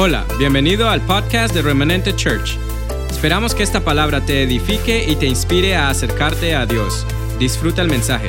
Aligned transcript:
Hola, 0.00 0.24
bienvenido 0.38 0.88
al 0.88 1.04
podcast 1.04 1.52
de 1.52 1.60
Remanente 1.60 2.14
Church. 2.14 2.56
Esperamos 3.10 3.52
que 3.52 3.64
esta 3.64 3.84
palabra 3.84 4.24
te 4.24 4.44
edifique 4.44 5.04
y 5.10 5.16
te 5.16 5.26
inspire 5.26 5.74
a 5.74 5.88
acercarte 5.88 6.54
a 6.54 6.66
Dios. 6.66 7.04
Disfruta 7.40 7.82
el 7.82 7.88
mensaje. 7.88 8.28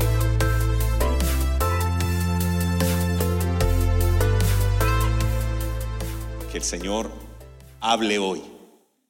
Que 6.51 6.57
el 6.57 6.63
Señor 6.63 7.11
hable 7.81 8.17
hoy 8.17 8.41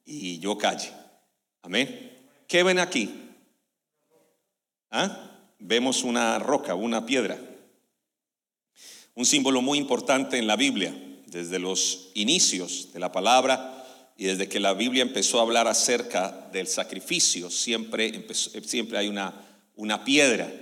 y 0.04 0.38
yo 0.38 0.58
calle. 0.58 0.92
Amén. 1.62 2.12
¿Qué 2.46 2.62
ven 2.62 2.78
aquí? 2.78 3.10
¿Ah? 4.90 5.30
Vemos 5.58 6.04
una 6.04 6.38
roca, 6.38 6.74
una 6.74 7.06
piedra. 7.06 7.38
Un 9.14 9.24
símbolo 9.24 9.62
muy 9.62 9.78
importante 9.78 10.36
en 10.36 10.46
la 10.46 10.56
Biblia 10.56 10.94
desde 11.30 11.58
los 11.58 12.10
inicios 12.14 12.88
de 12.92 13.00
la 13.00 13.12
palabra 13.12 13.84
y 14.16 14.26
desde 14.26 14.48
que 14.48 14.60
la 14.60 14.74
Biblia 14.74 15.02
empezó 15.02 15.38
a 15.38 15.42
hablar 15.42 15.66
acerca 15.68 16.48
del 16.52 16.66
sacrificio, 16.66 17.50
siempre, 17.50 18.26
siempre 18.64 18.98
hay 18.98 19.08
una, 19.08 19.32
una 19.76 20.04
piedra, 20.04 20.52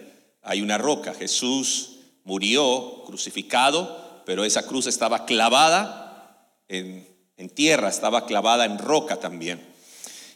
hay 0.43 0.61
una 0.61 0.79
roca. 0.79 1.15
Jesús 1.15 1.97
murió 2.25 3.03
crucificado, 3.07 4.23
pero 4.25 4.45
esa 4.45 4.67
cruz 4.67 4.87
estaba 4.87 5.25
clavada 5.25 6.55
en, 6.69 7.09
en 7.37 7.51
tierra, 7.51 7.89
estaba 7.89 8.27
clavada 8.27 8.65
en 8.65 8.79
roca 8.79 9.19
también. 9.19 9.67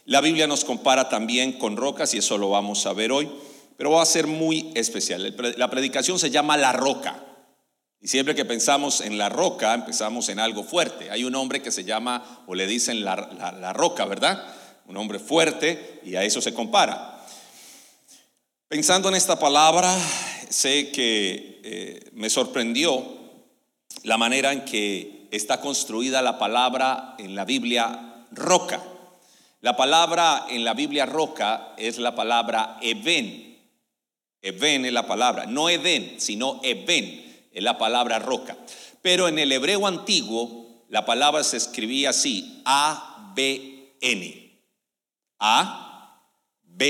La 0.05 0.19
Biblia 0.19 0.47
nos 0.47 0.65
compara 0.65 1.07
también 1.07 1.53
con 1.53 1.77
rocas 1.77 2.13
y 2.13 2.17
eso 2.17 2.37
lo 2.37 2.49
vamos 2.49 2.85
a 2.85 2.93
ver 2.93 3.11
hoy, 3.11 3.31
pero 3.77 3.91
va 3.91 4.01
a 4.01 4.05
ser 4.05 4.27
muy 4.27 4.71
especial. 4.75 5.33
La 5.57 5.69
predicación 5.69 6.19
se 6.19 6.29
llama 6.29 6.57
La 6.57 6.73
Roca. 6.73 7.23
Y 8.03 8.09
siempre 8.09 8.35
que 8.35 8.43
pensamos 8.43 8.99
en 8.99 9.17
la 9.17 9.29
roca, 9.29 9.73
empezamos 9.73 10.27
en 10.27 10.37
algo 10.37 10.65
fuerte. 10.65 11.09
Hay 11.09 11.23
un 11.23 11.35
hombre 11.35 11.61
que 11.61 11.71
se 11.71 11.85
llama, 11.85 12.43
o 12.47 12.53
le 12.53 12.67
dicen 12.67 13.05
la, 13.05 13.15
roca, 13.71 14.03
¿verdad? 14.03 14.43
Un 14.87 14.97
hombre 14.97 15.19
fuerte 15.19 16.01
y 16.03 16.17
a 16.17 16.23
eso 16.25 16.41
se 16.41 16.53
compara. 16.53 17.25
Pensando 18.67 19.07
en 19.07 19.15
esta 19.15 19.39
palabra, 19.39 19.97
sé 20.49 20.91
que 20.91 21.61
eh, 21.63 22.09
me 22.11 22.29
sorprendió 22.29 23.07
la 24.03 24.17
manera 24.17 24.51
en 24.51 24.65
que 24.65 25.29
está 25.31 25.61
construida 25.61 26.21
la 26.21 26.37
palabra 26.37 27.15
en 27.19 27.35
la 27.35 27.45
Biblia 27.45 28.25
roca. 28.31 28.83
La 29.61 29.77
palabra 29.77 30.47
en 30.49 30.65
la 30.65 30.73
Biblia 30.73 31.05
roca 31.05 31.73
es 31.77 31.99
la 31.99 32.13
palabra 32.13 32.79
Eben. 32.81 33.61
Eben 34.41 34.83
es 34.83 34.91
la 34.91 35.07
palabra, 35.07 35.45
no 35.45 35.69
Edén, 35.69 36.15
sino 36.19 36.59
Eben 36.63 37.31
la 37.61 37.77
palabra 37.77 38.19
roca. 38.19 38.57
Pero 39.01 39.27
en 39.27 39.37
el 39.39 39.51
hebreo 39.51 39.85
antiguo 39.85 40.63
la 40.89 41.05
palabra 41.05 41.43
se 41.43 41.57
escribía 41.57 42.11
así, 42.11 42.61
A-B-N. 42.65 44.59
A-B-N. 45.39 46.89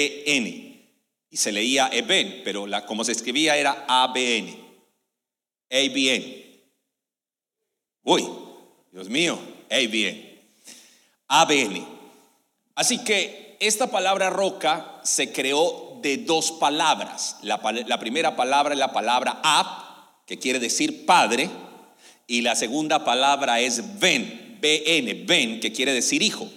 Y 1.30 1.38
se 1.38 1.52
leía 1.52 1.90
Eben, 1.92 2.42
pero 2.44 2.66
como 2.86 3.04
se 3.04 3.14
escribía 3.14 3.56
era 3.58 3.86
A-B-N. 3.88 4.52
A-B-N. 5.72 6.44
Uy, 8.04 8.28
Dios 8.92 9.10
mío, 9.10 9.40
A-B-N. 9.72 10.42
A-B-N. 11.30 11.88
Así 12.76 13.04
que 13.04 13.58
esta 13.60 13.90
palabra 13.90 14.30
roca 14.30 15.00
se 15.04 15.32
creó 15.32 16.00
de 16.02 16.18
dos 16.18 16.52
palabras. 16.52 17.38
La, 17.42 17.62
la 17.88 18.00
primera 18.00 18.36
palabra 18.36 18.74
es 18.74 18.80
la 18.80 18.92
palabra 18.92 19.40
Ab, 19.42 19.83
que 20.26 20.40
quiere 20.40 20.60
decir 20.60 21.06
padre, 21.06 21.50
y 22.28 22.42
la 22.42 22.56
segunda 22.56 23.04
palabra 23.04 23.60
es 23.60 24.00
ben, 24.00 24.58
BN, 24.62 25.26
ben, 25.26 25.60
que 25.60 25.74
quiere 25.74 25.94
decir 25.94 26.22
hijo. 26.22 26.50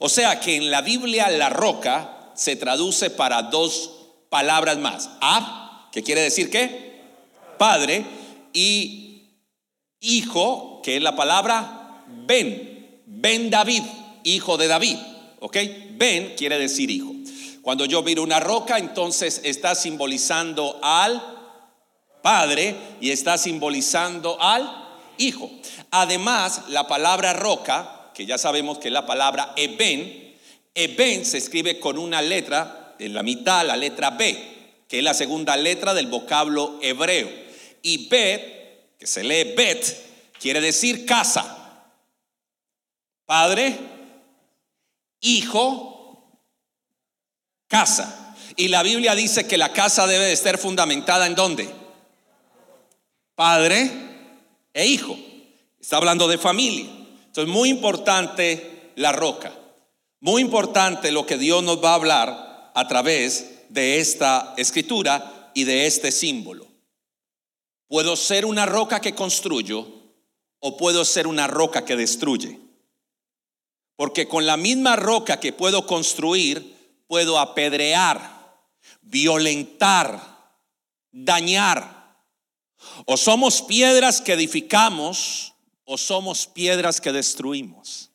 O 0.00 0.08
sea 0.08 0.40
que 0.40 0.56
en 0.56 0.70
la 0.70 0.82
Biblia 0.82 1.28
la 1.30 1.48
roca 1.48 2.32
se 2.34 2.56
traduce 2.56 3.10
para 3.10 3.42
dos 3.42 3.92
palabras 4.28 4.78
más. 4.78 5.10
Ab, 5.20 5.90
que 5.92 6.02
quiere 6.02 6.20
decir 6.20 6.50
qué? 6.50 7.02
Padre, 7.56 8.04
y 8.52 9.22
hijo, 10.00 10.80
que 10.82 10.96
es 10.96 11.02
la 11.02 11.16
palabra 11.16 12.04
ben, 12.26 13.02
ben 13.06 13.50
David, 13.50 13.82
hijo 14.24 14.56
de 14.56 14.68
David. 14.68 14.96
¿Ok? 15.40 15.56
Ben 15.92 16.34
quiere 16.36 16.58
decir 16.58 16.90
hijo. 16.90 17.14
Cuando 17.62 17.84
yo 17.84 18.02
miro 18.02 18.22
una 18.22 18.40
roca, 18.40 18.78
entonces 18.78 19.40
está 19.44 19.74
simbolizando 19.74 20.78
al 20.82 21.37
Padre 22.28 22.76
y 23.00 23.10
está 23.10 23.38
simbolizando 23.38 24.36
al 24.38 24.70
Hijo. 25.16 25.50
Además, 25.90 26.64
la 26.68 26.86
palabra 26.86 27.32
roca, 27.32 28.10
que 28.12 28.26
ya 28.26 28.36
sabemos 28.36 28.76
que 28.76 28.88
es 28.88 28.92
la 28.92 29.06
palabra 29.06 29.54
Eben, 29.56 30.36
Eben 30.74 31.24
se 31.24 31.38
escribe 31.38 31.80
con 31.80 31.96
una 31.96 32.20
letra 32.20 32.94
en 32.98 33.14
la 33.14 33.22
mitad, 33.22 33.64
la 33.66 33.78
letra 33.78 34.10
B, 34.10 34.36
que 34.86 34.98
es 34.98 35.02
la 35.04 35.14
segunda 35.14 35.56
letra 35.56 35.94
del 35.94 36.08
vocablo 36.08 36.78
hebreo. 36.82 37.30
Y 37.80 38.08
Bet, 38.08 38.98
que 38.98 39.06
se 39.06 39.24
lee 39.24 39.54
Bet, 39.56 40.36
quiere 40.38 40.60
decir 40.60 41.06
casa. 41.06 41.86
Padre, 43.24 43.74
hijo, 45.22 46.30
casa. 47.68 48.36
Y 48.54 48.68
la 48.68 48.82
Biblia 48.82 49.14
dice 49.14 49.46
que 49.46 49.56
la 49.56 49.72
casa 49.72 50.06
debe 50.06 50.26
de 50.26 50.32
estar 50.34 50.58
fundamentada 50.58 51.26
en 51.26 51.34
dónde? 51.34 51.77
Padre 53.38 53.88
e 54.74 54.86
hijo. 54.86 55.16
Está 55.80 55.98
hablando 55.98 56.26
de 56.26 56.38
familia. 56.38 56.86
Entonces, 57.26 57.46
muy 57.46 57.68
importante 57.68 58.90
la 58.96 59.12
roca. 59.12 59.56
Muy 60.18 60.42
importante 60.42 61.12
lo 61.12 61.24
que 61.24 61.38
Dios 61.38 61.62
nos 61.62 61.82
va 61.82 61.92
a 61.92 61.94
hablar 61.94 62.72
a 62.74 62.88
través 62.88 63.68
de 63.68 64.00
esta 64.00 64.54
escritura 64.56 65.52
y 65.54 65.62
de 65.62 65.86
este 65.86 66.10
símbolo. 66.10 66.66
Puedo 67.86 68.16
ser 68.16 68.44
una 68.44 68.66
roca 68.66 69.00
que 69.00 69.14
construyo 69.14 69.86
o 70.58 70.76
puedo 70.76 71.04
ser 71.04 71.28
una 71.28 71.46
roca 71.46 71.84
que 71.84 71.94
destruye. 71.94 72.58
Porque 73.94 74.26
con 74.26 74.46
la 74.46 74.56
misma 74.56 74.96
roca 74.96 75.38
que 75.38 75.52
puedo 75.52 75.86
construir, 75.86 76.74
puedo 77.06 77.38
apedrear, 77.38 78.58
violentar, 79.02 80.20
dañar 81.12 81.97
o 83.06 83.16
somos 83.16 83.62
piedras 83.62 84.20
que 84.20 84.32
edificamos 84.32 85.54
o 85.84 85.96
somos 85.96 86.46
piedras 86.46 87.00
que 87.00 87.12
destruimos. 87.12 88.10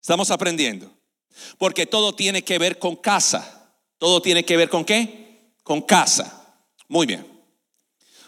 Estamos 0.00 0.30
aprendiendo. 0.30 0.90
Porque 1.58 1.86
todo 1.86 2.14
tiene 2.14 2.42
que 2.42 2.58
ver 2.58 2.78
con 2.78 2.96
casa. 2.96 3.72
Todo 3.98 4.22
tiene 4.22 4.44
que 4.44 4.56
ver 4.56 4.68
con 4.68 4.84
qué? 4.84 5.52
Con 5.62 5.82
casa. 5.82 6.60
Muy 6.88 7.06
bien. 7.06 7.26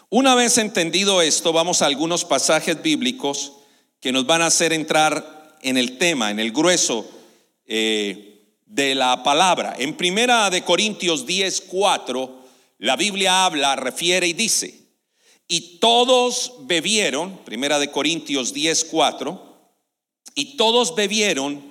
Una 0.09 0.35
vez 0.35 0.57
entendido 0.57 1.21
esto, 1.21 1.53
vamos 1.53 1.81
a 1.81 1.85
algunos 1.85 2.25
pasajes 2.25 2.81
bíblicos 2.81 3.53
que 3.99 4.11
nos 4.11 4.25
van 4.25 4.41
a 4.41 4.47
hacer 4.47 4.73
entrar 4.73 5.57
en 5.61 5.77
el 5.77 5.97
tema, 5.97 6.31
en 6.31 6.39
el 6.39 6.51
grueso 6.51 7.09
eh, 7.65 8.43
de 8.65 8.95
la 8.95 9.21
palabra. 9.23 9.75
En 9.77 9.95
primera 9.95 10.49
de 10.49 10.63
Corintios 10.63 11.25
10, 11.25 11.61
4, 11.61 12.45
la 12.79 12.95
Biblia 12.95 13.45
habla, 13.45 13.75
refiere 13.75 14.27
y 14.27 14.33
dice, 14.33 14.78
y 15.51 15.79
todos 15.79 16.53
bebieron, 16.61 17.39
primera 17.39 17.79
de 17.79 17.89
Corintios 17.89 18.53
10, 18.53 18.85
4, 18.85 19.73
y 20.35 20.55
todos 20.57 20.93
bebieron 20.93 21.61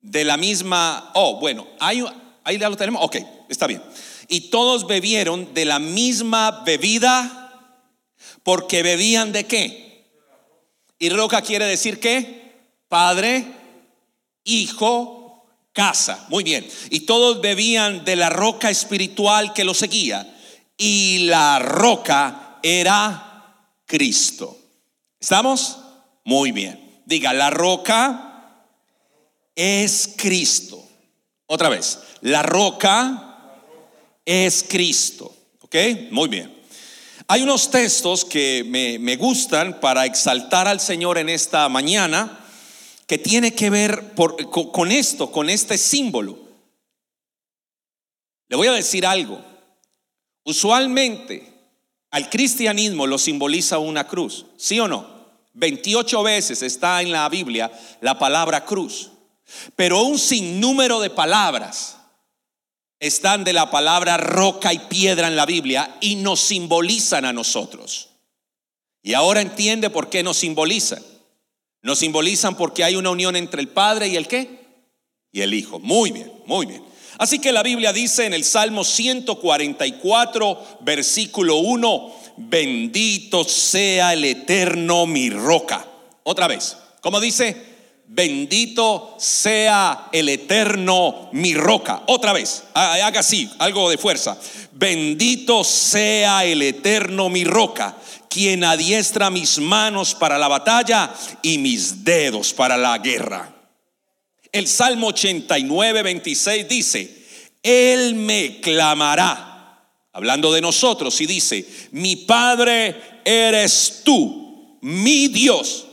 de 0.00 0.24
la 0.24 0.38
misma, 0.38 1.12
oh, 1.14 1.38
bueno, 1.38 1.68
ahí, 1.78 2.02
ahí 2.42 2.58
ya 2.58 2.70
lo 2.70 2.76
tenemos, 2.76 3.04
ok, 3.04 3.16
está 3.50 3.66
bien. 3.66 3.82
Y 4.28 4.48
todos 4.48 4.86
bebieron 4.86 5.52
de 5.52 5.66
la 5.66 5.78
misma 5.78 6.62
bebida 6.64 7.46
porque 8.42 8.82
bebían 8.82 9.30
de 9.30 9.44
qué? 9.44 10.06
Y 10.98 11.10
roca 11.10 11.42
quiere 11.42 11.66
decir 11.66 12.00
qué? 12.00 12.54
Padre, 12.88 13.44
hijo, 14.44 15.44
casa. 15.74 16.24
Muy 16.30 16.44
bien. 16.44 16.66
Y 16.88 17.00
todos 17.00 17.42
bebían 17.42 18.06
de 18.06 18.16
la 18.16 18.30
roca 18.30 18.70
espiritual 18.70 19.52
que 19.52 19.64
los 19.64 19.76
seguía. 19.76 20.34
Y 20.78 21.26
la 21.26 21.58
roca 21.58 22.45
era 22.62 23.72
Cristo. 23.86 24.58
¿Estamos? 25.20 25.78
Muy 26.24 26.52
bien. 26.52 27.02
Diga, 27.04 27.32
la 27.32 27.50
roca 27.50 28.64
es 29.54 30.14
Cristo. 30.16 30.82
Otra 31.46 31.68
vez, 31.68 31.98
la 32.20 32.42
roca 32.42 33.62
es 34.24 34.64
Cristo. 34.68 35.34
¿Ok? 35.60 35.76
Muy 36.10 36.28
bien. 36.28 36.54
Hay 37.28 37.42
unos 37.42 37.70
textos 37.70 38.24
que 38.24 38.64
me, 38.64 39.16
gustan 39.16 39.80
para 39.80 40.04
exaltar 40.04 40.68
al 40.68 40.80
Señor 40.80 41.18
en 41.18 41.28
esta 41.28 41.68
mañana 41.68 42.44
que 43.06 43.18
tiene 43.18 43.54
que 43.54 43.70
ver 43.70 44.12
con 44.14 44.92
esto, 44.92 45.32
con 45.32 45.50
este 45.50 45.78
símbolo. 45.78 46.38
Le 48.48 48.56
voy 48.56 48.68
a 48.68 48.72
decir 48.72 49.06
algo. 49.06 49.44
Usualmente 50.44 51.55
al 52.16 52.30
cristianismo 52.30 53.06
lo 53.06 53.18
simboliza 53.18 53.76
una 53.76 54.08
cruz, 54.08 54.46
¿sí 54.56 54.80
o 54.80 54.88
no? 54.88 55.06
28 55.52 56.22
veces 56.22 56.62
está 56.62 57.02
en 57.02 57.12
la 57.12 57.28
Biblia 57.28 57.70
la 58.00 58.18
palabra 58.18 58.64
cruz. 58.64 59.10
Pero 59.74 60.00
un 60.00 60.18
sinnúmero 60.18 60.98
de 61.00 61.10
palabras 61.10 61.98
están 63.00 63.44
de 63.44 63.52
la 63.52 63.70
palabra 63.70 64.16
roca 64.16 64.72
y 64.72 64.78
piedra 64.78 65.28
en 65.28 65.36
la 65.36 65.44
Biblia 65.44 65.98
y 66.00 66.14
nos 66.14 66.40
simbolizan 66.40 67.26
a 67.26 67.34
nosotros. 67.34 68.08
Y 69.02 69.12
ahora 69.12 69.42
entiende 69.42 69.90
por 69.90 70.08
qué 70.08 70.22
nos 70.22 70.38
simbolizan. 70.38 71.02
Nos 71.82 71.98
simbolizan 71.98 72.56
porque 72.56 72.82
hay 72.82 72.96
una 72.96 73.10
unión 73.10 73.36
entre 73.36 73.60
el 73.60 73.68
Padre 73.68 74.08
y 74.08 74.16
el 74.16 74.26
qué? 74.26 74.64
Y 75.32 75.42
el 75.42 75.52
Hijo. 75.52 75.80
Muy 75.80 76.12
bien, 76.12 76.32
muy 76.46 76.64
bien. 76.64 76.82
Así 77.18 77.38
que 77.38 77.52
la 77.52 77.62
Biblia 77.62 77.92
dice 77.92 78.26
en 78.26 78.34
el 78.34 78.44
Salmo 78.44 78.84
144, 78.84 80.78
versículo 80.80 81.56
1, 81.56 82.12
bendito 82.36 83.44
sea 83.44 84.12
el 84.12 84.24
eterno 84.24 85.06
mi 85.06 85.30
roca. 85.30 85.86
Otra 86.24 86.46
vez, 86.46 86.76
¿cómo 87.00 87.20
dice? 87.20 87.76
Bendito 88.08 89.16
sea 89.18 90.08
el 90.12 90.28
eterno 90.28 91.28
mi 91.32 91.54
roca. 91.54 92.02
Otra 92.06 92.32
vez, 92.32 92.64
haga 92.74 93.20
así, 93.20 93.50
algo 93.58 93.90
de 93.90 93.98
fuerza. 93.98 94.36
Bendito 94.72 95.64
sea 95.64 96.44
el 96.44 96.62
eterno 96.62 97.30
mi 97.30 97.44
roca, 97.44 97.96
quien 98.28 98.62
adiestra 98.62 99.30
mis 99.30 99.58
manos 99.58 100.14
para 100.14 100.38
la 100.38 100.48
batalla 100.48 101.12
y 101.42 101.58
mis 101.58 102.04
dedos 102.04 102.52
para 102.52 102.76
la 102.76 102.98
guerra. 102.98 103.55
El 104.56 104.66
Salmo 104.68 105.08
89, 105.08 106.02
26 106.02 106.66
dice, 106.66 107.26
Él 107.62 108.14
me 108.14 108.58
clamará, 108.62 109.86
hablando 110.14 110.50
de 110.50 110.62
nosotros, 110.62 111.20
y 111.20 111.26
dice, 111.26 111.68
mi 111.90 112.16
Padre 112.16 113.20
eres 113.22 114.00
tú, 114.02 114.78
mi 114.80 115.28
Dios 115.28 115.84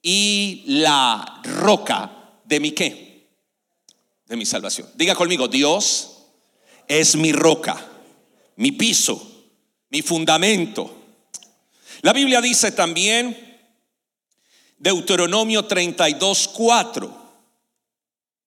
y 0.00 0.62
la 0.64 1.42
roca 1.44 2.32
de 2.42 2.58
mi 2.58 2.70
qué? 2.70 3.28
De 4.24 4.34
mi 4.34 4.46
salvación. 4.46 4.88
Diga 4.94 5.14
conmigo, 5.14 5.46
Dios 5.46 6.22
es 6.88 7.16
mi 7.16 7.32
roca, 7.32 7.86
mi 8.56 8.72
piso, 8.72 9.44
mi 9.90 10.00
fundamento. 10.00 11.04
La 12.00 12.14
Biblia 12.14 12.40
dice 12.40 12.72
también, 12.72 13.60
Deuteronomio 14.78 15.66
32, 15.66 16.48
4. 16.48 17.25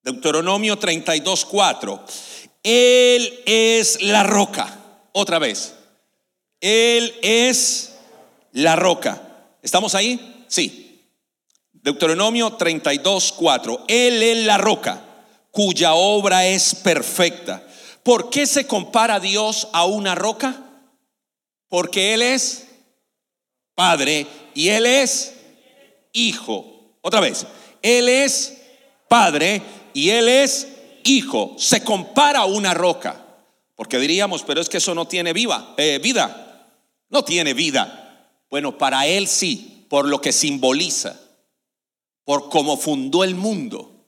Deuteronomio 0.03 0.77
32, 0.77 1.45
4. 1.45 2.05
Él 2.63 3.43
es 3.45 4.01
la 4.01 4.23
roca. 4.23 4.79
Otra 5.11 5.39
vez. 5.39 5.75
Él 6.61 7.13
es 7.21 7.95
la 8.51 8.75
roca. 8.75 9.21
¿Estamos 9.61 9.95
ahí? 9.95 10.45
Sí. 10.47 11.05
Deuteronomio 11.73 12.53
32, 12.53 13.33
4. 13.33 13.85
Él 13.87 14.23
es 14.23 14.45
la 14.45 14.57
roca 14.57 15.05
cuya 15.51 15.93
obra 15.93 16.45
es 16.45 16.75
perfecta. 16.75 17.65
¿Por 18.03 18.29
qué 18.29 18.45
se 18.45 18.67
compara 18.67 19.19
Dios 19.19 19.67
a 19.73 19.85
una 19.85 20.15
roca? 20.15 20.55
Porque 21.67 22.13
Él 22.13 22.21
es 22.21 22.67
Padre 23.75 24.25
y 24.53 24.69
Él 24.69 24.85
es 24.85 25.33
Hijo. 26.13 26.95
Otra 27.01 27.19
vez, 27.19 27.45
Él 27.81 28.09
es 28.09 28.57
Padre 29.07 29.61
y 29.99 30.09
Él 30.09 30.29
es 30.29 30.67
Hijo. 31.03 31.55
Se 31.57 31.83
compara 31.83 32.39
a 32.39 32.45
una 32.45 32.73
roca. 32.73 33.25
Porque 33.75 33.97
diríamos, 33.97 34.43
pero 34.43 34.59
es 34.59 34.67
que 34.67 34.77
eso 34.77 34.93
no 34.93 35.07
tiene 35.07 35.31
eh, 35.31 35.99
vida. 36.03 36.67
No 37.09 37.23
tiene 37.23 37.53
vida. 37.53 38.27
Bueno, 38.49 38.77
para 38.77 39.07
Él 39.07 39.27
sí, 39.27 39.85
por 39.89 40.07
lo 40.07 40.21
que 40.21 40.33
simboliza 40.33 41.17
por 42.29 42.47
cómo 42.47 42.77
fundó 42.77 43.23
el 43.23 43.33
mundo, 43.33 44.05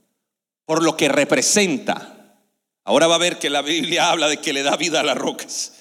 por 0.66 0.84
lo 0.84 0.96
que 0.96 1.10
representa. 1.10 2.36
Ahora 2.84 3.08
va 3.08 3.16
a 3.16 3.18
ver 3.18 3.40
que 3.40 3.50
la 3.50 3.64
Biblia 3.64 4.12
habla 4.12 4.28
de 4.28 4.38
que 4.38 4.54
le 4.54 4.62
da 4.62 4.78
vida 4.78 5.00
a 5.00 5.04
las 5.04 5.18
rocas. 5.18 5.74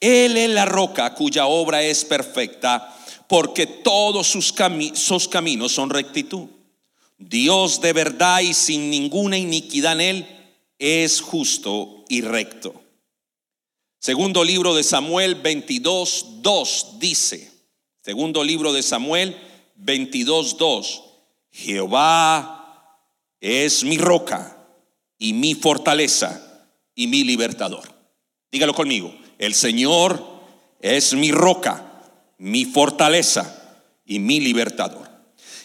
Él 0.00 0.38
es 0.38 0.48
la 0.48 0.64
roca 0.64 1.12
cuya 1.12 1.44
obra 1.44 1.82
es 1.82 2.06
perfecta, 2.06 2.96
porque 3.28 3.66
todos 3.66 4.26
sus 4.26 4.50
caminos 5.28 5.70
son 5.70 5.90
rectitud. 5.90 6.48
Dios 7.18 7.80
de 7.80 7.92
verdad 7.92 8.40
y 8.40 8.54
sin 8.54 8.90
ninguna 8.90 9.36
iniquidad 9.36 9.94
en 9.94 10.00
él 10.00 10.26
es 10.78 11.20
justo 11.20 12.04
y 12.08 12.20
recto. 12.20 12.80
Segundo 13.98 14.44
libro 14.44 14.74
de 14.74 14.84
Samuel 14.84 15.34
22, 15.34 16.42
2 16.42 16.98
dice, 17.00 17.50
segundo 18.00 18.44
libro 18.44 18.72
de 18.72 18.84
Samuel 18.84 19.36
22, 19.74 20.56
2, 20.56 21.02
Jehová 21.50 23.02
es 23.40 23.82
mi 23.82 23.98
roca 23.98 24.56
y 25.18 25.32
mi 25.32 25.54
fortaleza 25.54 26.68
y 26.94 27.08
mi 27.08 27.24
libertador. 27.24 27.92
Dígalo 28.52 28.74
conmigo. 28.74 29.12
El 29.38 29.54
Señor 29.54 30.24
es 30.80 31.14
mi 31.14 31.32
roca, 31.32 32.02
mi 32.38 32.64
fortaleza 32.64 33.80
y 34.06 34.20
mi 34.20 34.38
libertador. 34.38 35.07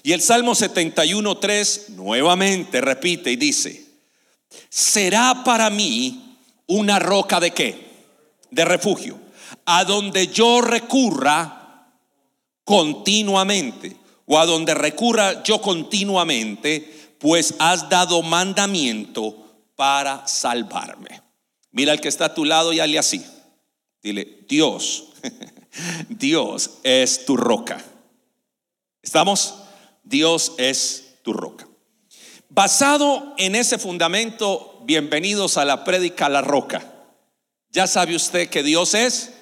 Y 0.04 0.12
el 0.12 0.22
Salmo 0.22 0.52
71.3 0.52 1.90
nuevamente 1.90 2.82
repite 2.82 3.32
y 3.32 3.38
dice, 3.38 3.86
será 4.70 5.44
para 5.46 5.70
mí 5.70 6.38
una 6.68 7.00
roca 7.00 7.40
de 7.40 7.52
qué? 7.52 7.88
De 8.52 8.66
refugio, 8.66 9.18
a 9.66 9.86
donde 9.86 10.28
yo 10.28 10.60
recurra 10.60 11.88
continuamente 12.66 13.96
o 14.26 14.38
a 14.38 14.46
donde 14.46 14.74
recurra 14.74 15.42
yo 15.44 15.62
continuamente, 15.62 17.16
pues 17.18 17.56
has 17.60 17.88
dado 17.88 18.22
mandamiento 18.22 19.38
para 19.78 20.28
salvarme. 20.28 21.22
Mira 21.72 21.94
al 21.94 22.02
que 22.02 22.10
está 22.10 22.26
a 22.26 22.34
tu 22.34 22.44
lado 22.44 22.74
y 22.74 22.82
hazle 22.82 23.00
así. 23.00 23.26
Dile, 24.02 24.46
Dios, 24.50 25.06
Dios 26.10 26.72
es 26.84 27.26
tu 27.26 27.38
roca. 27.38 27.82
¿Estamos? 29.02 29.63
Dios 30.04 30.54
es 30.58 31.16
tu 31.24 31.34
roca. 31.34 31.68
Basado 32.50 33.34
en 33.38 33.56
ese 33.56 33.80
fundamento, 33.80 34.82
bienvenidos 34.86 35.58
a 35.58 35.66
la 35.66 35.84
prédica 35.84 36.30
La 36.30 36.42
Roca. 36.42 36.94
Ya 37.70 37.88
sabe 37.88 38.16
usted 38.16 38.50
que 38.50 38.62
Dios 38.62 38.94
es 38.94 39.34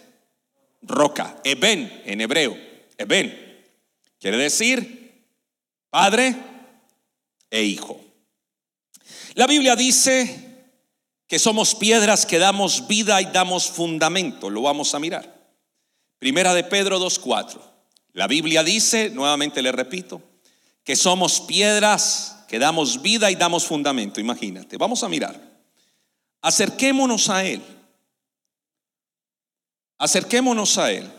roca, 0.81 1.37
Eben 1.43 2.01
en 2.05 2.21
hebreo, 2.21 2.57
Eben. 2.97 3.37
Quiere 4.19 4.37
decir 4.37 5.25
padre 5.89 6.35
e 7.49 7.63
hijo. 7.63 7.99
La 9.33 9.47
Biblia 9.47 9.75
dice 9.75 10.67
que 11.27 11.39
somos 11.39 11.75
piedras 11.75 12.25
que 12.25 12.39
damos 12.39 12.87
vida 12.87 13.21
y 13.21 13.25
damos 13.25 13.69
fundamento. 13.69 14.49
Lo 14.49 14.61
vamos 14.61 14.93
a 14.93 14.99
mirar. 14.99 15.41
Primera 16.19 16.53
de 16.53 16.63
Pedro 16.63 16.99
2.4. 16.99 17.59
La 18.13 18.27
Biblia 18.27 18.63
dice, 18.63 19.09
nuevamente 19.09 19.61
le 19.61 19.71
repito, 19.71 20.21
que 20.83 20.95
somos 20.95 21.41
piedras 21.41 22.37
que 22.47 22.59
damos 22.59 23.01
vida 23.01 23.31
y 23.31 23.35
damos 23.35 23.65
fundamento. 23.65 24.19
Imagínate, 24.19 24.77
vamos 24.77 25.03
a 25.03 25.09
mirar. 25.09 25.39
Acerquémonos 26.41 27.29
a 27.29 27.45
Él. 27.45 27.61
Acerquémonos 29.97 30.77
a 30.77 30.91
Él. 30.91 31.09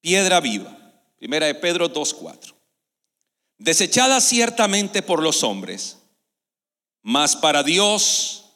Piedra 0.00 0.40
viva 0.40 0.80
Primera 1.20 1.44
de 1.44 1.54
Pedro 1.54 1.92
2.4. 1.92 2.54
Desechada 3.58 4.22
ciertamente 4.22 5.02
por 5.02 5.22
los 5.22 5.42
hombres, 5.42 5.98
mas 7.02 7.36
para 7.36 7.62
Dios 7.62 8.46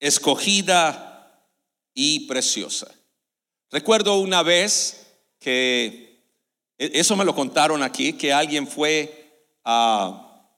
escogida 0.00 1.46
y 1.94 2.26
preciosa. 2.26 2.92
Recuerdo 3.70 4.18
una 4.18 4.42
vez 4.42 5.06
que, 5.38 6.07
eso 6.78 7.16
me 7.16 7.24
lo 7.24 7.34
contaron 7.34 7.82
aquí, 7.82 8.12
que 8.12 8.32
alguien 8.32 8.66
fue 8.66 9.48
a 9.64 10.48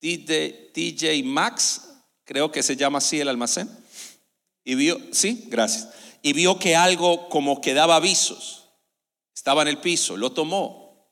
TJ 0.00 1.24
Max, 1.24 1.88
creo 2.24 2.50
que 2.50 2.62
se 2.62 2.76
llama 2.76 2.98
así 2.98 3.20
el 3.20 3.28
almacén, 3.28 3.68
y 4.64 4.76
vio, 4.76 4.98
sí, 5.12 5.46
gracias, 5.48 5.88
y 6.22 6.32
vio 6.32 6.58
que 6.58 6.76
algo 6.76 7.28
como 7.28 7.60
que 7.60 7.74
daba 7.74 7.96
avisos 7.96 8.68
estaba 9.34 9.62
en 9.62 9.68
el 9.68 9.78
piso, 9.78 10.16
lo 10.16 10.32
tomó. 10.32 11.10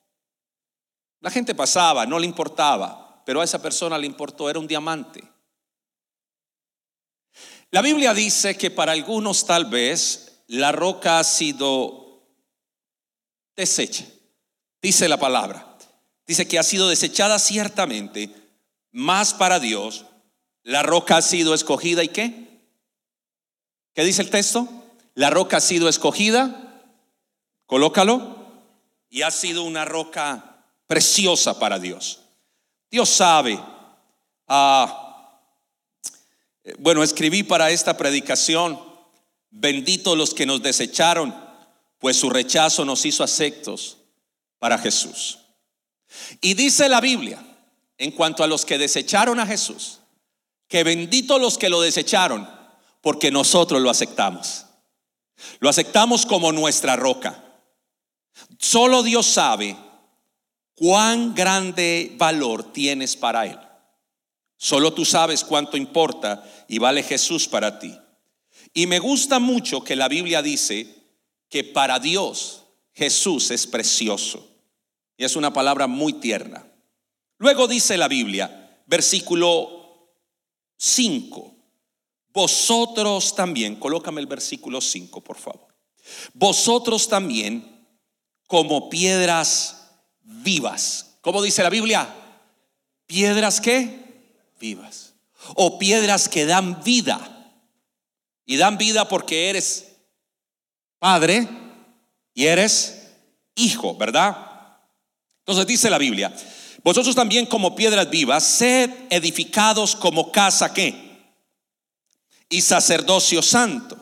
La 1.21 1.31
gente 1.31 1.55
pasaba, 1.55 2.07
no 2.07 2.19
le 2.19 2.27
importaba, 2.27 3.23
pero 3.25 3.41
a 3.41 3.45
esa 3.45 3.61
persona 3.61 3.99
le 3.99 4.07
importó, 4.07 4.49
era 4.49 4.59
un 4.59 4.69
diamante. 4.69 5.23
La 7.71 7.83
Biblia 7.83 8.15
dice 8.15 8.57
que 8.57 8.71
para 8.71 8.93
algunos 8.93 9.45
tal 9.45 9.65
vez 9.65 10.43
la 10.47 10.73
roca 10.73 11.19
ha 11.19 11.25
sido 11.25 12.23
deshecha. 13.57 14.05
Dice 14.81 15.09
la 15.09 15.19
palabra. 15.19 15.77
Dice 16.27 16.47
que 16.47 16.59
ha 16.59 16.63
sido 16.63 16.89
desechada 16.89 17.39
ciertamente, 17.39 18.31
más 18.93 19.35
para 19.35 19.59
Dios 19.59 20.05
la 20.63 20.83
roca 20.83 21.17
ha 21.17 21.23
sido 21.23 21.55
escogida 21.55 22.05
y 22.05 22.09
qué? 22.09 22.61
¿Qué 23.95 24.05
dice 24.05 24.21
el 24.21 24.29
texto? 24.29 24.69
La 25.15 25.31
roca 25.31 25.57
ha 25.57 25.61
sido 25.61 25.89
escogida 25.89 26.69
Colócalo. 27.69 28.37
Y 29.11 29.23
ha 29.23 29.31
sido 29.31 29.63
una 29.63 29.85
roca 29.85 30.65
preciosa 30.87 31.59
para 31.59 31.79
Dios. 31.79 32.21
Dios 32.91 33.09
sabe. 33.09 33.61
Ah, 34.47 35.41
bueno, 36.79 37.03
escribí 37.03 37.43
para 37.43 37.71
esta 37.71 37.97
predicación, 37.97 38.79
bendito 39.51 40.17
los 40.17 40.35
que 40.35 40.47
nos 40.47 40.63
desecharon, 40.63 41.35
pues 41.99 42.17
su 42.17 42.29
rechazo 42.29 42.85
nos 42.85 43.05
hizo 43.07 43.23
aceptos 43.25 43.98
para 44.59 44.79
Jesús. 44.79 45.39
Y 46.41 46.55
dice 46.55 46.89
la 46.89 47.01
Biblia, 47.01 47.45
en 47.99 48.13
cuanto 48.13 48.43
a 48.43 48.47
los 48.47 48.65
que 48.65 48.79
desecharon 48.79 49.41
a 49.41 49.47
Jesús, 49.47 50.01
que 50.69 50.85
bendito 50.85 51.39
los 51.39 51.59
que 51.59 51.69
lo 51.69 51.81
desecharon, 51.81 52.49
porque 53.01 53.31
nosotros 53.31 53.81
lo 53.81 53.91
aceptamos. 53.91 54.67
Lo 55.61 55.69
aceptamos 55.69 56.27
como 56.27 56.53
nuestra 56.53 56.97
roca. 56.97 57.45
Solo 58.59 59.03
Dios 59.03 59.27
sabe 59.27 59.77
cuán 60.75 61.35
grande 61.35 62.15
valor 62.17 62.73
tienes 62.73 63.17
para 63.17 63.47
Él. 63.47 63.59
Solo 64.57 64.93
tú 64.93 65.05
sabes 65.05 65.45
cuánto 65.45 65.77
importa 65.77 66.45
y 66.69 66.79
vale 66.79 67.03
Jesús 67.03 67.47
para 67.47 67.79
ti. 67.79 67.97
Y 68.75 68.87
me 68.87 68.99
gusta 68.99 69.39
mucho 69.39 69.83
que 69.83 69.97
la 69.97 70.09
Biblia 70.09 70.43
dice 70.43 70.95
que 71.49 71.65
para 71.65 71.99
Dios 71.99 72.65
Jesús 72.99 73.53
es 73.53 73.67
precioso. 73.67 74.45
Y 75.17 75.25
es 75.25 75.37
una 75.37 75.53
palabra 75.53 75.87
muy 75.87 76.15
tierna. 76.15 76.67
Luego 77.39 77.69
dice 77.69 77.97
la 77.97 78.09
Biblia, 78.09 78.83
versículo 78.87 80.11
5, 80.77 81.55
vosotros 82.33 83.35
también, 83.37 83.77
colócame 83.77 84.21
el 84.21 84.27
versículo 84.27 84.81
5, 84.81 85.23
por 85.23 85.37
favor. 85.37 85.69
Vosotros 86.35 87.09
también, 87.09 87.87
como 88.49 88.91
piedras 88.91 89.91
vivas. 90.23 91.19
¿Cómo 91.21 91.41
dice 91.41 91.63
la 91.63 91.71
Biblia? 91.71 92.13
Piedras 93.07 93.61
que 93.61 94.53
vivas. 94.59 95.15
O 95.55 95.79
piedras 95.79 96.29
que 96.29 96.47
dan 96.47 96.83
vida. 96.83 97.53
Y 98.45 98.57
dan 98.57 98.77
vida 98.77 99.07
porque 99.09 99.51
eres 99.51 99.97
padre 100.99 101.47
y 102.39 102.47
eres 102.47 103.01
hijo, 103.57 103.97
¿verdad? 103.97 104.37
Entonces 105.41 105.67
dice 105.67 105.91
la 105.91 105.99
Biblia, 105.99 106.33
vosotros 106.85 107.17
también 107.17 107.47
como 107.47 107.75
piedras 107.75 108.09
vivas, 108.11 108.45
sed 108.45 108.91
edificados 109.11 109.97
como 109.97 110.31
casa 110.31 110.73
que 110.73 110.95
y 112.49 112.61
sacerdocio 112.61 113.43
santo 113.43 113.99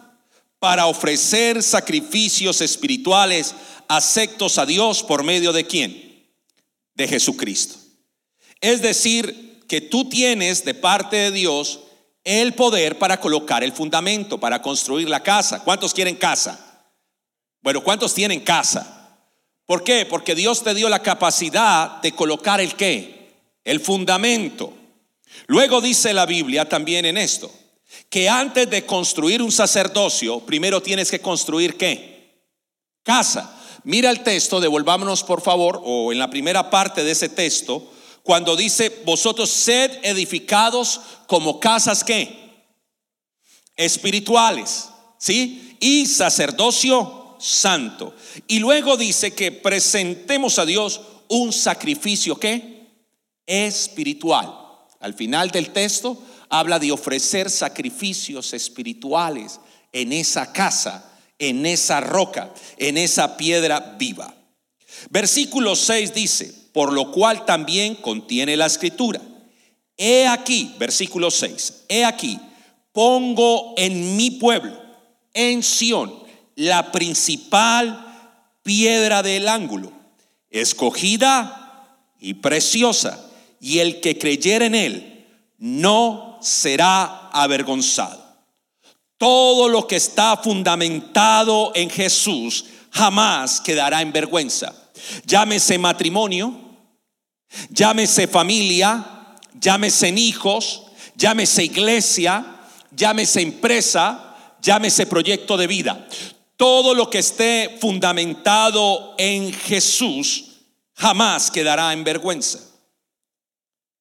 para 0.59 0.85
ofrecer 0.85 1.63
sacrificios 1.63 2.61
espirituales 2.61 3.55
aceptos 3.89 4.59
a 4.59 4.67
Dios 4.67 5.03
por 5.03 5.25
medio 5.25 5.55
de 5.55 5.67
quién? 5.67 6.29
De 6.95 7.09
Jesucristo. 7.09 7.77
Es 8.61 8.83
decir, 8.83 9.63
que 9.67 9.81
tú 9.81 10.11
tienes 10.11 10.63
de 10.63 10.75
parte 10.75 11.17
de 11.17 11.31
Dios 11.31 11.81
el 12.23 12.53
poder 12.53 12.99
para 12.99 13.19
colocar 13.19 13.65
el 13.65 13.73
fundamento, 13.73 14.39
para 14.39 14.61
construir 14.61 15.09
la 15.09 15.23
casa. 15.23 15.65
¿Cuántos 15.65 15.95
quieren 15.95 16.17
casa? 16.17 16.66
Bueno, 17.63 17.83
¿cuántos 17.83 18.15
tienen 18.15 18.41
casa? 18.41 19.19
¿Por 19.67 19.83
qué? 19.83 20.07
Porque 20.07 20.35
Dios 20.35 20.63
te 20.63 20.75
dio 20.75 20.89
la 20.89 21.03
capacidad 21.03 22.01
de 22.01 22.13
colocar 22.13 22.61
el 22.61 22.77
qué? 22.77 23.35
El 23.65 23.81
fundamento. 23.81 24.73
Luego 25.49 25.81
dice 25.81 26.15
la 26.15 26.25
Biblia 26.25 26.69
también 26.69 27.05
en 27.05 27.19
esto, 27.19 27.51
que 28.09 28.29
antes 28.29 28.71
de 28.71 28.87
construir 28.87 29.43
un 29.43 29.51
sacerdocio, 29.51 30.41
primero 30.41 30.81
tienes 30.81 31.11
que 31.11 31.21
construir 31.21 31.77
qué? 31.77 32.45
Casa. 33.03 33.53
Mira 33.85 34.11
el 34.11 34.23
texto, 34.23 34.61
devolvámonos 34.61 35.23
por 35.23 35.43
favor, 35.43 35.81
o 35.85 36.13
en 36.13 36.19
la 36.19 36.31
primera 36.31 36.71
parte 36.71 37.05
de 37.05 37.13
ese 37.13 37.29
texto, 37.29 37.93
cuando 38.23 38.57
dice, 38.57 39.03
vosotros 39.05 39.51
sed 39.51 40.01
edificados 40.03 41.01
como 41.29 41.61
casas 41.61 42.03
qué? 42.03 42.65
Espirituales, 43.77 44.89
¿sí? 45.19 45.77
Y 45.79 46.07
sacerdocio 46.07 47.16
santo. 47.39 48.15
Y 48.47 48.59
luego 48.59 48.97
dice 48.97 49.35
que 49.35 49.53
presentemos 49.53 50.59
a 50.59 50.67
Dios 50.67 51.01
un 51.29 51.53
sacrificio 51.53 52.39
qué? 52.39 52.87
Espiritual. 53.47 54.53
Al 55.01 55.15
final 55.15 55.51
del 55.51 55.71
texto 55.71 56.21
habla 56.49 56.79
de 56.79 56.93
ofrecer 56.93 57.51
sacrificios 57.51 58.53
espirituales 58.53 59.61
en 59.93 60.13
esa 60.13 60.53
casa, 60.53 61.13
en 61.39 61.67
esa 61.67 62.01
roca, 62.01 62.53
en 62.77 62.97
esa 62.97 63.37
piedra 63.37 63.97
viva. 63.99 64.35
Versículo 65.11 65.77
6 65.77 66.15
dice, 66.15 66.53
por 66.73 66.93
lo 66.93 67.11
cual 67.11 67.45
también 67.45 67.95
contiene 67.97 68.57
la 68.57 68.67
escritura. 68.67 69.21
He 69.97 70.27
aquí, 70.27 70.75
versículo 70.79 71.31
6, 71.31 71.85
he 71.89 72.05
aquí, 72.05 72.39
pongo 72.93 73.75
en 73.77 74.17
mi 74.17 74.33
pueblo, 74.33 74.79
en 75.33 75.63
Sión, 75.63 76.26
la 76.57 76.91
principal 76.91 78.03
piedra 78.63 79.23
del 79.23 79.49
ángulo, 79.49 79.93
escogida 80.51 82.03
y 82.19 82.35
preciosa, 82.35 83.31
y 83.61 83.79
el 83.79 84.01
que 84.01 84.19
creyera 84.19 84.67
en 84.67 84.75
él 84.75 85.27
no 85.59 86.39
será 86.43 87.29
avergonzado. 87.31 88.25
Todo 89.19 89.69
lo 89.69 89.87
que 89.87 89.97
está 89.97 90.37
fundamentado 90.37 91.73
en 91.75 91.89
Jesús 91.89 92.67
jamás 92.91 93.61
quedará 93.61 94.03
en 94.03 94.13
vergüenza. 94.13 94.75
Llámese 95.25 95.79
matrimonio, 95.79 96.55
llámese 97.71 98.27
familia, 98.27 99.37
llámese 99.59 100.09
hijos, 100.09 100.83
llámese 101.17 101.65
iglesia, 101.65 102.45
llámese 102.91 103.41
empresa, 103.41 104.37
llámese 104.61 105.07
proyecto 105.07 105.57
de 105.57 105.67
vida. 105.67 106.07
Todo 106.57 106.95
lo 106.95 107.11
que 107.11 107.19
esté 107.19 107.77
fundamentado 107.81 109.15
en 109.19 109.53
Jesús 109.53 110.45
jamás 110.95 111.51
quedará 111.51 111.93
en 111.93 112.03
vergüenza. 112.03 112.61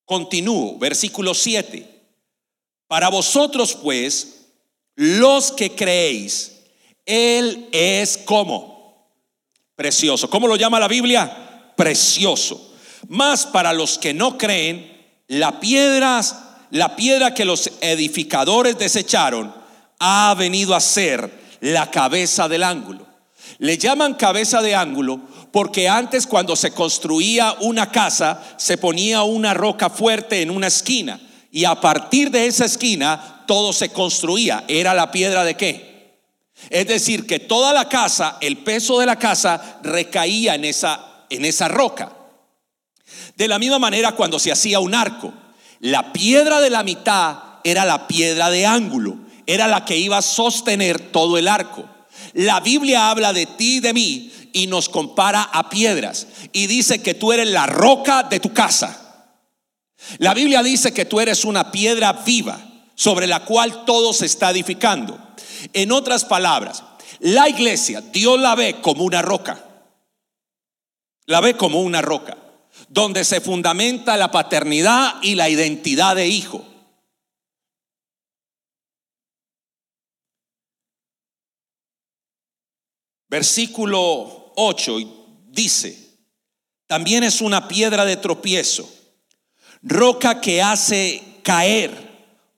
Continúo, 0.05 0.77
versículo 0.77 1.33
7. 1.33 1.95
Para 2.87 3.09
vosotros 3.09 3.75
pues, 3.75 4.45
los 4.95 5.51
que 5.51 5.75
creéis, 5.75 6.61
Él 7.05 7.67
es 7.71 8.17
como 8.19 9.11
precioso. 9.75 10.29
¿Cómo 10.29 10.47
lo 10.47 10.55
llama 10.55 10.79
la 10.79 10.87
Biblia? 10.87 11.73
Precioso. 11.75 12.73
Más 13.09 13.45
para 13.45 13.73
los 13.73 13.97
que 13.97 14.13
no 14.13 14.37
creen, 14.37 14.95
la 15.27 15.59
piedra, 15.59 16.21
la 16.71 16.95
piedra 16.95 17.33
que 17.33 17.43
los 17.43 17.69
edificadores 17.81 18.77
desecharon, 18.77 19.53
ha 19.99 20.33
venido 20.37 20.75
a 20.75 20.79
ser 20.79 21.44
la 21.65 21.89
cabeza 21.89 22.47
del 22.47 22.61
ángulo. 22.61 23.07
Le 23.57 23.79
llaman 23.79 24.13
cabeza 24.13 24.61
de 24.61 24.75
ángulo 24.75 25.19
porque 25.51 25.89
antes 25.89 26.27
cuando 26.27 26.55
se 26.55 26.71
construía 26.71 27.55
una 27.61 27.91
casa 27.91 28.39
se 28.57 28.77
ponía 28.77 29.23
una 29.23 29.55
roca 29.55 29.89
fuerte 29.89 30.43
en 30.43 30.51
una 30.51 30.67
esquina 30.67 31.19
y 31.51 31.65
a 31.65 31.81
partir 31.81 32.29
de 32.29 32.45
esa 32.45 32.65
esquina 32.65 33.43
todo 33.47 33.73
se 33.73 33.89
construía. 33.89 34.63
¿Era 34.67 34.93
la 34.93 35.09
piedra 35.09 35.43
de 35.43 35.55
qué? 35.55 36.19
Es 36.69 36.87
decir, 36.87 37.25
que 37.25 37.39
toda 37.39 37.73
la 37.73 37.89
casa, 37.89 38.37
el 38.41 38.57
peso 38.57 38.99
de 38.99 39.07
la 39.07 39.17
casa 39.17 39.79
recaía 39.81 40.53
en 40.53 40.65
esa, 40.65 41.25
en 41.31 41.45
esa 41.45 41.67
roca. 41.67 42.11
De 43.35 43.47
la 43.47 43.57
misma 43.57 43.79
manera 43.79 44.11
cuando 44.11 44.37
se 44.37 44.51
hacía 44.51 44.79
un 44.79 44.93
arco, 44.93 45.33
la 45.79 46.13
piedra 46.13 46.61
de 46.61 46.69
la 46.69 46.83
mitad 46.83 47.37
era 47.63 47.85
la 47.85 48.07
piedra 48.07 48.51
de 48.51 48.67
ángulo, 48.67 49.24
era 49.47 49.67
la 49.67 49.85
que 49.85 49.97
iba 49.97 50.17
a 50.17 50.21
sostener 50.21 50.99
todo 51.11 51.37
el 51.37 51.47
arco. 51.47 51.85
La 52.33 52.59
Biblia 52.59 53.09
habla 53.09 53.33
de 53.33 53.45
ti 53.45 53.77
y 53.77 53.79
de 53.79 53.93
mí 53.93 54.31
y 54.53 54.67
nos 54.67 54.89
compara 54.89 55.43
a 55.43 55.69
piedras 55.69 56.27
y 56.51 56.67
dice 56.67 57.01
que 57.01 57.13
tú 57.13 57.33
eres 57.33 57.49
la 57.49 57.65
roca 57.67 58.23
de 58.23 58.39
tu 58.39 58.53
casa. 58.53 59.01
La 60.17 60.33
Biblia 60.33 60.63
dice 60.63 60.93
que 60.93 61.05
tú 61.05 61.19
eres 61.19 61.45
una 61.45 61.71
piedra 61.71 62.13
viva 62.13 62.59
sobre 62.95 63.27
la 63.27 63.43
cual 63.45 63.85
todo 63.85 64.13
se 64.13 64.25
está 64.25 64.51
edificando. 64.51 65.19
En 65.73 65.91
otras 65.91 66.25
palabras, 66.25 66.83
la 67.19 67.49
iglesia, 67.49 68.01
Dios 68.01 68.39
la 68.39 68.55
ve 68.55 68.81
como 68.81 69.03
una 69.03 69.21
roca. 69.21 69.63
La 71.25 71.41
ve 71.41 71.55
como 71.55 71.81
una 71.81 72.01
roca, 72.01 72.37
donde 72.87 73.23
se 73.23 73.41
fundamenta 73.41 74.15
la 74.15 74.31
paternidad 74.31 75.15
y 75.21 75.35
la 75.35 75.49
identidad 75.49 76.15
de 76.15 76.27
hijo. 76.27 76.63
Versículo 83.35 84.53
8 84.55 84.97
dice, 85.49 85.99
también 86.87 87.21
es 87.25 87.41
una 87.41 87.67
piedra 87.67 88.05
de 88.05 88.15
tropiezo 88.15 88.89
roca 89.81 90.39
que 90.39 90.61
hace 90.61 91.21
caer 91.43 91.91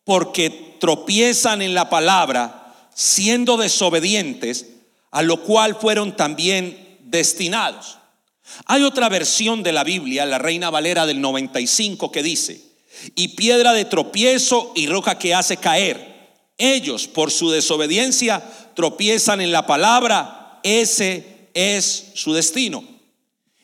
porque 0.03 0.75
tropiezan 0.79 1.63
en 1.63 1.73
la 1.73 1.89
palabra, 1.89 2.75
siendo 2.93 3.57
desobedientes, 3.57 4.67
a 5.09 5.23
lo 5.23 5.41
cual 5.41 5.73
fueron 5.73 6.15
también 6.15 6.99
destinados. 7.05 7.97
Hay 8.67 8.83
otra 8.83 9.09
versión 9.09 9.63
de 9.63 9.71
la 9.71 9.83
Biblia, 9.83 10.27
la 10.27 10.37
Reina 10.37 10.69
Valera 10.69 11.07
del 11.07 11.21
95, 11.21 12.11
que 12.11 12.21
dice, 12.21 12.61
y 13.15 13.29
piedra 13.29 13.73
de 13.73 13.85
tropiezo 13.85 14.73
y 14.75 14.85
roca 14.85 15.17
que 15.17 15.33
hace 15.33 15.57
caer. 15.57 16.35
Ellos, 16.59 17.07
por 17.07 17.31
su 17.31 17.49
desobediencia, 17.49 18.43
tropiezan 18.75 19.41
en 19.41 19.51
la 19.51 19.65
palabra, 19.65 20.43
ese 20.63 21.49
es 21.53 22.11
su 22.15 22.33
destino. 22.33 22.83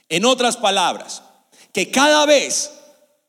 En 0.09 0.25
otras 0.25 0.57
palabras, 0.57 1.23
que 1.71 1.89
cada 1.89 2.25
vez 2.25 2.71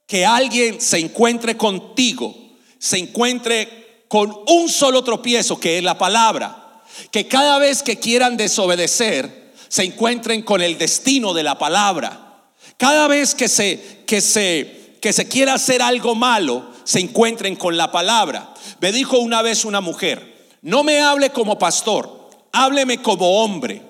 que 0.06 0.26
alguien 0.26 0.80
se 0.80 0.98
encuentre 0.98 1.56
contigo, 1.56 2.34
se 2.78 2.98
encuentre 2.98 4.04
con 4.08 4.36
un 4.48 4.68
solo 4.68 5.02
tropiezo, 5.02 5.58
que 5.58 5.78
es 5.78 5.84
la 5.84 5.98
palabra, 5.98 6.82
que 7.10 7.26
cada 7.26 7.58
vez 7.58 7.82
que 7.82 7.98
quieran 7.98 8.36
desobedecer, 8.36 9.52
se 9.68 9.82
encuentren 9.82 10.42
con 10.42 10.62
el 10.62 10.78
destino 10.78 11.34
de 11.34 11.42
la 11.42 11.58
palabra. 11.58 12.44
Cada 12.76 13.08
vez 13.08 13.34
que 13.34 13.48
se, 13.48 14.04
que 14.06 14.20
se, 14.20 14.98
que 15.00 15.12
se 15.12 15.26
quiera 15.26 15.54
hacer 15.54 15.82
algo 15.82 16.14
malo, 16.14 16.70
se 16.84 17.00
encuentren 17.00 17.56
con 17.56 17.76
la 17.76 17.90
palabra. 17.90 18.54
Me 18.80 18.92
dijo 18.92 19.18
una 19.18 19.42
vez 19.42 19.64
una 19.64 19.80
mujer, 19.80 20.48
no 20.62 20.84
me 20.84 21.00
hable 21.00 21.30
como 21.30 21.58
pastor, 21.58 22.23
hábleme 22.54 23.02
como 23.02 23.42
hombre. 23.42 23.82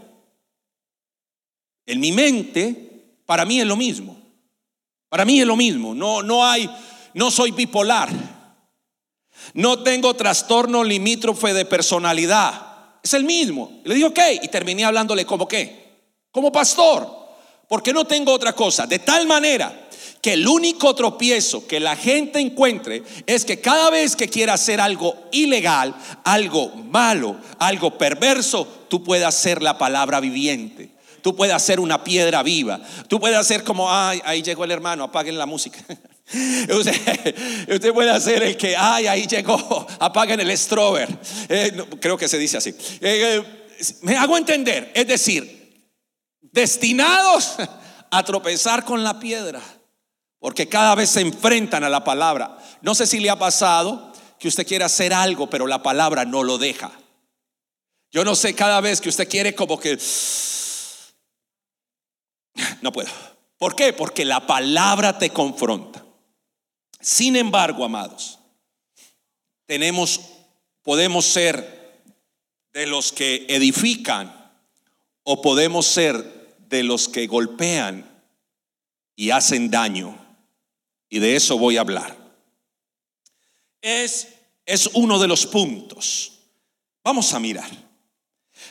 En 1.87 2.01
mi 2.01 2.13
mente, 2.13 3.21
para 3.27 3.45
mí 3.45 3.61
es 3.61 3.67
lo 3.67 3.77
mismo. 3.77 4.17
Para 5.09 5.25
mí 5.25 5.41
es 5.41 5.47
lo 5.47 5.55
mismo. 5.55 5.95
No, 5.95 6.23
no 6.23 6.45
hay, 6.45 6.69
no 7.13 7.31
soy 7.31 7.51
bipolar. 7.51 8.09
No 9.53 9.83
tengo 9.83 10.15
trastorno 10.15 10.83
limítrofe 10.83 11.53
de 11.53 11.67
personalidad. 11.67 12.99
Es 13.03 13.13
el 13.13 13.25
mismo. 13.25 13.81
Le 13.85 13.95
digo, 13.95 14.09
ok. 14.09 14.21
Y 14.43 14.49
terminé 14.49 14.85
hablándole 14.85 15.27
como 15.27 15.47
qué. 15.47 16.01
Como 16.31 16.51
pastor. 16.51 17.07
Porque 17.69 17.93
no 17.93 18.07
tengo 18.07 18.33
otra 18.33 18.55
cosa. 18.55 18.87
De 18.87 18.99
tal 18.99 19.27
manera 19.27 19.84
que 20.25 20.33
el 20.33 20.49
único 20.49 20.95
tropiezo 20.95 21.67
que 21.67 21.79
la 21.81 21.97
gente 21.97 22.41
encuentre 22.41 23.03
es 23.27 23.45
que 23.45 23.61
cada 23.61 23.91
vez 23.91 24.17
que 24.17 24.27
quiera 24.27 24.55
hacer 24.55 24.81
algo 24.81 25.29
ilegal, 25.33 25.95
algo 26.25 26.71
malo, 26.71 27.37
algo 27.59 27.99
perverso, 27.99 28.87
tú 28.89 29.05
puedas 29.05 29.35
ser 29.35 29.63
la 29.63 29.77
palabra 29.77 30.21
viviente. 30.21 30.89
Tú 31.21 31.37
puedes 31.37 31.55
hacer 31.55 31.79
una 31.79 32.05
piedra 32.05 32.43
viva. 32.43 32.81
Tú 33.07 33.21
puedes 33.21 33.37
hacer 33.37 33.65
como, 33.65 33.93
ay, 33.93 34.23
ahí 34.25 34.41
llegó 34.41 34.65
el 34.65 34.71
hermano, 34.71 35.05
apaguen 35.05 35.37
la 35.37 35.45
música. 35.45 35.79
Usted, 36.75 37.93
puede 37.93 38.09
hacer 38.09 38.43
el 38.45 38.57
que, 38.57 38.75
ay, 38.79 39.07
ahí 39.07 39.27
llegó, 39.27 39.87
apaguen 40.01 40.41
el 40.41 40.57
strober. 40.57 41.07
Eh, 41.51 41.85
creo 42.01 42.17
que 42.17 42.29
se 42.29 42.39
dice 42.39 42.57
así. 42.57 42.71
Eh, 42.71 42.79
eh, 43.03 43.45
me 44.01 44.17
hago 44.17 44.39
entender, 44.39 44.91
es 44.95 45.07
decir, 45.07 45.85
destinados 46.41 47.57
a 48.11 48.23
tropezar 48.23 48.87
con 48.87 49.05
la 49.05 49.21
piedra, 49.21 49.61
porque 50.45 50.69
cada 50.69 50.95
vez 50.95 51.09
se 51.09 51.23
enfrentan 51.23 51.85
a 51.85 51.89
la 51.89 52.05
palabra. 52.05 52.59
No 52.83 52.95
sé 52.95 53.07
si 53.07 53.19
le 53.19 53.31
ha 53.31 53.39
pasado 53.39 54.13
que 54.39 54.47
usted 54.47 54.67
quiere 54.67 54.85
hacer 54.85 55.15
algo, 55.15 55.49
pero 55.49 55.67
la 55.67 55.83
palabra 55.83 56.27
no 56.27 56.43
lo 56.43 56.59
deja. 56.59 56.93
Yo 58.13 58.27
no 58.27 58.35
sé 58.35 58.55
cada 58.55 58.83
vez 58.83 59.01
que 59.01 59.09
usted 59.09 59.27
quiere 59.27 59.55
como 59.55 59.81
que 59.81 59.99
no 62.83 62.93
puedo. 62.93 63.09
¿Por 63.57 63.75
qué? 63.75 63.95
Porque 63.95 64.27
la 64.27 64.47
palabra 64.47 65.17
te 65.17 65.31
confronta. 65.31 66.05
Sin 67.01 67.37
embargo, 67.37 67.83
amados, 67.83 68.39
tenemos, 69.65 70.21
podemos 70.83 71.25
ser 71.25 72.03
de 72.75 72.87
los 72.87 73.13
que 73.13 73.47
edifican 73.49 74.53
o 75.23 75.41
podemos 75.41 75.87
ser 75.87 76.59
de 76.69 76.83
los 76.83 77.09
que 77.09 77.27
golpean 77.27 78.05
y 79.17 79.31
hacen 79.31 79.71
daño. 79.71 80.21
Y 81.09 81.19
de 81.19 81.37
eso 81.37 81.59
voy 81.59 81.77
a 81.77 81.83
hablar. 81.83 82.17
Es, 83.81 84.29
es 84.67 84.89
uno 84.95 85.19
de 85.19 85.29
los 85.29 85.47
puntos. 85.47 86.33
Vamos 87.03 87.33
a 87.35 87.39
mirar. 87.39 87.71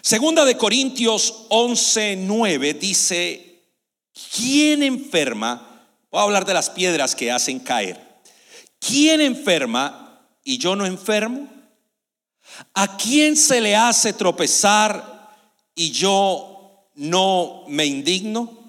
Segunda 0.01 0.43
de 0.43 0.58
Corintios 0.58 1.45
11, 1.49 2.17
9 2.17 2.73
dice, 2.73 3.53
¿Quién 4.36 4.84
enferma? 4.84 5.88
Voy 6.12 6.19
a 6.19 6.23
hablar 6.23 6.45
de 6.45 6.53
las 6.53 6.69
piedras 6.69 7.15
que 7.15 7.31
hacen 7.31 7.60
caer. 7.60 7.99
¿Quién 8.79 9.21
enferma 9.21 10.27
y 10.43 10.58
yo 10.58 10.75
no 10.75 10.86
enfermo? 10.86 11.47
¿A 12.73 12.97
quién 12.97 13.36
se 13.36 13.62
le 13.62 13.75
hace 13.75 14.13
tropezar 14.13 15.31
y 15.73 15.91
yo 15.91 16.89
no 16.95 17.63
me 17.67 17.86
indigno? 17.86 18.62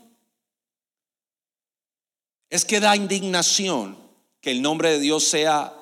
Es 2.50 2.64
que 2.64 2.80
da 2.80 2.96
indignación 2.96 3.96
que 4.40 4.50
el 4.50 4.62
nombre 4.62 4.90
de 4.90 5.00
Dios 5.00 5.24
sea 5.24 5.72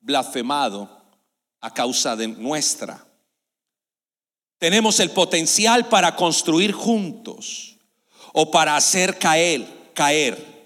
blasfemado 0.00 0.90
a 1.60 1.74
causa 1.74 2.16
de 2.16 2.28
nuestra. 2.28 3.06
Tenemos 4.58 5.00
el 5.00 5.10
potencial 5.10 5.88
para 5.88 6.16
construir 6.16 6.72
juntos 6.72 7.76
o 8.32 8.50
para 8.50 8.76
hacer 8.76 9.18
caer, 9.18 9.90
caer. 9.92 10.56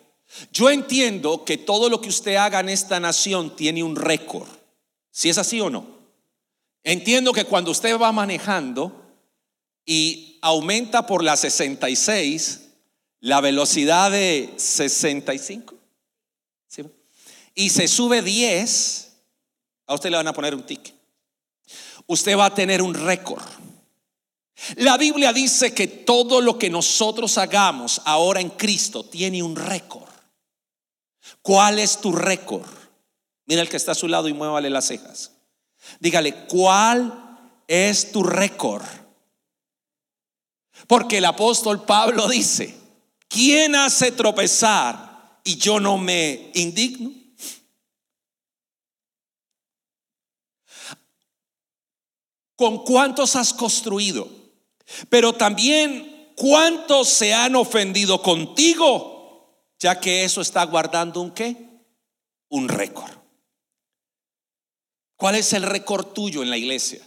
Yo 0.53 0.71
entiendo 0.71 1.45
que 1.45 1.59
todo 1.59 1.89
lo 1.89 2.01
que 2.01 2.09
usted 2.09 2.37
haga 2.37 2.61
en 2.61 2.69
esta 2.69 3.01
nación 3.01 3.57
tiene 3.57 3.83
un 3.83 3.97
récord. 3.97 4.49
Si 5.11 5.29
es 5.29 5.39
así 5.39 5.61
o 5.61 5.71
no. 5.71 5.87
Entiendo 6.85 7.33
que 7.33 7.45
cuando 7.45 7.73
usted 7.73 7.99
va 7.99 8.13
manejando 8.13 8.93
y 9.85 10.39
aumenta 10.41 11.07
por 11.07 11.25
la 11.25 11.37
66 11.37 12.70
la 13.21 13.41
velocidad 13.41 14.11
de 14.11 14.55
65 14.57 15.81
y 17.55 17.69
se 17.69 17.89
sube 17.89 18.23
10, 18.23 19.13
a 19.87 19.95
usted 19.95 20.11
le 20.11 20.17
van 20.17 20.29
a 20.29 20.33
poner 20.33 20.55
un 20.55 20.63
ticket. 20.63 20.95
Usted 22.07 22.37
va 22.37 22.47
a 22.47 22.55
tener 22.55 22.81
un 22.81 22.95
récord. 22.95 23.45
La 24.77 24.97
Biblia 24.97 25.33
dice 25.33 25.75
que 25.75 25.87
todo 25.87 26.41
lo 26.41 26.59
que 26.59 26.71
nosotros 26.71 27.39
hagamos 27.39 28.01
ahora 28.05 28.41
en 28.41 28.51
Cristo 28.51 29.05
tiene 29.05 29.43
un 29.43 29.57
récord. 29.57 30.09
¿Cuál 31.43 31.79
es 31.79 32.01
tu 32.01 32.13
récord? 32.13 32.67
Mira 33.47 33.63
el 33.63 33.69
que 33.69 33.77
está 33.77 33.93
a 33.93 33.97
su 33.97 34.09
lado 34.09 34.29
y 34.29 34.33
muévale 34.33 34.71
las 34.71 34.87
cejas. 34.87 35.33
Dígale, 35.99 36.47
¿cuál 36.47 37.39
es 37.67 38.13
tu 38.13 38.23
récord? 38.23 38.85
Porque 40.87 41.19
el 41.19 41.25
apóstol 41.25 41.85
Pablo 41.85 42.29
dice, 42.29 42.75
¿quién 43.31 43.75
hace 43.77 44.13
tropezar 44.13 45.41
y 45.45 45.57
yo 45.57 45.81
no 45.81 45.97
me 45.97 46.51
indigno? 46.55 47.13
¿Con 52.57 52.85
cuántos 52.85 53.37
has 53.37 53.55
construido? 53.55 54.29
Pero 55.09 55.33
también 55.33 56.35
cuántos 56.37 57.09
se 57.09 57.33
han 57.33 57.57
ofendido 57.57 58.21
contigo, 58.21 59.65
ya 59.79 59.99
que 59.99 60.25
eso 60.25 60.43
está 60.43 60.65
guardando 60.65 61.23
un 61.23 61.31
qué? 61.31 61.57
Un 62.51 62.69
récord. 62.69 63.13
¿Cuál 65.17 65.37
es 65.37 65.53
el 65.55 65.63
récord 65.63 66.09
tuyo 66.09 66.43
en 66.43 66.51
la 66.51 66.59
iglesia? 66.59 67.01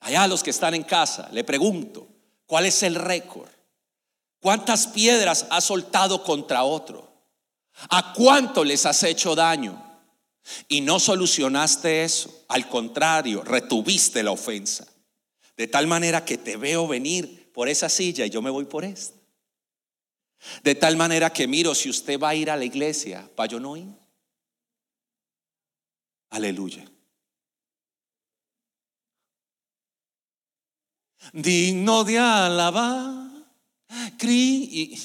Allá 0.00 0.26
los 0.26 0.42
que 0.42 0.50
están 0.50 0.74
en 0.74 0.82
casa, 0.82 1.28
le 1.30 1.44
pregunto, 1.44 2.08
¿cuál 2.46 2.66
es 2.66 2.82
el 2.82 2.96
récord? 2.96 3.48
¿Cuántas 4.42 4.88
piedras 4.88 5.46
has 5.50 5.62
soltado 5.62 6.24
contra 6.24 6.64
otro? 6.64 7.08
¿A 7.90 8.12
cuánto 8.12 8.64
les 8.64 8.84
has 8.86 9.04
hecho 9.04 9.36
daño? 9.36 9.80
Y 10.66 10.80
no 10.80 10.98
solucionaste 10.98 12.02
eso, 12.02 12.44
al 12.48 12.68
contrario, 12.68 13.44
retuviste 13.44 14.20
la 14.24 14.32
ofensa. 14.32 14.84
De 15.56 15.68
tal 15.68 15.86
manera 15.86 16.24
que 16.24 16.38
te 16.38 16.56
veo 16.56 16.88
venir 16.88 17.52
por 17.52 17.68
esa 17.68 17.88
silla 17.88 18.26
y 18.26 18.30
yo 18.30 18.42
me 18.42 18.50
voy 18.50 18.64
por 18.64 18.84
esta. 18.84 19.16
De 20.64 20.74
tal 20.74 20.96
manera 20.96 21.32
que 21.32 21.46
miro 21.46 21.72
si 21.72 21.88
usted 21.88 22.18
va 22.18 22.30
a 22.30 22.34
ir 22.34 22.50
a 22.50 22.56
la 22.56 22.64
iglesia, 22.64 23.30
para 23.36 23.48
yo 23.48 23.60
no 23.60 23.76
ir. 23.76 23.94
Aleluya. 26.30 26.84
Digno 31.32 32.02
de 32.02 32.18
alabar. 32.18 33.21
Y, 34.20 34.98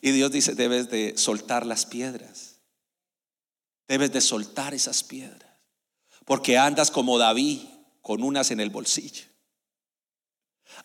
y 0.00 0.10
Dios 0.10 0.32
dice, 0.32 0.54
debes 0.54 0.90
de 0.90 1.16
soltar 1.16 1.66
las 1.66 1.86
piedras. 1.86 2.56
Debes 3.88 4.12
de 4.12 4.20
soltar 4.20 4.74
esas 4.74 5.04
piedras. 5.04 5.50
Porque 6.24 6.58
andas 6.58 6.90
como 6.90 7.18
David 7.18 7.60
con 8.02 8.22
unas 8.22 8.50
en 8.50 8.60
el 8.60 8.70
bolsillo 8.70 9.24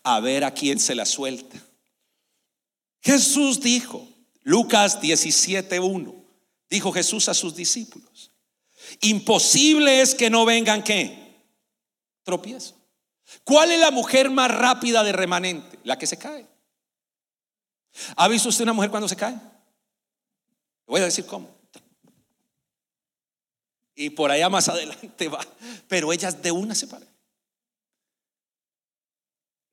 a 0.04 0.20
ver 0.20 0.44
a 0.44 0.54
quién 0.54 0.80
se 0.80 0.96
la 0.96 1.06
suelta. 1.06 1.58
Jesús 3.02 3.60
dijo, 3.62 4.08
Lucas 4.44 5.02
17.1, 5.02 6.14
dijo 6.70 6.92
Jesús 6.92 7.30
a 7.30 7.34
sus 7.34 7.56
discípulos, 7.56 8.32
imposible 9.02 10.02
es 10.02 10.16
que 10.16 10.30
no 10.30 10.46
vengan 10.46 10.84
qué? 10.84 11.36
Tropiezo. 12.24 12.76
¿Cuál 13.44 13.72
es 13.72 13.80
la 13.80 13.92
mujer 13.92 14.30
más 14.30 14.52
rápida 14.52 15.04
de 15.04 15.14
remanente? 15.14 15.80
La 15.84 15.98
que 15.98 16.08
se 16.08 16.18
cae. 16.18 16.48
¿Ha 18.16 18.28
visto 18.28 18.50
usted 18.50 18.64
una 18.64 18.74
mujer 18.74 18.90
cuando 18.90 19.08
se 19.08 19.16
cae? 19.16 19.36
Voy 20.88 21.02
a 21.02 21.06
decir 21.06 21.26
cómo. 21.26 21.50
Y 23.96 24.10
por 24.10 24.32
allá 24.32 24.50
más 24.50 24.70
adelante 24.70 25.28
va. 25.28 25.46
Pero 25.88 26.12
ellas 26.12 26.42
de 26.42 26.52
una 26.52 26.76
se 26.76 26.88
paran. 26.88 27.08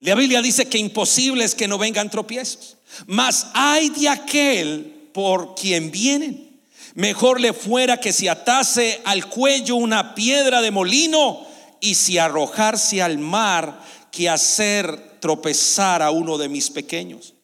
La 0.01 0.15
Biblia 0.15 0.41
dice 0.41 0.69
que 0.69 0.77
imposible 0.77 1.43
es 1.43 1.55
que 1.55 1.67
no 1.67 1.77
vengan 1.77 2.09
tropiezos. 2.09 2.77
Mas 3.05 3.47
hay 3.53 3.89
de 3.89 4.07
aquel 4.09 5.09
por 5.13 5.55
quien 5.55 5.91
vienen. 5.91 6.61
Mejor 6.95 7.39
le 7.39 7.53
fuera 7.53 7.99
que 7.99 8.13
se 8.13 8.29
atase 8.29 9.01
al 9.05 9.27
cuello 9.27 9.75
una 9.75 10.15
piedra 10.15 10.61
de 10.61 10.71
molino 10.71 11.45
y 11.81 11.95
si 11.95 12.17
arrojarse 12.17 13.01
al 13.01 13.17
mar 13.17 13.81
que 14.11 14.29
hacer 14.29 15.19
tropezar 15.19 16.01
a 16.01 16.11
uno 16.11 16.37
de 16.37 16.49
mis 16.49 16.69
pequeños. 16.69 17.35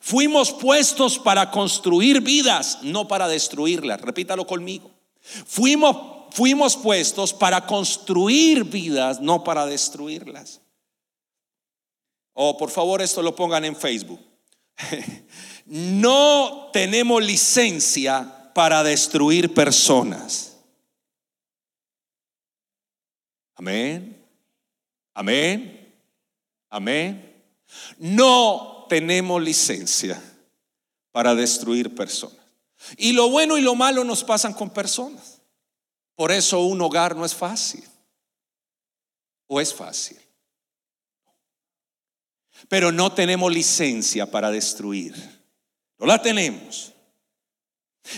Fuimos 0.00 0.50
puestos 0.50 1.18
para 1.18 1.50
construir 1.50 2.22
vidas, 2.22 2.78
no 2.82 3.06
para 3.06 3.28
destruirlas. 3.28 4.00
Repítalo 4.00 4.46
conmigo. 4.46 4.90
Fuimos, 5.20 5.96
fuimos 6.30 6.74
puestos 6.76 7.34
para 7.34 7.66
construir 7.66 8.64
vidas, 8.64 9.20
no 9.20 9.44
para 9.44 9.66
destruirlas. 9.66 10.62
O 12.32 12.56
por 12.56 12.70
favor 12.70 13.02
esto 13.02 13.20
lo 13.20 13.36
pongan 13.36 13.64
en 13.64 13.76
Facebook. 13.76 14.20
No 15.66 16.70
tenemos 16.72 17.22
licencia 17.22 18.50
para 18.52 18.82
destruir 18.82 19.54
personas. 19.54 20.56
Amén. 23.54 24.20
Amén. 25.14 25.94
Amén. 26.70 27.44
No 27.98 28.79
tenemos 28.90 29.40
licencia 29.40 30.20
para 31.12 31.34
destruir 31.36 31.94
personas. 31.94 32.36
Y 32.96 33.12
lo 33.12 33.30
bueno 33.30 33.56
y 33.56 33.60
lo 33.60 33.76
malo 33.76 34.02
nos 34.02 34.24
pasan 34.24 34.52
con 34.52 34.70
personas. 34.70 35.40
Por 36.16 36.32
eso 36.32 36.60
un 36.64 36.80
hogar 36.82 37.14
no 37.14 37.24
es 37.24 37.34
fácil. 37.34 37.84
¿O 39.46 39.60
es 39.60 39.72
fácil? 39.72 40.18
Pero 42.68 42.90
no 42.90 43.12
tenemos 43.12 43.52
licencia 43.52 44.28
para 44.28 44.50
destruir. 44.50 45.14
No 45.98 46.06
la 46.06 46.20
tenemos. 46.20 46.92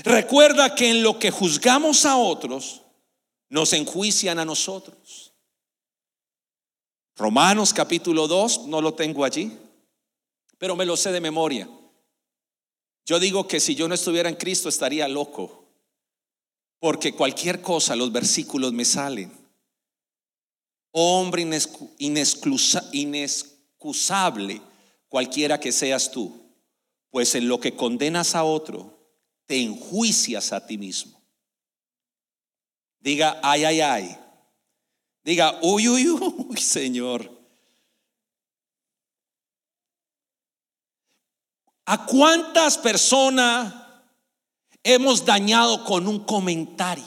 Recuerda 0.04 0.74
que 0.74 0.88
en 0.88 1.02
lo 1.02 1.18
que 1.18 1.30
juzgamos 1.30 2.06
a 2.06 2.16
otros, 2.16 2.80
nos 3.50 3.74
enjuician 3.74 4.38
a 4.38 4.46
nosotros. 4.46 5.35
Romanos 7.14 7.74
capítulo 7.74 8.26
2, 8.26 8.68
no 8.68 8.80
lo 8.80 8.94
tengo 8.94 9.22
allí, 9.22 9.58
pero 10.62 10.77
me 10.77 10.87
lo 10.87 10.96
sé 10.96 11.11
de 11.11 11.20
memoria. 11.20 11.68
Yo 13.05 13.18
digo 13.18 13.48
que 13.48 13.59
si 13.59 13.75
yo 13.75 13.88
no 13.88 13.96
estuviera 13.96 14.29
en 14.29 14.37
Cristo 14.37 14.68
estaría 14.68 15.09
loco, 15.09 15.66
porque 16.79 17.14
cualquier 17.14 17.61
cosa, 17.61 17.96
los 17.96 18.12
versículos 18.12 18.72
me 18.72 18.85
salen. 18.85 19.33
Hombre 20.92 21.44
inexcusable, 22.92 24.62
cualquiera 25.09 25.59
que 25.59 25.72
seas 25.72 26.12
tú, 26.12 26.33
pues 27.11 27.35
en 27.35 27.48
lo 27.48 27.59
que 27.59 27.75
condenas 27.75 28.37
a 28.37 28.44
otro, 28.44 29.16
te 29.46 29.61
enjuicias 29.61 30.53
a 30.53 30.64
ti 30.64 30.79
mismo. 30.79 31.20
Diga, 33.01 33.40
ay, 33.42 33.64
ay, 33.64 33.81
ay. 33.81 34.16
Diga, 35.25 35.59
uy, 35.61 35.88
uy, 35.88 36.09
uy, 36.09 36.57
Señor. 36.57 37.41
¿A 41.92 42.07
cuántas 42.07 42.78
personas 42.78 43.74
hemos 44.83 45.26
dañado 45.26 45.85
con 45.85 46.09
un 46.09 46.20
comentario? 46.20 47.05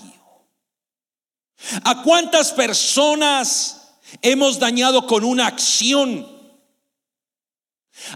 ¿A 1.83 2.03
cuántas 2.03 2.51
personas 2.51 3.95
hemos 4.21 4.59
dañado 4.59 5.07
con 5.07 5.23
una 5.23 5.47
acción? 5.47 6.27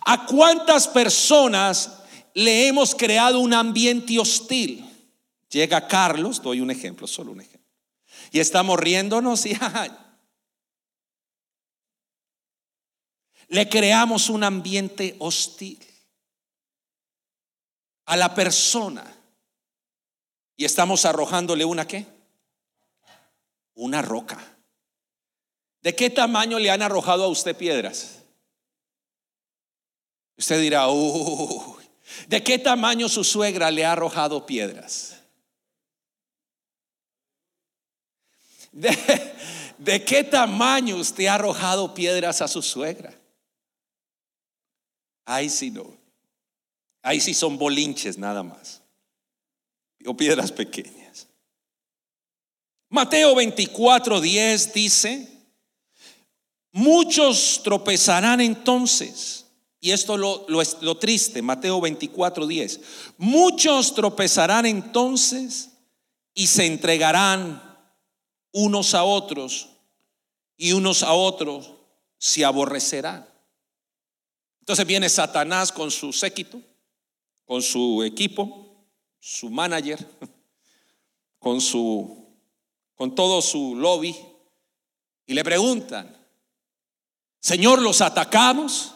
¿A 0.06 0.28
cuántas 0.28 0.88
personas 0.88 2.04
le 2.36 2.68
hemos 2.68 2.94
creado 2.94 3.40
un 3.40 3.56
ambiente 3.56 4.20
hostil? 4.20 4.88
Llega 5.50 5.88
Carlos, 5.88 6.40
doy 6.40 6.62
un 6.62 6.70
ejemplo, 6.70 7.08
solo 7.08 7.32
un 7.32 7.42
ejemplo. 7.42 7.68
Y 8.32 8.40
estamos 8.40 8.80
riéndonos 8.80 9.44
y 9.48 9.58
le 13.48 13.68
creamos 13.68 14.30
un 14.30 14.44
ambiente 14.44 15.16
hostil 15.18 15.89
a 18.10 18.18
la 18.18 18.34
persona 18.34 19.06
y 20.58 20.66
estamos 20.66 21.06
arrojándole 21.06 21.64
una 21.64 21.88
qué? 21.88 22.08
Una 23.76 24.02
roca. 24.02 24.40
¿De 25.82 25.96
qué 25.96 26.10
tamaño 26.10 26.58
le 26.58 26.72
han 26.72 26.82
arrojado 26.82 27.24
a 27.24 27.28
usted 27.28 27.56
piedras? 27.56 28.24
Usted 30.38 30.60
dirá, 30.60 30.88
Uy, 30.88 31.84
¿de 32.28 32.44
qué 32.44 32.58
tamaño 32.58 33.08
su 33.10 33.24
suegra 33.24 33.70
le 33.70 33.86
ha 33.86 33.92
arrojado 33.92 34.44
piedras? 34.44 35.22
¿De, 38.72 38.90
¿De, 39.78 40.04
qué 40.04 40.24
tamaño 40.24 40.96
usted 40.96 41.28
ha 41.28 41.36
arrojado 41.36 41.94
piedras 41.94 42.42
a 42.42 42.48
su 42.48 42.64
suegra? 42.64 43.14
Ay, 45.26 45.48
sí, 45.48 45.70
no. 45.70 45.99
Ahí 47.02 47.20
sí 47.20 47.34
son 47.34 47.58
bolinches 47.58 48.18
nada 48.18 48.44
más. 48.44 48.82
O 50.06 50.16
piedras 50.16 50.52
pequeñas. 50.52 51.28
Mateo 52.90 53.36
24, 53.36 54.20
10 54.20 54.74
dice, 54.74 55.28
muchos 56.72 57.62
tropezarán 57.64 58.42
entonces. 58.42 59.46
Y 59.80 59.92
esto 59.92 60.18
lo, 60.18 60.46
lo, 60.50 60.62
lo 60.82 60.98
triste, 60.98 61.42
Mateo 61.42 61.80
24, 61.80 62.48
10. 62.48 62.82
Muchos 63.18 63.94
tropezarán 63.94 64.66
entonces 64.66 65.70
y 66.34 66.48
se 66.48 66.66
entregarán 66.66 67.62
unos 68.52 68.94
a 68.94 69.04
otros 69.04 69.70
y 70.58 70.74
unos 70.74 71.04
a 71.04 71.14
otros 71.14 71.74
se 72.18 72.44
aborrecerán. 72.44 73.26
Entonces 74.60 74.86
viene 74.86 75.08
Satanás 75.08 75.72
con 75.72 75.92
su 75.92 76.12
séquito 76.12 76.62
con 77.50 77.64
su 77.64 78.04
equipo, 78.04 78.86
su 79.20 79.50
manager, 79.50 79.98
con 81.40 81.60
su 81.60 82.28
con 82.94 83.16
todo 83.16 83.42
su 83.42 83.76
lobby 83.76 84.16
y 85.26 85.34
le 85.34 85.44
preguntan, 85.44 86.16
"Señor, 87.40 87.82
los 87.82 88.02
atacamos?" 88.02 88.94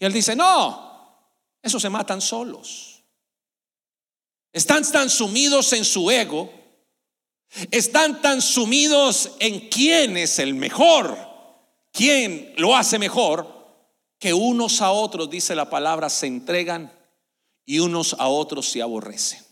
Y 0.00 0.04
él 0.04 0.12
dice, 0.12 0.34
"No, 0.34 1.30
esos 1.62 1.80
se 1.80 1.88
matan 1.88 2.20
solos." 2.20 3.04
Están 4.52 4.82
tan 4.90 5.08
sumidos 5.08 5.72
en 5.72 5.84
su 5.84 6.10
ego, 6.10 6.52
están 7.70 8.20
tan 8.20 8.42
sumidos 8.42 9.36
en 9.38 9.68
quién 9.68 10.16
es 10.16 10.40
el 10.40 10.54
mejor, 10.54 11.16
quién 11.92 12.52
lo 12.56 12.74
hace 12.74 12.98
mejor, 12.98 13.46
que 14.18 14.34
unos 14.34 14.82
a 14.82 14.90
otros, 14.90 15.30
dice 15.30 15.54
la 15.54 15.70
palabra, 15.70 16.10
se 16.10 16.26
entregan 16.26 16.98
y 17.70 17.78
unos 17.78 18.16
a 18.18 18.26
otros 18.26 18.68
se 18.68 18.82
aborrecen. 18.82 19.46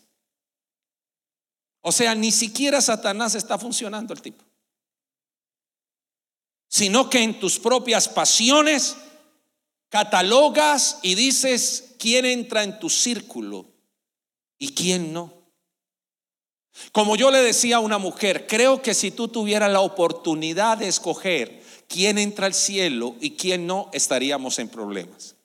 O 1.82 1.92
sea, 1.92 2.16
ni 2.16 2.32
siquiera 2.32 2.80
Satanás 2.80 3.36
está 3.36 3.56
funcionando 3.60 4.12
el 4.12 4.20
tipo. 4.20 4.44
Sino 6.66 7.08
que 7.08 7.22
en 7.22 7.38
tus 7.38 7.60
propias 7.60 8.08
pasiones 8.08 8.96
catalogas 9.88 10.98
y 11.02 11.14
dices 11.14 11.94
quién 11.96 12.26
entra 12.26 12.64
en 12.64 12.80
tu 12.80 12.90
círculo 12.90 13.66
y 14.58 14.74
quién 14.74 15.12
no. 15.12 15.32
Como 16.90 17.14
yo 17.14 17.30
le 17.30 17.38
decía 17.38 17.76
a 17.76 17.80
una 17.80 17.98
mujer, 17.98 18.48
creo 18.48 18.82
que 18.82 18.94
si 18.94 19.12
tú 19.12 19.28
tuvieras 19.28 19.70
la 19.70 19.80
oportunidad 19.80 20.78
de 20.78 20.88
escoger 20.88 21.62
quién 21.86 22.18
entra 22.18 22.46
al 22.46 22.54
cielo 22.54 23.14
y 23.20 23.36
quién 23.36 23.68
no, 23.68 23.90
estaríamos 23.92 24.58
en 24.58 24.68
problemas. 24.68 25.37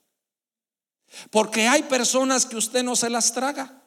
Porque 1.30 1.68
hay 1.68 1.84
personas 1.84 2.46
que 2.46 2.56
usted 2.56 2.82
no 2.82 2.96
se 2.96 3.10
las 3.10 3.32
traga. 3.32 3.82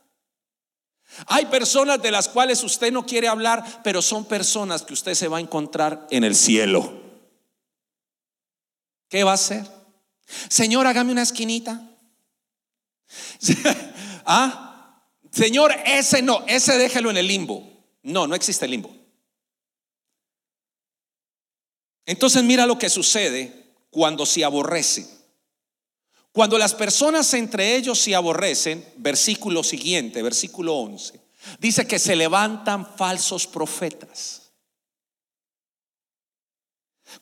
Hay 1.28 1.46
personas 1.48 2.02
de 2.02 2.12
las 2.12 2.28
cuales 2.28 2.63
usted 2.63 2.92
no 2.92 3.06
quiere 3.06 3.28
hablar, 3.28 3.82
pero 3.84 4.02
son 4.02 4.26
personas 4.26 4.84
que 4.84 4.94
usted 4.94 5.13
se 5.13 5.28
va 5.28 5.38
a 5.38 5.42
encontrar 5.42 6.08
en 6.12 6.24
el 6.24 6.36
cielo. 6.36 7.02
¿Qué 9.10 9.24
va 9.24 9.32
a 9.32 9.36
hacer? 9.36 9.66
Señor, 10.50 10.86
hágame 10.86 11.12
una 11.12 11.22
esquinita. 11.22 11.82
ah, 14.26 15.02
Señor, 15.32 15.74
ese 15.86 16.22
no, 16.22 16.44
ese 16.48 16.78
déjelo 16.78 17.10
en 17.10 17.18
el 17.18 17.28
limbo. 17.28 17.68
No, 18.04 18.28
no 18.28 18.36
existe 18.36 18.68
limbo. 18.68 18.94
Entonces 22.06 22.44
mira 22.44 22.66
lo 22.66 22.78
que 22.78 22.90
sucede 22.90 23.74
cuando 23.90 24.26
se 24.26 24.44
aborrece 24.44 25.16
Cuando 26.38 26.60
las 26.60 26.76
personas 26.76 27.34
entre 27.34 27.76
ellos 27.76 27.97
se 27.97 28.13
aborrecen, 28.13 28.88
versículo 28.97 29.63
siguiente, 29.63 30.21
versículo 30.21 30.76
11, 30.76 31.19
dice 31.58 31.88
que 31.88 31.97
se 31.97 32.15
levantan 32.15 32.86
falsos 32.95 33.47
profetas. 33.47 34.52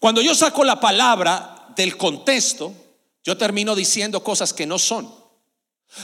Cuando 0.01 0.21
yo 0.21 0.35
saco 0.35 0.65
la 0.65 0.81
palabra 0.81 1.69
del 1.77 1.95
contexto, 1.95 2.73
yo 3.23 3.37
termino 3.37 3.73
diciendo 3.73 4.21
cosas 4.21 4.51
que 4.51 4.65
no 4.65 4.77
son. 4.77 5.09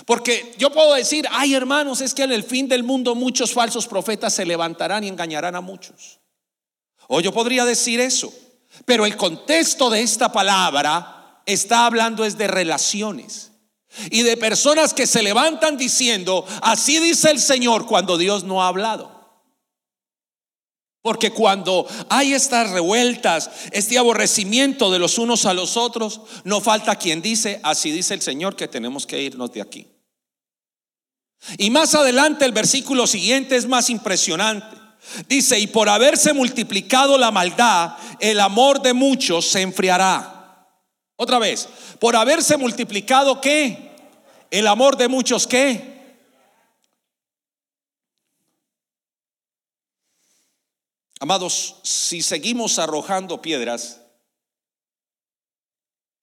Porque 0.05 0.55
yo 0.57 0.71
puedo 0.71 0.93
decir, 0.93 1.27
ay 1.31 1.53
hermanos, 1.53 1.99
es 1.99 2.13
que 2.13 2.23
en 2.23 2.31
el 2.31 2.45
fin 2.45 2.69
del 2.69 2.83
mundo 2.83 3.13
muchos 3.13 3.51
falsos 3.51 3.87
profetas 3.87 4.33
se 4.35 4.45
levantarán 4.45 5.03
y 5.03 5.09
engañarán 5.09 5.57
a 5.57 5.59
muchos. 5.59 6.21
O 7.09 7.19
yo 7.19 7.33
podría 7.33 7.65
decir 7.65 7.99
eso, 7.99 8.33
pero 8.85 9.05
el 9.05 9.17
contexto 9.17 9.89
de 9.89 10.01
esta 10.01 10.31
palabra 10.31 11.20
está 11.45 11.85
hablando 11.85 12.25
es 12.25 12.37
de 12.37 12.47
relaciones 12.47 13.51
y 14.09 14.23
de 14.23 14.37
personas 14.37 14.93
que 14.93 15.07
se 15.07 15.21
levantan 15.21 15.77
diciendo, 15.77 16.45
así 16.61 16.99
dice 16.99 17.31
el 17.31 17.39
Señor 17.39 17.85
cuando 17.85 18.17
Dios 18.17 18.43
no 18.43 18.63
ha 18.63 18.67
hablado. 18.67 19.19
Porque 21.01 21.31
cuando 21.31 21.87
hay 22.09 22.33
estas 22.33 22.69
revueltas, 22.69 23.49
este 23.71 23.97
aborrecimiento 23.97 24.91
de 24.91 24.99
los 24.99 25.17
unos 25.17 25.45
a 25.45 25.53
los 25.53 25.75
otros, 25.75 26.21
no 26.43 26.61
falta 26.61 26.95
quien 26.95 27.23
dice, 27.23 27.59
así 27.63 27.91
dice 27.91 28.13
el 28.13 28.21
Señor 28.21 28.55
que 28.55 28.67
tenemos 28.67 29.07
que 29.07 29.21
irnos 29.21 29.51
de 29.51 29.61
aquí. 29.61 29.87
Y 31.57 31.71
más 31.71 31.95
adelante 31.95 32.45
el 32.45 32.51
versículo 32.51 33.07
siguiente 33.07 33.55
es 33.55 33.67
más 33.67 33.89
impresionante. 33.89 34.77
Dice, 35.27 35.59
y 35.59 35.65
por 35.65 35.89
haberse 35.89 36.33
multiplicado 36.33 37.17
la 37.17 37.31
maldad, 37.31 37.95
el 38.19 38.39
amor 38.39 38.83
de 38.83 38.93
muchos 38.93 39.47
se 39.47 39.61
enfriará. 39.61 40.40
Otra 41.23 41.37
vez, 41.37 41.69
por 41.99 42.15
haberse 42.15 42.57
multiplicado 42.57 43.39
qué? 43.39 43.91
El 44.49 44.65
amor 44.65 44.97
de 44.97 45.07
muchos 45.07 45.45
qué? 45.45 46.17
Amados, 51.19 51.75
si 51.83 52.23
seguimos 52.23 52.79
arrojando 52.79 53.39
piedras, 53.39 54.01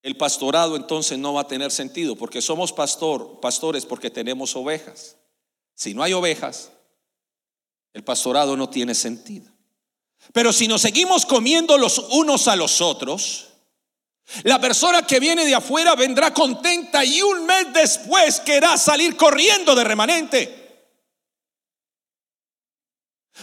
el 0.02 0.16
pastorado 0.16 0.74
entonces 0.74 1.16
no 1.16 1.34
va 1.34 1.42
a 1.42 1.46
tener 1.46 1.70
sentido, 1.70 2.16
porque 2.16 2.42
somos 2.42 2.72
pastor, 2.72 3.38
pastores 3.38 3.86
porque 3.86 4.10
tenemos 4.10 4.56
ovejas. 4.56 5.14
Si 5.76 5.94
no 5.94 6.02
hay 6.02 6.12
ovejas, 6.12 6.72
el 7.92 8.02
pastorado 8.02 8.56
no 8.56 8.68
tiene 8.68 8.96
sentido. 8.96 9.48
Pero 10.32 10.52
si 10.52 10.66
nos 10.66 10.82
seguimos 10.82 11.24
comiendo 11.24 11.78
los 11.78 12.00
unos 12.10 12.48
a 12.48 12.56
los 12.56 12.80
otros, 12.80 13.47
la 14.44 14.60
persona 14.60 15.06
que 15.06 15.20
viene 15.20 15.44
de 15.46 15.54
afuera 15.54 15.94
vendrá 15.94 16.32
contenta 16.32 17.04
y 17.04 17.22
un 17.22 17.46
mes 17.46 17.72
después 17.72 18.40
querrá 18.40 18.76
salir 18.76 19.16
corriendo 19.16 19.74
de 19.74 19.84
remanente. 19.84 20.58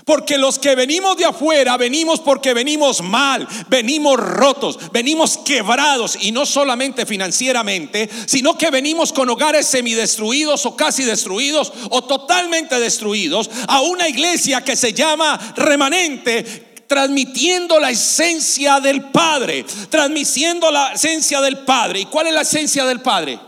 Porque 0.04 0.38
los 0.38 0.60
que 0.60 0.76
venimos 0.76 1.16
de 1.16 1.26
afuera 1.26 1.78
venimos 1.78 2.20
porque 2.20 2.54
venimos 2.54 3.02
mal, 3.02 3.48
venimos 3.70 4.20
rotos, 4.20 4.92
venimos 4.92 5.38
quebrados 5.38 6.18
y 6.20 6.34
no 6.34 6.46
solamente 6.46 7.06
financieramente, 7.06 8.10
sino 8.26 8.58
que 8.58 8.72
venimos 8.72 9.14
con 9.14 9.30
hogares 9.30 9.68
semidestruidos 9.68 10.66
o 10.66 10.76
casi 10.76 11.04
destruidos 11.04 11.72
o 11.90 12.04
totalmente 12.04 12.78
destruidos 12.80 13.50
a 13.68 13.82
una 13.82 14.10
iglesia 14.10 14.62
que 14.64 14.76
se 14.76 14.94
llama 14.94 15.40
remanente 15.56 16.75
transmitiendo 16.88 17.80
la 17.80 17.92
esencia 17.92 18.80
del 18.80 19.04
Padre, 19.12 19.66
transmitiendo 19.90 20.72
la 20.72 20.94
esencia 20.94 21.42
del 21.42 21.60
Padre. 21.60 22.02
¿Y 22.02 22.06
cuál 22.06 22.28
es 22.28 22.34
la 22.34 22.42
esencia 22.42 22.86
del 22.86 23.02
Padre? 23.02 23.40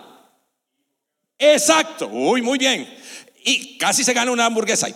Exacto, 1.37 2.07
uy, 2.11 2.41
muy 2.41 2.57
bien. 2.57 2.87
Y 3.45 3.77
casi 3.77 4.03
se 4.03 4.13
gana 4.13 4.31
una 4.31 4.45
hamburguesa. 4.45 4.87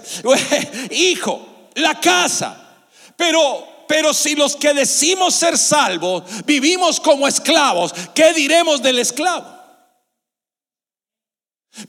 Hijo, 0.92 1.70
la 1.76 2.00
casa. 2.00 2.86
Pero 3.16 3.72
pero 3.92 4.14
si 4.14 4.36
los 4.36 4.56
que 4.56 4.74
decimos 4.74 5.36
ser 5.36 5.58
salvos 5.58 6.24
vivimos 6.46 6.98
como 6.98 7.28
esclavos, 7.28 7.94
¿qué 8.16 8.32
diremos 8.32 8.82
del 8.82 9.00
esclavo? 9.00 9.46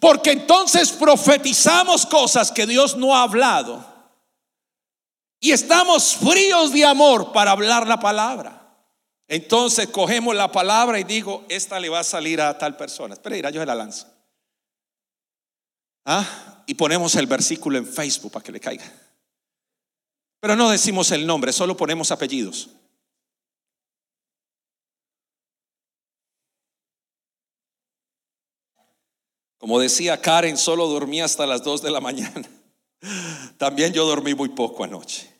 Porque 0.00 0.32
entonces 0.32 0.90
profetizamos 0.90 2.04
cosas 2.04 2.50
que 2.50 2.66
Dios 2.66 2.96
no 2.96 3.16
ha 3.16 3.22
hablado 3.22 3.91
y 5.44 5.50
estamos 5.50 6.14
fríos 6.14 6.72
de 6.72 6.84
amor 6.84 7.32
para 7.32 7.50
hablar 7.50 7.88
la 7.88 7.98
palabra. 7.98 8.78
Entonces 9.26 9.88
cogemos 9.88 10.36
la 10.36 10.52
palabra 10.52 11.00
y 11.00 11.04
digo, 11.04 11.44
esta 11.48 11.80
le 11.80 11.88
va 11.88 11.98
a 11.98 12.04
salir 12.04 12.40
a 12.40 12.56
tal 12.56 12.76
persona. 12.76 13.14
Espera, 13.14 13.50
yo 13.50 13.60
se 13.60 13.66
la 13.66 13.74
lanzo. 13.74 14.06
¿Ah? 16.04 16.62
Y 16.66 16.74
ponemos 16.74 17.16
el 17.16 17.26
versículo 17.26 17.76
en 17.76 17.84
Facebook 17.84 18.30
para 18.30 18.44
que 18.44 18.52
le 18.52 18.60
caiga. 18.60 18.84
Pero 20.38 20.54
no 20.54 20.70
decimos 20.70 21.10
el 21.10 21.26
nombre, 21.26 21.52
solo 21.52 21.76
ponemos 21.76 22.12
apellidos. 22.12 22.70
Como 29.58 29.80
decía 29.80 30.20
Karen, 30.20 30.56
solo 30.56 30.86
dormí 30.86 31.20
hasta 31.20 31.48
las 31.48 31.64
2 31.64 31.82
de 31.82 31.90
la 31.90 32.00
mañana. 32.00 32.48
También 33.58 33.92
yo 33.92 34.06
dormí 34.06 34.36
muy 34.36 34.50
poco 34.50 34.84
anoche. 34.84 35.31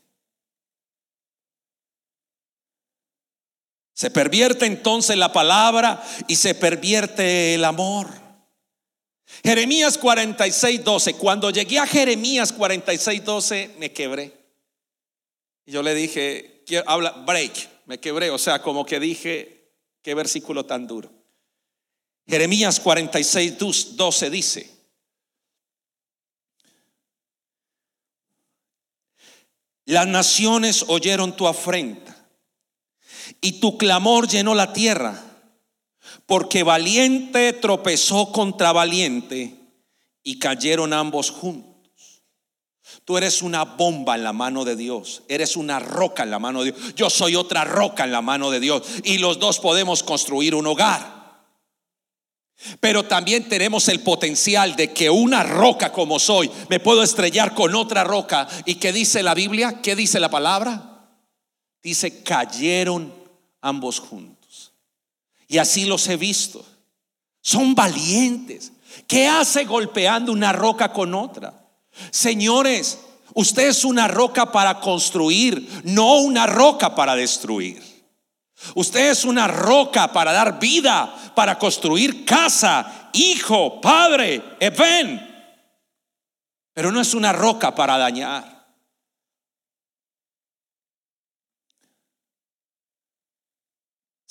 Se 3.94 4.10
pervierte 4.10 4.66
entonces 4.66 5.16
la 5.16 5.32
palabra 5.32 6.02
y 6.26 6.36
se 6.36 6.54
pervierte 6.54 7.54
el 7.54 7.64
amor. 7.64 8.08
Jeremías 9.44 9.98
46, 9.98 10.84
12. 10.84 11.14
Cuando 11.14 11.50
llegué 11.50 11.78
a 11.78 11.86
Jeremías 11.86 12.52
46, 12.52 13.24
12, 13.24 13.70
me 13.78 13.92
quebré. 13.92 14.32
Yo 15.66 15.82
le 15.82 15.94
dije, 15.94 16.64
habla, 16.86 17.10
break, 17.10 17.52
me 17.86 17.98
quebré. 17.98 18.30
O 18.30 18.38
sea, 18.38 18.62
como 18.62 18.86
que 18.86 18.98
dije, 18.98 19.72
qué 20.02 20.14
versículo 20.14 20.64
tan 20.64 20.86
duro. 20.86 21.10
Jeremías 22.26 22.80
46, 22.80 23.58
12 23.96 24.30
dice, 24.30 24.70
las 29.86 30.06
naciones 30.06 30.84
oyeron 30.88 31.36
tu 31.36 31.48
afrenta 31.48 32.21
y 33.40 33.60
tu 33.60 33.78
clamor 33.78 34.28
llenó 34.28 34.54
la 34.54 34.72
tierra, 34.72 35.20
porque 36.26 36.62
valiente 36.62 37.52
tropezó 37.52 38.32
contra 38.32 38.72
valiente 38.72 39.54
y 40.22 40.38
cayeron 40.38 40.92
ambos 40.92 41.30
juntos. 41.30 41.72
Tú 43.04 43.16
eres 43.16 43.42
una 43.42 43.64
bomba 43.64 44.14
en 44.14 44.24
la 44.24 44.32
mano 44.32 44.64
de 44.64 44.76
Dios, 44.76 45.22
eres 45.28 45.56
una 45.56 45.78
roca 45.78 46.22
en 46.22 46.30
la 46.30 46.38
mano 46.38 46.62
de 46.62 46.72
Dios, 46.72 46.94
yo 46.94 47.10
soy 47.10 47.34
otra 47.34 47.64
roca 47.64 48.04
en 48.04 48.12
la 48.12 48.22
mano 48.22 48.50
de 48.50 48.60
Dios 48.60 48.82
y 49.04 49.18
los 49.18 49.38
dos 49.38 49.58
podemos 49.58 50.02
construir 50.02 50.54
un 50.54 50.66
hogar. 50.66 51.22
Pero 52.80 53.04
también 53.04 53.48
tenemos 53.48 53.88
el 53.88 54.00
potencial 54.00 54.76
de 54.76 54.92
que 54.92 55.10
una 55.10 55.42
roca 55.42 55.90
como 55.90 56.18
soy 56.18 56.50
me 56.68 56.78
puedo 56.78 57.02
estrellar 57.02 57.54
con 57.54 57.74
otra 57.74 58.04
roca. 58.04 58.46
¿Y 58.66 58.76
qué 58.76 58.92
dice 58.92 59.22
la 59.22 59.34
Biblia? 59.34 59.80
¿Qué 59.82 59.96
dice 59.96 60.20
la 60.20 60.30
palabra? 60.30 61.08
Dice, 61.82 62.22
cayeron 62.22 63.12
ambos 63.62 63.98
juntos. 63.98 64.72
Y 65.48 65.58
así 65.58 65.86
los 65.86 66.06
he 66.08 66.16
visto. 66.16 66.64
Son 67.40 67.74
valientes. 67.74 68.72
¿Qué 69.06 69.26
hace 69.26 69.64
golpeando 69.64 70.32
una 70.32 70.52
roca 70.52 70.92
con 70.92 71.14
otra? 71.14 71.66
Señores, 72.10 72.98
usted 73.34 73.68
es 73.68 73.84
una 73.84 74.08
roca 74.08 74.52
para 74.52 74.80
construir, 74.80 75.82
no 75.84 76.16
una 76.16 76.46
roca 76.46 76.94
para 76.94 77.14
destruir. 77.14 77.82
Usted 78.74 79.10
es 79.10 79.24
una 79.24 79.48
roca 79.48 80.12
para 80.12 80.32
dar 80.32 80.60
vida, 80.60 81.32
para 81.34 81.58
construir 81.58 82.24
casa, 82.24 83.10
hijo, 83.12 83.80
padre, 83.80 84.42
ven. 84.60 85.28
Pero 86.72 86.92
no 86.92 87.00
es 87.00 87.12
una 87.14 87.32
roca 87.32 87.74
para 87.74 87.98
dañar. 87.98 88.51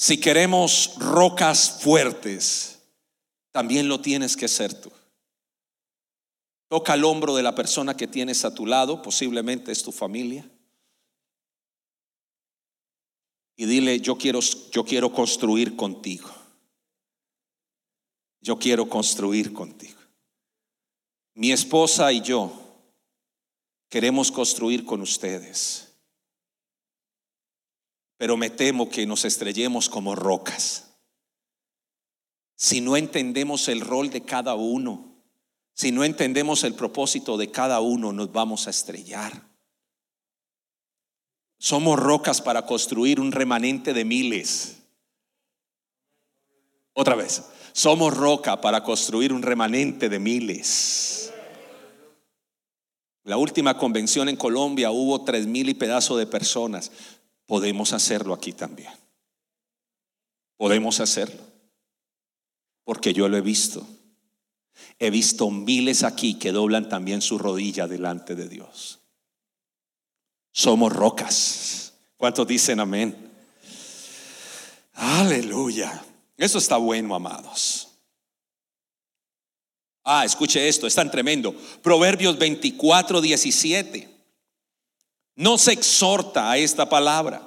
Si 0.01 0.19
queremos 0.19 0.95
rocas 0.97 1.77
fuertes, 1.79 2.79
también 3.51 3.87
lo 3.87 4.01
tienes 4.01 4.35
que 4.35 4.47
ser 4.47 4.73
tú. 4.73 4.91
Toca 6.69 6.95
el 6.95 7.03
hombro 7.03 7.35
de 7.35 7.43
la 7.43 7.53
persona 7.53 7.95
que 7.95 8.07
tienes 8.07 8.43
a 8.43 8.51
tu 8.51 8.65
lado, 8.65 9.03
posiblemente 9.03 9.71
es 9.71 9.83
tu 9.83 9.91
familia. 9.91 10.49
Y 13.55 13.67
dile, 13.67 13.99
yo 13.99 14.17
quiero, 14.17 14.39
yo 14.71 14.83
quiero 14.83 15.13
construir 15.13 15.75
contigo. 15.75 16.31
Yo 18.41 18.57
quiero 18.57 18.89
construir 18.89 19.53
contigo. 19.53 19.99
Mi 21.35 21.51
esposa 21.51 22.11
y 22.11 22.21
yo 22.21 22.51
queremos 23.87 24.31
construir 24.31 24.83
con 24.83 25.01
ustedes 25.01 25.90
pero 28.21 28.37
me 28.37 28.51
temo 28.51 28.87
que 28.87 29.07
nos 29.07 29.25
estrellemos 29.25 29.89
como 29.89 30.13
rocas. 30.13 30.93
si 32.55 32.79
no 32.79 32.95
entendemos 32.95 33.67
el 33.67 33.81
rol 33.81 34.11
de 34.11 34.21
cada 34.21 34.53
uno, 34.53 35.15
si 35.73 35.91
no 35.91 36.03
entendemos 36.03 36.63
el 36.63 36.75
propósito 36.75 37.35
de 37.35 37.49
cada 37.49 37.79
uno, 37.79 38.13
nos 38.13 38.31
vamos 38.31 38.67
a 38.67 38.69
estrellar. 38.69 39.41
Somos 41.57 41.97
rocas 41.99 42.43
para 42.43 42.67
construir 42.67 43.19
un 43.19 43.31
remanente 43.31 43.91
de 43.91 44.05
miles. 44.05 44.83
Otra 46.93 47.15
vez, 47.15 47.45
somos 47.71 48.15
roca 48.15 48.61
para 48.61 48.83
construir 48.83 49.33
un 49.33 49.41
remanente 49.41 50.09
de 50.09 50.19
miles. 50.19 51.33
La 53.23 53.37
última 53.37 53.79
convención 53.79 54.29
en 54.29 54.35
Colombia 54.35 54.91
hubo 54.91 55.23
tres 55.23 55.47
mil 55.47 55.69
y 55.69 55.73
pedazo 55.73 56.17
de 56.17 56.27
personas. 56.27 56.91
Podemos 57.45 57.93
hacerlo 57.93 58.33
aquí 58.33 58.53
también. 58.53 58.93
Podemos 60.57 60.99
hacerlo. 60.99 61.41
Porque 62.83 63.13
yo 63.13 63.27
lo 63.27 63.37
he 63.37 63.41
visto. 63.41 63.85
He 64.99 65.09
visto 65.09 65.49
miles 65.49 66.03
aquí 66.03 66.35
que 66.35 66.51
doblan 66.51 66.89
también 66.89 67.21
su 67.21 67.37
rodilla 67.37 67.87
delante 67.87 68.35
de 68.35 68.47
Dios. 68.47 68.99
Somos 70.51 70.93
rocas. 70.93 71.93
¿Cuántos 72.17 72.47
dicen 72.47 72.79
amén? 72.79 73.31
Aleluya. 74.93 76.03
Eso 76.37 76.57
está 76.57 76.77
bueno, 76.77 77.15
amados. 77.15 77.87
Ah, 80.03 80.25
escuche 80.25 80.67
esto, 80.67 80.87
es 80.87 80.95
tan 80.95 81.11
tremendo. 81.11 81.55
Proverbios 81.81 82.37
24, 82.37 83.21
17. 83.21 84.10
No 85.41 85.57
se 85.57 85.71
exhorta 85.71 86.51
a 86.51 86.59
esta 86.59 86.87
palabra 86.87 87.41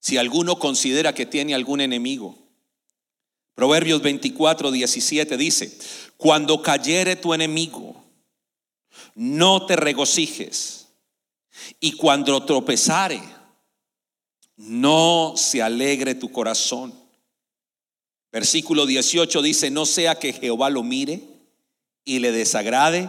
si 0.00 0.16
alguno 0.16 0.58
considera 0.58 1.14
que 1.14 1.26
tiene 1.26 1.54
algún 1.54 1.80
enemigo. 1.80 2.36
Proverbios 3.54 4.02
24, 4.02 4.72
17 4.72 5.36
dice, 5.36 5.78
cuando 6.16 6.60
cayere 6.60 7.14
tu 7.14 7.34
enemigo, 7.34 8.02
no 9.14 9.64
te 9.64 9.76
regocijes 9.76 10.88
y 11.78 11.92
cuando 11.92 12.44
tropezare, 12.44 13.22
no 14.56 15.34
se 15.36 15.62
alegre 15.62 16.16
tu 16.16 16.32
corazón. 16.32 16.92
Versículo 18.32 18.86
18 18.86 19.40
dice, 19.40 19.70
no 19.70 19.86
sea 19.86 20.16
que 20.16 20.32
Jehová 20.32 20.68
lo 20.68 20.82
mire 20.82 21.22
y 22.04 22.18
le 22.18 22.32
desagrade 22.32 23.08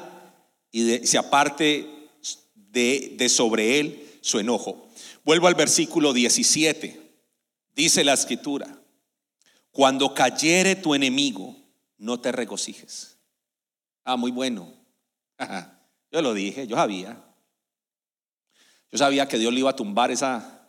y 0.71 1.07
se 1.07 1.17
aparte 1.17 1.98
de, 2.71 3.15
de 3.17 3.29
sobre 3.29 3.79
él 3.79 4.09
su 4.21 4.39
enojo. 4.39 4.87
Vuelvo 5.23 5.47
al 5.47 5.55
versículo 5.55 6.13
17. 6.13 6.99
Dice 7.75 8.03
la 8.03 8.13
escritura, 8.13 8.67
cuando 9.71 10.13
cayere 10.13 10.75
tu 10.75 10.95
enemigo, 10.95 11.55
no 11.97 12.19
te 12.19 12.31
regocijes. 12.31 13.17
Ah, 14.03 14.17
muy 14.17 14.31
bueno. 14.31 14.73
Yo 16.11 16.21
lo 16.21 16.33
dije, 16.33 16.67
yo 16.67 16.75
sabía. 16.75 17.23
Yo 18.91 18.97
sabía 18.97 19.27
que 19.27 19.37
Dios 19.37 19.53
le 19.53 19.59
iba 19.59 19.69
a 19.69 19.75
tumbar 19.75 20.11
esa... 20.11 20.67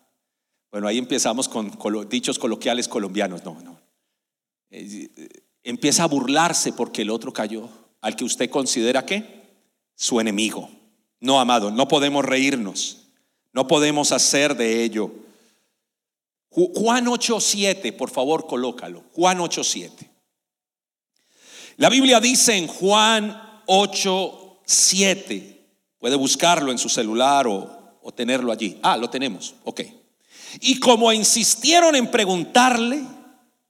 Bueno, 0.70 0.86
ahí 0.86 0.98
empezamos 0.98 1.48
con 1.48 1.72
dichos 2.08 2.38
coloquiales 2.38 2.86
colombianos. 2.86 3.42
No, 3.44 3.60
no. 3.62 3.80
Empieza 5.62 6.04
a 6.04 6.06
burlarse 6.06 6.72
porque 6.72 7.02
el 7.02 7.10
otro 7.10 7.32
cayó, 7.32 7.68
al 8.00 8.14
que 8.14 8.24
usted 8.24 8.50
considera 8.50 9.04
que 9.04 9.42
su 9.94 10.20
enemigo. 10.20 10.70
No, 11.20 11.38
amado, 11.38 11.70
no 11.70 11.86
podemos 11.86 12.24
reírnos. 12.24 12.98
No 13.52 13.66
podemos 13.66 14.12
hacer 14.12 14.56
de 14.56 14.82
ello. 14.82 15.12
Juan 16.50 17.06
8:7, 17.06 17.92
por 17.92 18.10
favor, 18.10 18.46
colócalo. 18.46 19.04
Juan 19.12 19.38
8:7. 19.38 20.10
La 21.76 21.88
Biblia 21.88 22.20
dice 22.20 22.56
en 22.56 22.66
Juan 22.66 23.62
8:7, 23.66 25.60
puede 25.98 26.16
buscarlo 26.16 26.72
en 26.72 26.78
su 26.78 26.88
celular 26.88 27.46
o 27.46 27.80
o 28.02 28.12
tenerlo 28.12 28.52
allí. 28.52 28.78
Ah, 28.82 28.96
lo 28.96 29.10
tenemos. 29.10 29.54
Ok. 29.64 29.82
Y 30.60 30.80
como 30.80 31.12
insistieron 31.12 31.94
en 31.94 32.10
preguntarle, 32.10 33.02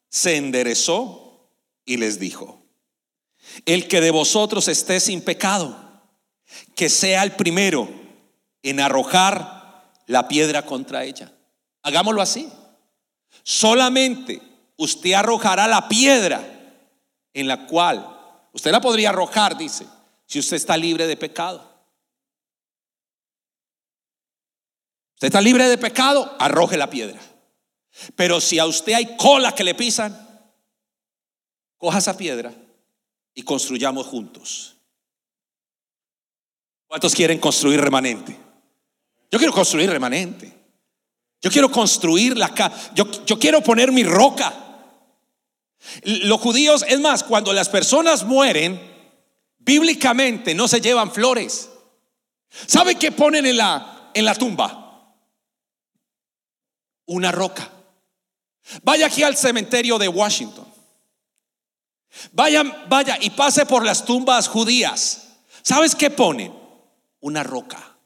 se 0.09 0.37
enderezó 0.37 1.49
y 1.85 1.97
les 1.97 2.19
dijo, 2.19 2.63
el 3.67 3.89
que 3.89 4.01
de 4.01 4.11
vosotros 4.11 4.69
esté 4.69 5.01
sin 5.01 5.21
pecado, 5.23 5.90
que 6.75 6.89
sea 6.89 7.23
el 7.23 7.33
primero 7.33 7.89
en 8.63 8.81
arrojar 8.81 9.93
la 10.07 10.29
piedra 10.29 10.65
contra 10.65 11.05
ella. 11.05 11.33
Hagámoslo 11.83 12.21
así. 12.21 12.49
Solamente 13.43 14.41
usted 14.77 15.13
arrojará 15.13 15.67
la 15.67 15.89
piedra 15.89 16.43
en 17.33 17.47
la 17.49 17.67
cual 17.67 18.07
usted 18.53 18.73
la 18.73 18.81
podría 18.81 19.11
arrojar, 19.11 19.57
dice, 19.57 19.87
si 20.27 20.39
usted 20.39 20.57
está 20.57 20.77
libre 20.77 21.07
de 21.07 21.17
pecado. 21.17 21.69
Usted 25.15 25.29
está 25.29 25.41
libre 25.41 25.69
de 25.69 25.79
pecado, 25.79 26.35
arroje 26.39 26.77
la 26.77 26.89
piedra. 26.89 27.21
Pero 28.17 28.41
si 28.41 28.59
a 28.59 28.67
usted 28.67 28.95
hay 28.95 29.17
cola 29.17 29.55
que 29.55 29.65
le 29.65 29.75
pisan, 29.75 30.17
coja 31.77 31.99
esa 31.99 32.17
piedra 32.17 32.53
y 33.35 33.43
construyamos 33.43 34.07
juntos. 34.07 34.77
¿Cuántos 36.91 37.15
quieren 37.15 37.39
construir 37.39 37.81
remanente? 37.81 38.37
Yo 39.31 39.39
quiero 39.39 39.53
construir 39.53 39.89
remanente. 39.89 40.53
Yo 41.41 41.49
quiero 41.49 41.71
construir 41.71 42.37
la 42.37 42.53
casa. 42.53 42.91
Yo, 42.97 43.09
yo 43.25 43.39
quiero 43.39 43.61
poner 43.61 43.93
mi 43.93 44.03
roca. 44.03 44.53
Los 46.03 46.41
judíos, 46.41 46.85
es 46.89 46.99
más, 46.99 47.23
cuando 47.23 47.53
las 47.53 47.69
personas 47.69 48.25
mueren, 48.25 48.81
bíblicamente 49.59 50.53
no 50.53 50.67
se 50.67 50.81
llevan 50.81 51.13
flores. 51.13 51.71
¿Sabe 52.67 52.97
qué 52.97 53.13
ponen 53.13 53.47
en 53.47 53.57
la, 53.57 54.11
en 54.13 54.25
la 54.25 54.35
tumba? 54.35 54.81
una 57.07 57.33
roca. 57.33 57.69
Vaya 58.83 59.07
aquí 59.07 59.23
al 59.23 59.37
cementerio 59.37 59.99
de 59.99 60.09
Washington. 60.09 60.67
Vaya, 62.33 62.63
vaya 62.89 63.19
y 63.21 63.31
pase 63.31 63.67
por 63.67 63.85
las 63.85 64.05
tumbas 64.05 64.49
judías. 64.49 65.29
¿Sabes 65.63 65.95
qué 65.95 66.11
ponen? 66.11 66.60
Una 67.21 67.43
roca. 67.43 67.97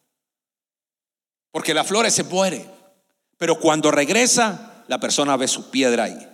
Porque 1.50 1.74
la 1.74 1.84
flores 1.84 2.14
se 2.14 2.24
muere. 2.24 2.68
Pero 3.38 3.58
cuando 3.58 3.90
regresa, 3.90 4.84
la 4.88 4.98
persona 4.98 5.36
ve 5.36 5.48
su 5.48 5.70
piedra 5.70 6.04
ahí. 6.04 6.28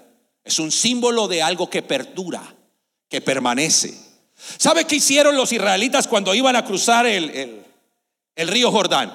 Es 0.45 0.59
un 0.59 0.73
símbolo 0.73 1.29
de 1.29 1.43
algo 1.43 1.69
que 1.69 1.83
perdura, 1.83 2.43
que 3.09 3.21
permanece. 3.21 3.95
¿Sabe 4.59 4.87
qué 4.87 4.97
hicieron 4.97 5.37
los 5.37 5.53
israelitas 5.53 6.09
cuando 6.09 6.35
iban 6.35 6.57
a 6.57 6.65
cruzar 6.65 7.07
el, 7.07 7.65
el 8.35 8.49
río 8.49 8.71
Jordán? 8.71 9.15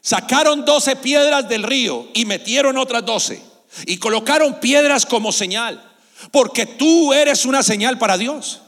Sacaron 0.00 0.64
doce 0.64 0.96
piedras 0.96 1.48
del 1.48 1.62
río 1.62 2.08
y 2.14 2.26
metieron 2.26 2.76
otras 2.76 3.04
doce. 3.04 3.42
Y 3.86 3.96
colocaron 3.96 4.60
piedras 4.60 5.06
como 5.06 5.32
señal. 5.32 5.82
Porque 6.30 6.66
tú 6.66 7.12
eres 7.12 7.44
una 7.44 7.62
señal 7.62 7.98
para 7.98 8.18
Dios. 8.18 8.60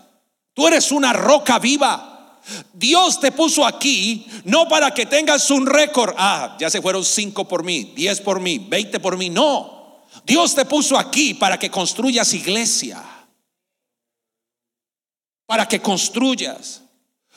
Tú 0.55 0.67
eres 0.67 0.91
una 0.91 1.12
roca 1.12 1.59
viva. 1.59 2.15
Dios 2.73 3.21
te 3.21 3.33
puso 3.33 3.67
aquí 3.67 4.27
no 4.45 4.69
para 4.69 4.93
que 4.93 5.07
tengas 5.07 5.51
un 5.51 5.67
récord. 5.67 6.15
Ah, 6.17 6.57
ya 6.61 6.71
se 6.71 6.81
fueron 6.81 7.05
cinco 7.05 7.47
por 7.47 7.65
mí, 7.65 7.93
diez 7.97 8.21
por 8.21 8.41
mí, 8.41 8.59
veinte 8.59 9.01
por 9.01 9.17
mí. 9.17 9.31
No. 9.31 10.05
Dios 10.25 10.55
te 10.55 10.65
puso 10.65 10.97
aquí 10.97 11.35
para 11.35 11.59
que 11.59 11.71
construyas 11.71 12.33
iglesia. 12.35 13.03
Para 15.47 15.67
que 15.67 15.81
construyas. 15.81 16.83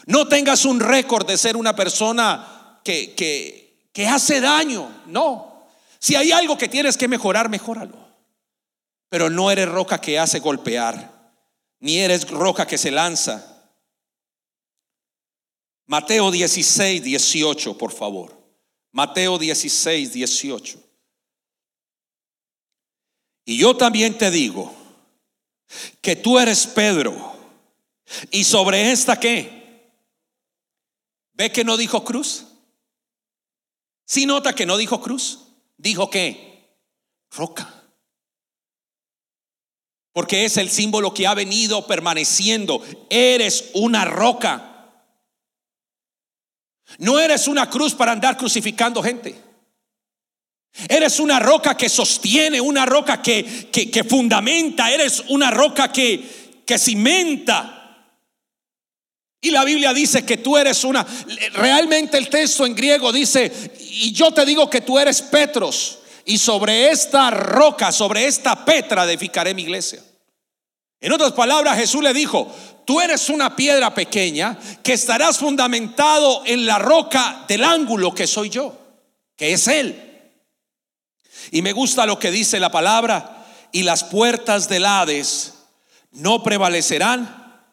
No 0.06 0.28
tengas 0.28 0.66
un 0.66 0.80
récord 0.80 1.28
de 1.28 1.38
ser 1.38 1.58
una 1.58 1.76
persona 1.76 2.80
que, 2.84 3.14
que, 3.14 3.90
que 3.94 4.08
hace 4.08 4.42
daño. 4.42 5.04
No. 5.08 5.68
Si 6.00 6.16
hay 6.16 6.32
algo 6.32 6.58
que 6.58 6.70
tienes 6.70 6.98
que 6.98 7.08
mejorar, 7.08 7.50
mejóralo. 7.50 7.98
Pero 9.10 9.30
no 9.30 9.52
eres 9.52 9.68
roca 9.68 10.00
que 10.00 10.20
hace 10.20 10.40
golpear, 10.40 11.34
ni 11.80 11.98
eres 11.98 12.30
roca 12.30 12.66
que 12.66 12.78
se 12.78 12.92
lanza. 12.92 13.59
Mateo 15.90 16.30
16, 16.30 17.02
18, 17.02 17.76
por 17.76 17.92
favor. 17.92 18.32
Mateo 18.92 19.40
16, 19.40 20.14
18. 20.14 20.80
Y 23.46 23.58
yo 23.58 23.76
también 23.76 24.16
te 24.16 24.30
digo 24.30 24.72
que 26.00 26.16
tú 26.16 26.38
eres 26.38 26.68
Pedro. 26.68 27.36
Y 28.30 28.44
sobre 28.44 28.92
esta 28.92 29.20
qué? 29.20 29.92
¿Ve 31.34 31.52
que 31.52 31.64
no 31.64 31.76
dijo 31.76 32.06
cruz? 32.06 32.46
Si 34.06 34.28
nota 34.28 34.54
que 34.54 34.68
no 34.68 34.78
dijo 34.78 35.02
cruz, 35.02 35.40
dijo 35.76 36.12
que 36.12 36.70
roca. 37.32 37.84
Porque 40.14 40.46
es 40.46 40.58
el 40.58 40.70
símbolo 40.70 41.16
que 41.16 41.26
ha 41.26 41.34
venido 41.34 41.88
permaneciendo. 41.88 42.86
Eres 43.10 43.72
una 43.74 44.06
roca. 44.06 44.69
No 46.98 47.20
eres 47.20 47.48
una 47.48 47.70
cruz 47.70 47.94
para 47.94 48.12
andar 48.12 48.36
crucificando 48.36 49.02
gente. 49.02 49.50
Eres 50.88 51.20
una 51.20 51.40
roca 51.40 51.76
que 51.76 51.90
sostiene, 51.90 52.62
una 52.62 52.86
roca 52.86 53.22
que, 53.22 53.70
que, 53.72 54.04
fundamenta, 54.04 54.92
eres 54.92 55.24
una 55.30 55.52
roca 55.52 55.92
que, 55.92 56.62
que 56.66 56.78
cimenta. 56.78 57.76
Y 59.42 59.52
la 59.52 59.64
Biblia 59.64 59.94
dice 59.94 60.26
que 60.26 60.38
tú 60.38 60.58
eres 60.58 60.84
una, 60.84 61.06
realmente 61.54 62.18
el 62.18 62.30
texto 62.30 62.66
en 62.66 62.76
griego 62.76 63.12
dice, 63.12 63.52
y 63.80 64.12
yo 64.12 64.32
te 64.32 64.46
digo 64.46 64.70
que 64.70 64.82
tú 64.82 65.00
eres 65.00 65.22
Petros, 65.22 66.00
y 66.26 66.38
sobre 66.38 66.92
esta 66.92 67.32
roca, 67.32 67.92
sobre 67.92 68.28
esta 68.28 68.66
petra 68.66 69.06
edificaré 69.06 69.54
mi 69.54 69.64
iglesia. 69.64 70.04
En 71.02 71.14
otras 71.14 71.32
palabras, 71.32 71.78
Jesús 71.78 72.04
le 72.04 72.14
dijo, 72.14 72.54
tú 72.86 73.00
eres 73.00 73.30
una 73.30 73.56
piedra 73.56 73.94
pequeña 73.94 74.58
que 74.84 74.94
estarás 74.94 75.38
fundamentado 75.38 76.44
en 76.46 76.66
la 76.66 76.78
roca 76.78 77.46
del 77.48 77.64
ángulo 77.64 78.14
que 78.14 78.28
soy 78.28 78.50
yo, 78.50 78.78
que 79.36 79.54
es 79.54 79.68
Él. 79.68 80.06
Y 81.52 81.62
me 81.62 81.72
gusta 81.72 82.06
lo 82.06 82.20
que 82.20 82.32
dice 82.32 82.60
la 82.60 82.70
palabra, 82.70 83.46
y 83.72 83.84
las 83.84 84.04
puertas 84.04 84.68
del 84.68 84.86
Hades 84.86 85.54
no 86.12 86.44
prevalecerán 86.44 87.64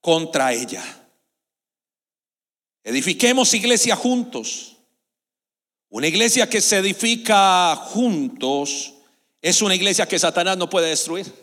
contra 0.00 0.52
ella. 0.52 0.82
Edifiquemos 2.84 3.52
iglesia 3.54 3.96
juntos. 3.96 4.76
Una 5.90 6.06
iglesia 6.06 6.48
que 6.48 6.60
se 6.60 6.78
edifica 6.78 7.76
juntos 7.76 8.94
es 9.42 9.60
una 9.60 9.74
iglesia 9.74 10.08
que 10.08 10.18
Satanás 10.18 10.56
no 10.56 10.70
puede 10.70 10.88
destruir. 10.88 11.41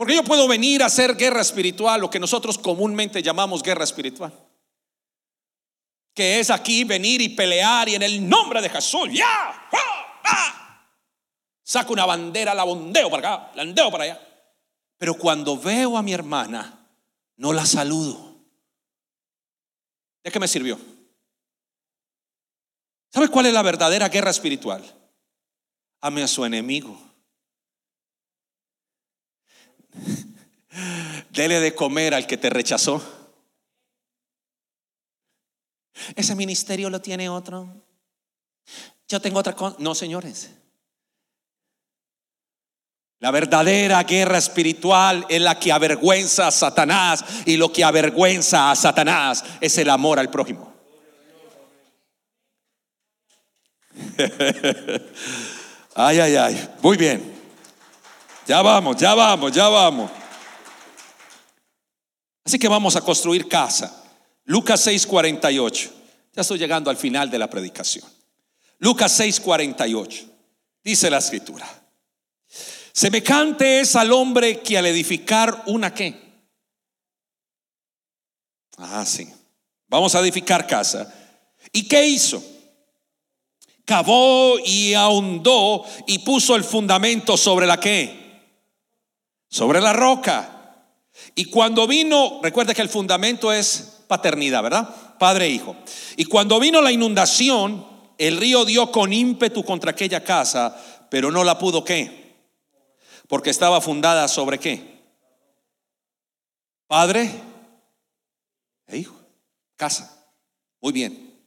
Porque 0.00 0.14
yo 0.14 0.24
puedo 0.24 0.48
venir 0.48 0.82
a 0.82 0.86
hacer 0.86 1.14
guerra 1.14 1.42
espiritual, 1.42 2.00
lo 2.00 2.08
que 2.08 2.18
nosotros 2.18 2.56
comúnmente 2.56 3.22
llamamos 3.22 3.62
guerra 3.62 3.84
espiritual. 3.84 4.32
Que 6.14 6.40
es 6.40 6.48
aquí 6.48 6.84
venir 6.84 7.20
y 7.20 7.28
pelear 7.28 7.86
y 7.86 7.96
en 7.96 8.02
el 8.02 8.26
nombre 8.26 8.62
de 8.62 8.70
Jesús, 8.70 9.10
ya, 9.12 9.68
saco 11.62 11.92
una 11.92 12.06
bandera, 12.06 12.54
la 12.54 12.64
bondeo 12.64 13.10
para 13.10 13.34
acá, 13.34 13.52
la 13.54 13.90
para 13.90 14.04
allá. 14.04 14.46
Pero 14.96 15.12
cuando 15.16 15.58
veo 15.58 15.98
a 15.98 16.02
mi 16.02 16.14
hermana, 16.14 16.82
no 17.36 17.52
la 17.52 17.66
saludo. 17.66 18.38
¿De 20.24 20.30
qué 20.30 20.40
me 20.40 20.48
sirvió? 20.48 20.80
¿Sabe 23.12 23.28
cuál 23.28 23.44
es 23.44 23.52
la 23.52 23.60
verdadera 23.60 24.08
guerra 24.08 24.30
espiritual? 24.30 24.82
Ame 26.00 26.22
a 26.22 26.26
su 26.26 26.42
enemigo. 26.42 27.09
Dele 31.40 31.58
de 31.58 31.74
comer 31.74 32.12
al 32.12 32.26
que 32.26 32.36
te 32.36 32.50
rechazó. 32.50 33.02
Ese 36.14 36.34
ministerio 36.34 36.90
lo 36.90 37.00
tiene 37.00 37.30
otro. 37.30 37.82
Yo 39.08 39.22
tengo 39.22 39.38
otra 39.38 39.56
cosa. 39.56 39.74
No, 39.78 39.94
señores. 39.94 40.50
La 43.20 43.30
verdadera 43.30 44.02
guerra 44.02 44.36
espiritual 44.36 45.24
es 45.30 45.40
la 45.40 45.58
que 45.58 45.72
avergüenza 45.72 46.48
a 46.48 46.50
Satanás 46.50 47.24
y 47.46 47.56
lo 47.56 47.72
que 47.72 47.84
avergüenza 47.84 48.70
a 48.70 48.76
Satanás 48.76 49.42
es 49.62 49.78
el 49.78 49.88
amor 49.88 50.18
al 50.18 50.28
prójimo. 50.28 50.70
ay, 55.94 56.20
ay, 56.20 56.36
ay. 56.36 56.68
Muy 56.82 56.98
bien. 56.98 57.32
Ya 58.46 58.60
vamos, 58.60 58.98
ya 58.98 59.14
vamos, 59.14 59.52
ya 59.52 59.70
vamos. 59.70 60.19
Así 62.50 62.58
que 62.58 62.66
vamos 62.66 62.96
a 62.96 63.00
construir 63.00 63.46
casa. 63.46 64.02
Lucas 64.46 64.84
6:48. 64.84 65.88
Ya 66.34 66.42
estoy 66.42 66.58
llegando 66.58 66.90
al 66.90 66.96
final 66.96 67.30
de 67.30 67.38
la 67.38 67.48
predicación. 67.48 68.04
Lucas 68.80 69.12
6:48. 69.20 70.26
Dice 70.82 71.08
la 71.10 71.18
escritura. 71.18 71.64
Semejante 72.92 73.78
es 73.78 73.94
al 73.94 74.10
hombre 74.10 74.58
que 74.62 74.76
al 74.76 74.86
edificar 74.86 75.62
una 75.66 75.94
qué. 75.94 76.20
Ah, 78.78 79.06
sí. 79.06 79.32
Vamos 79.86 80.16
a 80.16 80.18
edificar 80.18 80.66
casa. 80.66 81.08
¿Y 81.72 81.86
qué 81.86 82.04
hizo? 82.04 82.42
Cavó 83.84 84.58
y 84.58 84.92
ahondó 84.94 85.84
y 86.08 86.18
puso 86.18 86.56
el 86.56 86.64
fundamento 86.64 87.36
sobre 87.36 87.68
la 87.68 87.78
qué 87.78 88.18
sobre 89.48 89.80
la 89.80 89.92
roca. 89.92 90.59
Y 91.40 91.46
cuando 91.46 91.86
vino, 91.86 92.38
recuerda 92.42 92.74
que 92.74 92.82
el 92.82 92.90
fundamento 92.90 93.50
es 93.50 94.02
paternidad, 94.08 94.62
¿verdad? 94.62 95.16
Padre 95.18 95.46
e 95.46 95.48
hijo. 95.48 95.74
Y 96.18 96.26
cuando 96.26 96.60
vino 96.60 96.82
la 96.82 96.92
inundación, 96.92 97.86
el 98.18 98.36
río 98.36 98.66
dio 98.66 98.92
con 98.92 99.10
ímpetu 99.10 99.64
contra 99.64 99.92
aquella 99.92 100.22
casa, 100.22 100.78
pero 101.10 101.30
no 101.30 101.42
la 101.42 101.58
pudo 101.58 101.82
qué? 101.82 102.36
Porque 103.26 103.48
estaba 103.48 103.80
fundada 103.80 104.28
sobre 104.28 104.58
qué? 104.58 105.00
Padre 106.86 107.30
e 108.86 108.98
hijo. 108.98 109.18
Casa. 109.76 110.30
Muy 110.82 110.92
bien. 110.92 111.40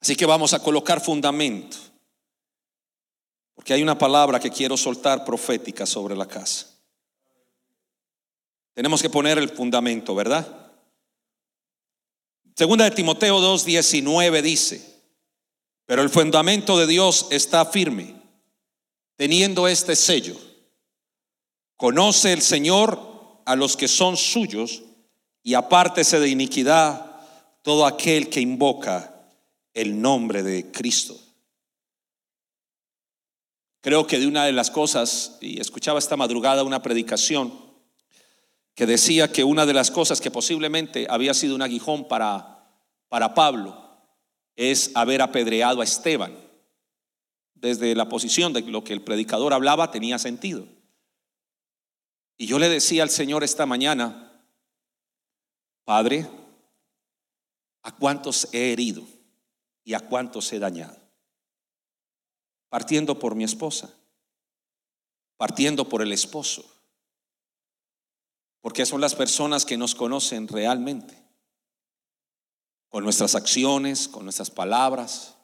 Así 0.00 0.16
que 0.16 0.24
vamos 0.24 0.54
a 0.54 0.62
colocar 0.62 1.02
fundamento. 1.02 1.76
Porque 3.54 3.72
hay 3.72 3.82
una 3.82 3.96
palabra 3.96 4.40
que 4.40 4.50
quiero 4.50 4.76
soltar 4.76 5.24
profética 5.24 5.86
sobre 5.86 6.16
la 6.16 6.26
casa. 6.26 6.66
Tenemos 8.74 9.00
que 9.00 9.10
poner 9.10 9.38
el 9.38 9.48
fundamento, 9.48 10.14
¿verdad? 10.14 10.46
Segunda 12.56 12.84
de 12.84 12.90
Timoteo 12.90 13.40
2:19 13.40 14.42
dice, 14.42 14.94
pero 15.86 16.02
el 16.02 16.10
fundamento 16.10 16.78
de 16.78 16.86
Dios 16.86 17.26
está 17.30 17.66
firme, 17.66 18.14
teniendo 19.16 19.68
este 19.68 19.96
sello. 19.96 20.36
Conoce 21.76 22.32
el 22.32 22.42
Señor 22.42 23.42
a 23.44 23.56
los 23.56 23.76
que 23.76 23.88
son 23.88 24.16
suyos 24.16 24.82
y 25.42 25.54
apártese 25.54 26.18
de 26.20 26.28
iniquidad 26.28 27.14
todo 27.62 27.86
aquel 27.86 28.30
que 28.30 28.40
invoca 28.40 29.14
el 29.72 30.00
nombre 30.00 30.42
de 30.42 30.70
Cristo. 30.70 31.18
Creo 33.84 34.06
que 34.06 34.18
de 34.18 34.26
una 34.26 34.46
de 34.46 34.52
las 34.52 34.70
cosas, 34.70 35.36
y 35.42 35.60
escuchaba 35.60 35.98
esta 35.98 36.16
madrugada 36.16 36.64
una 36.64 36.80
predicación 36.80 37.52
que 38.74 38.86
decía 38.86 39.30
que 39.30 39.44
una 39.44 39.66
de 39.66 39.74
las 39.74 39.90
cosas 39.90 40.22
que 40.22 40.30
posiblemente 40.30 41.06
había 41.10 41.34
sido 41.34 41.54
un 41.54 41.60
aguijón 41.60 42.08
para, 42.08 42.66
para 43.10 43.34
Pablo 43.34 43.78
es 44.56 44.90
haber 44.94 45.20
apedreado 45.20 45.82
a 45.82 45.84
Esteban. 45.84 46.34
Desde 47.52 47.94
la 47.94 48.08
posición 48.08 48.54
de 48.54 48.62
lo 48.62 48.82
que 48.84 48.94
el 48.94 49.02
predicador 49.02 49.52
hablaba 49.52 49.90
tenía 49.90 50.18
sentido. 50.18 50.66
Y 52.38 52.46
yo 52.46 52.58
le 52.58 52.70
decía 52.70 53.02
al 53.02 53.10
Señor 53.10 53.44
esta 53.44 53.66
mañana, 53.66 54.48
Padre, 55.84 56.26
¿a 57.82 57.94
cuántos 57.94 58.48
he 58.50 58.72
herido 58.72 59.02
y 59.84 59.92
a 59.92 60.00
cuántos 60.00 60.50
he 60.54 60.58
dañado? 60.58 61.03
Partiendo 62.74 63.16
por 63.20 63.36
mi 63.36 63.44
esposa, 63.44 63.88
partiendo 65.36 65.88
por 65.88 66.02
el 66.02 66.10
esposo, 66.10 66.64
porque 68.60 68.84
son 68.84 69.00
las 69.00 69.14
personas 69.14 69.64
que 69.64 69.76
nos 69.76 69.94
conocen 69.94 70.48
realmente, 70.48 71.16
con 72.88 73.04
nuestras 73.04 73.36
acciones, 73.36 74.08
con 74.08 74.24
nuestras 74.24 74.50
palabras, 74.50 75.36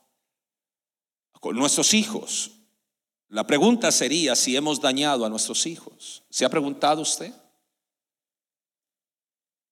con 1.39 1.55
nuestros 1.55 1.95
hijos. 1.95 2.51
La 3.29 3.47
pregunta 3.47 3.93
sería 3.93 4.35
si 4.35 4.57
hemos 4.57 4.81
dañado 4.81 5.25
a 5.25 5.29
nuestros 5.29 5.67
hijos. 5.67 6.25
¿Se 6.31 6.45
ha 6.45 6.51
preguntado 6.51 7.01
usted? 7.01 7.33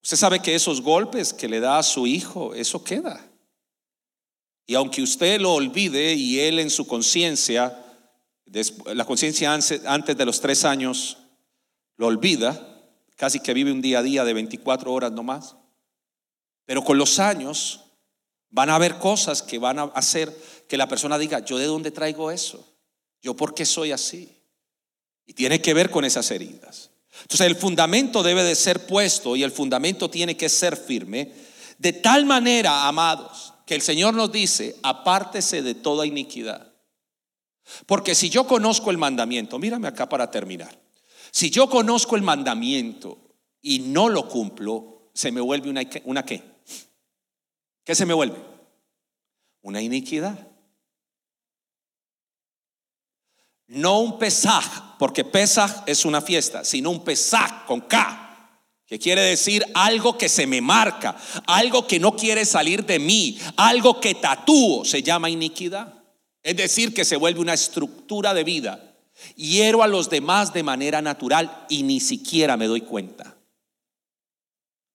Usted 0.00 0.16
sabe 0.16 0.40
que 0.40 0.54
esos 0.54 0.80
golpes 0.80 1.34
que 1.34 1.48
le 1.48 1.58
da 1.58 1.78
a 1.78 1.82
su 1.82 2.06
hijo, 2.06 2.54
eso 2.54 2.84
queda. 2.84 3.27
Y 4.68 4.74
aunque 4.74 5.00
usted 5.00 5.40
lo 5.40 5.54
olvide 5.54 6.12
y 6.12 6.40
él 6.40 6.58
en 6.58 6.68
su 6.68 6.86
conciencia, 6.86 7.86
la 8.94 9.06
conciencia 9.06 9.54
antes 9.54 10.16
de 10.18 10.24
los 10.26 10.42
tres 10.42 10.62
años, 10.66 11.16
lo 11.96 12.06
olvida, 12.06 12.84
casi 13.16 13.40
que 13.40 13.54
vive 13.54 13.72
un 13.72 13.80
día 13.80 14.00
a 14.00 14.02
día 14.02 14.24
de 14.24 14.34
24 14.34 14.92
horas 14.92 15.10
no 15.10 15.22
más. 15.22 15.56
Pero 16.66 16.84
con 16.84 16.98
los 16.98 17.18
años 17.18 17.80
van 18.50 18.68
a 18.68 18.74
haber 18.74 18.98
cosas 18.98 19.42
que 19.42 19.58
van 19.58 19.78
a 19.78 19.84
hacer 19.84 20.36
que 20.68 20.76
la 20.76 20.86
persona 20.86 21.16
diga, 21.16 21.42
yo 21.42 21.56
de 21.56 21.64
dónde 21.64 21.90
traigo 21.90 22.30
eso, 22.30 22.62
yo 23.22 23.34
por 23.34 23.54
qué 23.54 23.64
soy 23.64 23.92
así. 23.92 24.36
Y 25.24 25.32
tiene 25.32 25.62
que 25.62 25.72
ver 25.72 25.88
con 25.88 26.04
esas 26.04 26.30
heridas. 26.30 26.90
Entonces 27.22 27.46
el 27.46 27.56
fundamento 27.56 28.22
debe 28.22 28.44
de 28.44 28.54
ser 28.54 28.84
puesto 28.84 29.34
y 29.34 29.42
el 29.42 29.50
fundamento 29.50 30.10
tiene 30.10 30.36
que 30.36 30.50
ser 30.50 30.76
firme. 30.76 31.32
De 31.78 31.94
tal 31.94 32.26
manera, 32.26 32.86
amados, 32.86 33.54
que 33.68 33.74
el 33.74 33.82
Señor 33.82 34.14
nos 34.14 34.32
dice, 34.32 34.76
apártese 34.82 35.60
de 35.60 35.74
toda 35.74 36.06
iniquidad. 36.06 36.72
Porque 37.84 38.14
si 38.14 38.30
yo 38.30 38.46
conozco 38.46 38.90
el 38.90 38.96
mandamiento, 38.96 39.58
mírame 39.58 39.86
acá 39.86 40.08
para 40.08 40.30
terminar. 40.30 40.80
Si 41.30 41.50
yo 41.50 41.68
conozco 41.68 42.16
el 42.16 42.22
mandamiento 42.22 43.18
y 43.60 43.80
no 43.80 44.08
lo 44.08 44.26
cumplo, 44.26 45.10
se 45.12 45.30
me 45.32 45.42
vuelve 45.42 45.68
una, 45.68 45.82
una 46.04 46.24
qué? 46.24 46.42
¿Qué 47.84 47.94
se 47.94 48.06
me 48.06 48.14
vuelve? 48.14 48.42
Una 49.60 49.82
iniquidad. 49.82 50.48
No 53.66 54.00
un 54.00 54.18
pesaj, 54.18 54.96
porque 54.98 55.26
pesaj 55.26 55.82
es 55.84 56.06
una 56.06 56.22
fiesta, 56.22 56.64
sino 56.64 56.88
un 56.88 57.04
pesaj 57.04 57.66
con 57.66 57.82
K 57.82 58.17
que 58.88 58.98
quiere 58.98 59.20
decir 59.20 59.66
algo 59.74 60.16
que 60.16 60.30
se 60.30 60.46
me 60.46 60.62
marca, 60.62 61.14
algo 61.46 61.86
que 61.86 62.00
no 62.00 62.16
quiere 62.16 62.46
salir 62.46 62.86
de 62.86 62.98
mí, 62.98 63.38
algo 63.56 64.00
que 64.00 64.14
tatúo, 64.14 64.82
se 64.82 65.02
llama 65.02 65.28
iniquidad. 65.28 66.02
Es 66.42 66.56
decir, 66.56 66.94
que 66.94 67.04
se 67.04 67.16
vuelve 67.16 67.40
una 67.40 67.52
estructura 67.52 68.32
de 68.32 68.44
vida. 68.44 68.96
Hiero 69.36 69.82
a 69.82 69.88
los 69.88 70.08
demás 70.08 70.54
de 70.54 70.62
manera 70.62 71.02
natural 71.02 71.66
y 71.68 71.82
ni 71.82 72.00
siquiera 72.00 72.56
me 72.56 72.66
doy 72.66 72.80
cuenta. 72.80 73.36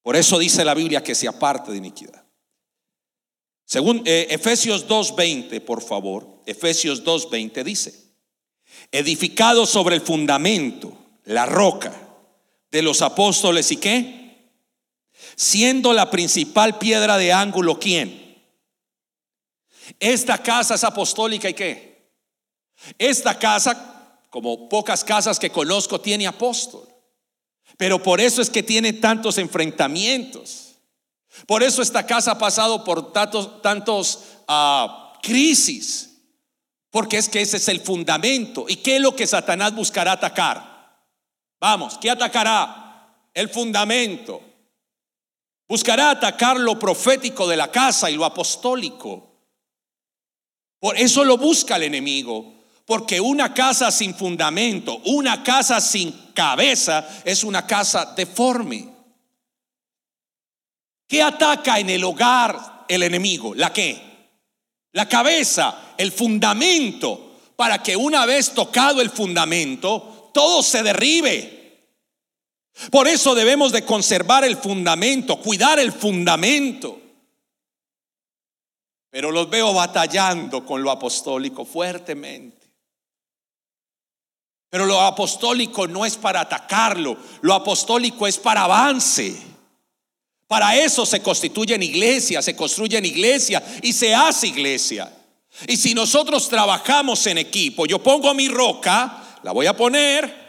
Por 0.01 0.15
eso 0.15 0.39
dice 0.39 0.65
la 0.65 0.73
Biblia 0.73 1.03
que 1.03 1.13
se 1.13 1.27
aparte 1.27 1.71
de 1.71 1.77
iniquidad. 1.77 2.25
Según 3.63 4.01
eh, 4.05 4.25
Efesios 4.31 4.87
2.20, 4.87 5.61
por 5.61 5.83
favor, 5.83 6.41
Efesios 6.47 7.03
2.20 7.03 7.63
dice, 7.63 7.93
edificado 8.91 9.67
sobre 9.67 9.95
el 9.95 10.01
fundamento, 10.01 10.97
la 11.25 11.45
roca 11.45 12.02
de 12.73 12.81
los 12.81 13.03
apóstoles 13.03 13.71
y 13.71 13.77
qué? 13.77 14.49
Siendo 15.35 15.93
la 15.93 16.09
principal 16.09 16.79
piedra 16.79 17.17
de 17.17 17.31
ángulo, 17.31 17.79
¿quién? 17.79 18.41
Esta 19.99 20.39
casa 20.39 20.73
es 20.73 20.83
apostólica 20.83 21.47
y 21.47 21.53
qué? 21.53 22.11
Esta 22.97 23.37
casa, 23.37 24.19
como 24.31 24.67
pocas 24.69 25.03
casas 25.03 25.37
que 25.37 25.51
conozco, 25.51 26.01
tiene 26.01 26.25
apóstol. 26.25 26.89
Pero 27.77 28.01
por 28.01 28.19
eso 28.19 28.41
es 28.41 28.49
que 28.49 28.63
tiene 28.63 28.91
tantos 28.93 29.37
enfrentamientos. 29.37 30.71
Por 31.45 31.61
eso 31.61 31.83
esta 31.83 32.07
casa 32.07 32.31
ha 32.31 32.37
pasado 32.39 32.83
por 32.83 33.13
tantos, 33.13 33.61
tantos 33.61 34.23
ah, 34.47 35.13
crisis. 35.21 36.09
Porque 36.89 37.17
es 37.17 37.29
que 37.29 37.41
ese 37.41 37.57
es 37.57 37.67
el 37.67 37.81
fundamento. 37.81 38.65
¿Y 38.67 38.77
qué 38.77 38.95
es 38.95 39.01
lo 39.01 39.15
que 39.15 39.27
Satanás 39.27 39.75
buscará 39.75 40.13
atacar? 40.13 40.72
Vamos, 41.63 41.97
¿qué 41.97 42.09
atacará? 42.09 43.07
El 43.33 43.47
fundamento. 43.47 44.41
Buscará 45.65 46.09
atacar 46.09 46.59
lo 46.59 46.77
profético 46.77 47.47
de 47.47 47.55
la 47.55 47.71
casa 47.71 48.11
y 48.11 48.17
lo 48.17 48.25
apostólico. 48.25 49.31
Por 50.77 50.97
eso 50.97 51.23
lo 51.23 51.37
busca 51.37 51.77
el 51.77 51.83
enemigo. 51.83 52.65
Porque 52.85 53.21
una 53.21 53.53
casa 53.53 53.91
sin 53.91 54.13
fundamento, 54.13 54.97
una 55.05 55.41
casa 55.41 55.79
sin 55.79 56.11
cabeza, 56.33 57.07
es 57.23 57.45
una 57.45 57.65
casa 57.65 58.13
deforme. 58.13 58.89
¿Qué 61.07 61.23
ataca 61.23 61.79
en 61.79 61.91
el 61.91 62.03
hogar 62.03 62.83
el 62.89 63.03
enemigo? 63.03 63.55
¿La 63.55 63.71
qué? 63.71 64.01
La 64.91 65.07
cabeza, 65.07 65.93
el 65.97 66.11
fundamento, 66.11 67.37
para 67.55 67.81
que 67.81 67.95
una 67.95 68.25
vez 68.25 68.51
tocado 68.53 68.99
el 68.99 69.09
fundamento, 69.09 70.12
todo 70.33 70.61
se 70.61 70.83
derribe. 70.83 71.63
Por 72.91 73.07
eso 73.07 73.35
debemos 73.35 73.71
de 73.71 73.85
conservar 73.85 74.43
el 74.43 74.57
fundamento, 74.57 75.39
cuidar 75.39 75.79
el 75.79 75.93
fundamento. 75.93 76.99
Pero 79.09 79.31
los 79.31 79.49
veo 79.49 79.73
batallando 79.73 80.65
con 80.65 80.81
lo 80.81 80.91
apostólico 80.91 81.63
fuertemente. 81.65 82.67
Pero 84.71 84.87
lo 84.87 84.99
apostólico 84.99 85.87
no 85.87 86.03
es 86.03 86.17
para 86.17 86.41
atacarlo, 86.41 87.15
lo 87.41 87.53
apostólico 87.53 88.25
es 88.25 88.39
para 88.39 88.63
avance. 88.63 89.39
Para 90.47 90.75
eso 90.75 91.05
se 91.05 91.21
constituye 91.21 91.75
en 91.75 91.83
iglesia, 91.83 92.41
se 92.41 92.55
construye 92.55 92.97
en 92.97 93.05
iglesia 93.05 93.63
y 93.83 93.93
se 93.93 94.15
hace 94.15 94.47
iglesia. 94.47 95.15
Y 95.67 95.77
si 95.77 95.93
nosotros 95.93 96.49
trabajamos 96.49 97.27
en 97.27 97.37
equipo, 97.37 97.85
yo 97.85 98.01
pongo 98.01 98.33
mi 98.33 98.47
roca, 98.47 99.22
la 99.43 99.51
voy 99.51 99.67
a 99.67 99.75
poner. 99.75 100.43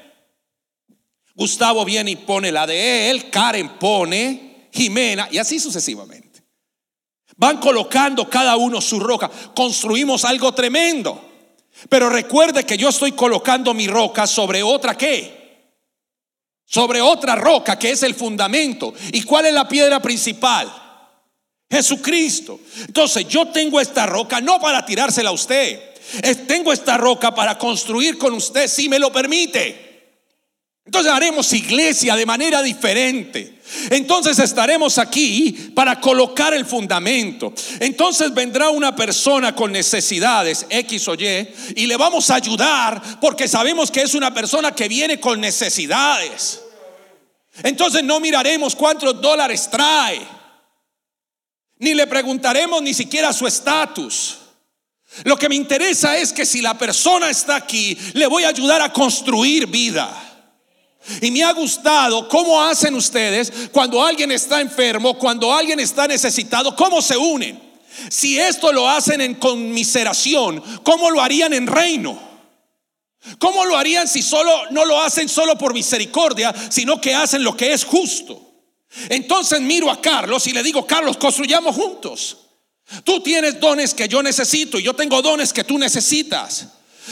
Gustavo 1.34 1.84
viene 1.84 2.12
y 2.12 2.16
pone 2.16 2.53
la 2.53 2.66
de 2.66 3.11
él, 3.11 3.28
Karen 3.28 3.70
pone, 3.78 4.68
Jimena, 4.72 5.28
y 5.30 5.38
así 5.38 5.59
sucesivamente. 5.59 6.45
Van 7.36 7.59
colocando 7.59 8.30
cada 8.30 8.57
uno 8.57 8.80
su 8.80 9.01
roca. 9.01 9.28
Construimos 9.55 10.24
algo 10.24 10.53
tremendo. 10.55 11.32
Pero 11.88 12.09
recuerde 12.09 12.64
que 12.64 12.76
yo 12.76 12.90
estoy 12.90 13.12
colocando 13.12 13.74
mi 13.74 13.88
roca 13.88 14.28
sobre 14.28 14.62
otra 14.62 14.97
qué? 14.97 15.72
Sobre 16.64 17.01
otra 17.01 17.34
roca 17.34 17.76
que 17.76 17.90
es 17.90 18.05
el 18.05 18.14
fundamento. 18.14 18.95
¿Y 19.12 19.22
cuál 19.22 19.47
es 19.47 19.53
la 19.55 19.66
piedra 19.66 20.01
principal? 20.01 20.72
Jesucristo. 21.68 22.61
Entonces 22.86 23.26
yo 23.26 23.49
tengo 23.49 23.80
esta 23.80 24.07
roca 24.07 24.40
no 24.40 24.61
para 24.61 24.86
tirársela 24.86 25.30
a 25.30 25.32
usted 25.32 25.93
tengo 26.47 26.73
esta 26.73 26.97
roca 26.97 27.35
para 27.35 27.59
construir 27.59 28.19
con 28.19 28.35
usted 28.35 28.69
si 28.69 28.89
me 28.89 28.99
lo 28.99 29.13
permite. 29.13 29.85
Entonces 30.87 31.11
haremos 31.11 31.51
iglesia 31.53 32.15
de 32.15 32.27
manera 32.27 32.63
diferente. 32.63 33.55
Entonces 33.91 34.39
estaremos 34.39 34.99
aquí 34.99 35.73
para 35.75 35.99
colocar 35.99 36.53
el 36.53 36.67
fundamento. 36.67 37.55
Entonces 37.81 38.35
vendrá 38.35 38.69
una 38.69 38.95
persona 38.95 39.55
con 39.55 39.73
necesidades 39.73 40.67
X 40.69 41.09
o 41.09 41.15
Y 41.15 41.49
y 41.77 41.87
le 41.87 41.97
vamos 41.97 42.29
a 42.29 42.35
ayudar 42.35 43.01
porque 43.21 43.49
sabemos 43.49 43.91
que 43.91 44.03
es 44.03 44.15
una 44.15 44.35
persona 44.35 44.75
que 44.75 44.89
viene 44.89 45.19
con 45.19 45.41
necesidades. 45.41 46.61
Entonces 47.63 48.05
no 48.05 48.21
miraremos 48.21 48.77
cuántos 48.77 49.19
dólares 49.21 49.69
trae. 49.71 50.21
Ni 51.79 51.95
le 51.95 52.07
preguntaremos 52.07 52.83
ni 52.83 52.93
siquiera 52.93 53.33
su 53.33 53.47
estatus. 53.47 54.39
Lo 55.23 55.37
que 55.37 55.49
me 55.49 55.55
interesa 55.55 56.17
es 56.19 56.33
que 56.33 56.45
si 56.45 56.61
la 56.61 56.77
persona 56.77 57.31
está 57.31 57.55
aquí, 57.57 57.97
le 58.15 58.27
voy 58.27 58.43
a 58.43 58.49
ayudar 58.49 58.83
a 58.83 58.93
construir 58.93 59.67
vida. 59.69 60.11
Y 61.21 61.31
me 61.31 61.45
ha 61.45 61.53
gustado 61.53 62.29
cómo 62.29 62.61
hacen 62.61 62.95
ustedes 62.95 63.53
cuando 63.71 64.03
alguien 64.03 64.33
está 64.33 64.61
enfermo, 64.61 65.17
cuando 65.19 65.53
alguien 65.53 65.79
está 65.79 66.09
necesitado, 66.09 66.75
cómo 66.75 67.01
se 67.01 67.17
unen. 67.17 67.62
Si 68.11 68.39
esto 68.39 68.73
lo 68.73 68.89
hacen 68.89 69.21
en 69.21 69.35
conmiseración, 69.35 70.62
¿cómo 70.83 71.11
lo 71.11 71.23
harían 71.23 71.53
en 71.53 71.67
reino? 71.67 72.19
¿Cómo 73.39 73.65
lo 73.65 73.77
harían 73.77 74.09
si 74.09 74.23
solo 74.23 74.51
no 74.71 74.85
lo 74.85 75.01
hacen 75.01 75.29
solo 75.29 75.57
por 75.57 75.73
misericordia, 75.75 76.55
sino 76.71 77.01
que 77.01 77.15
hacen 77.15 77.45
lo 77.45 77.57
que 77.57 77.73
es 77.73 77.85
justo? 77.85 78.41
Entonces 79.09 79.61
miro 79.61 79.91
a 79.91 80.01
Carlos 80.01 80.47
y 80.47 80.53
le 80.53 80.62
digo, 80.62 80.87
Carlos, 80.87 81.17
construyamos 81.17 81.75
juntos. 81.75 82.39
Tú 83.03 83.20
tienes 83.20 83.59
dones 83.61 83.95
que 83.95 84.09
yo 84.09 84.22
necesito 84.22 84.78
y 84.78 84.82
yo 84.82 84.95
tengo 84.95 85.22
dones 85.22 85.53
que 85.53 85.64
tú 85.64 85.78
necesitas. 85.78 86.68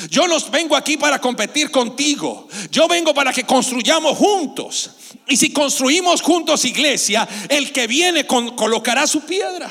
Yo 0.08 0.26
no 0.26 0.38
vengo 0.50 0.76
aquí 0.76 0.96
para 0.96 1.20
competir 1.20 1.70
contigo. 1.70 2.48
Yo 2.70 2.88
vengo 2.88 3.12
para 3.12 3.32
que 3.32 3.44
construyamos 3.44 4.16
juntos. 4.16 4.90
Y 5.26 5.36
si 5.36 5.52
construimos 5.52 6.22
juntos 6.22 6.64
iglesia, 6.64 7.28
el 7.48 7.72
que 7.72 7.86
viene 7.86 8.26
colocará 8.26 9.06
su 9.06 9.20
piedra. 9.22 9.70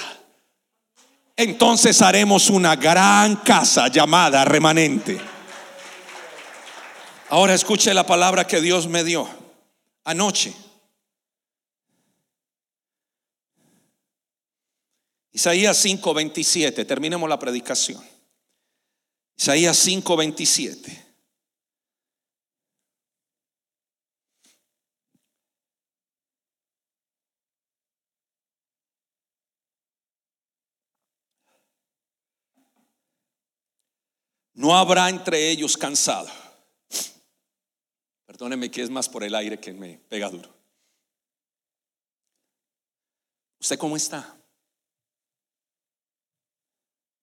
Entonces 1.36 2.02
haremos 2.02 2.50
una 2.50 2.76
gran 2.76 3.38
casa 3.38 3.88
llamada 3.88 4.46
remanente. 4.46 5.20
Ahora 7.30 7.54
escuche 7.54 7.94
la 7.94 8.06
palabra 8.06 8.46
que 8.46 8.62
Dios 8.62 8.88
me 8.88 9.04
dio 9.04 9.28
anoche. 10.04 10.54
Isaías 15.32 15.78
5:27, 15.78 16.86
terminemos 16.86 17.30
la 17.30 17.40
predicación. 17.40 18.04
Isaías 19.38 19.78
5:27. 19.78 21.12
No 34.54 34.78
habrá 34.78 35.10
entre 35.10 35.50
ellos 35.50 35.76
cansado. 35.76 36.30
Perdóneme 38.26 38.70
que 38.70 38.84
es 38.84 38.90
más 38.90 39.10
por 39.10 39.24
el 39.24 39.34
aire 39.34 39.60
que 39.60 39.74
me 39.74 39.98
pega 39.98 40.30
duro. 40.30 40.54
¿Usted 43.60 43.80
cómo 43.80 43.96
está? 43.96 44.41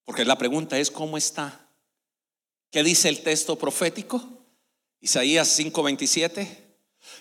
Porque 0.09 0.25
la 0.25 0.39
pregunta 0.39 0.75
es, 0.79 0.89
¿cómo 0.89 1.19
está? 1.19 1.69
¿Qué 2.71 2.81
dice 2.81 3.09
el 3.09 3.21
texto 3.21 3.59
profético? 3.59 4.19
Isaías 5.01 5.47
5:27. 5.55 6.47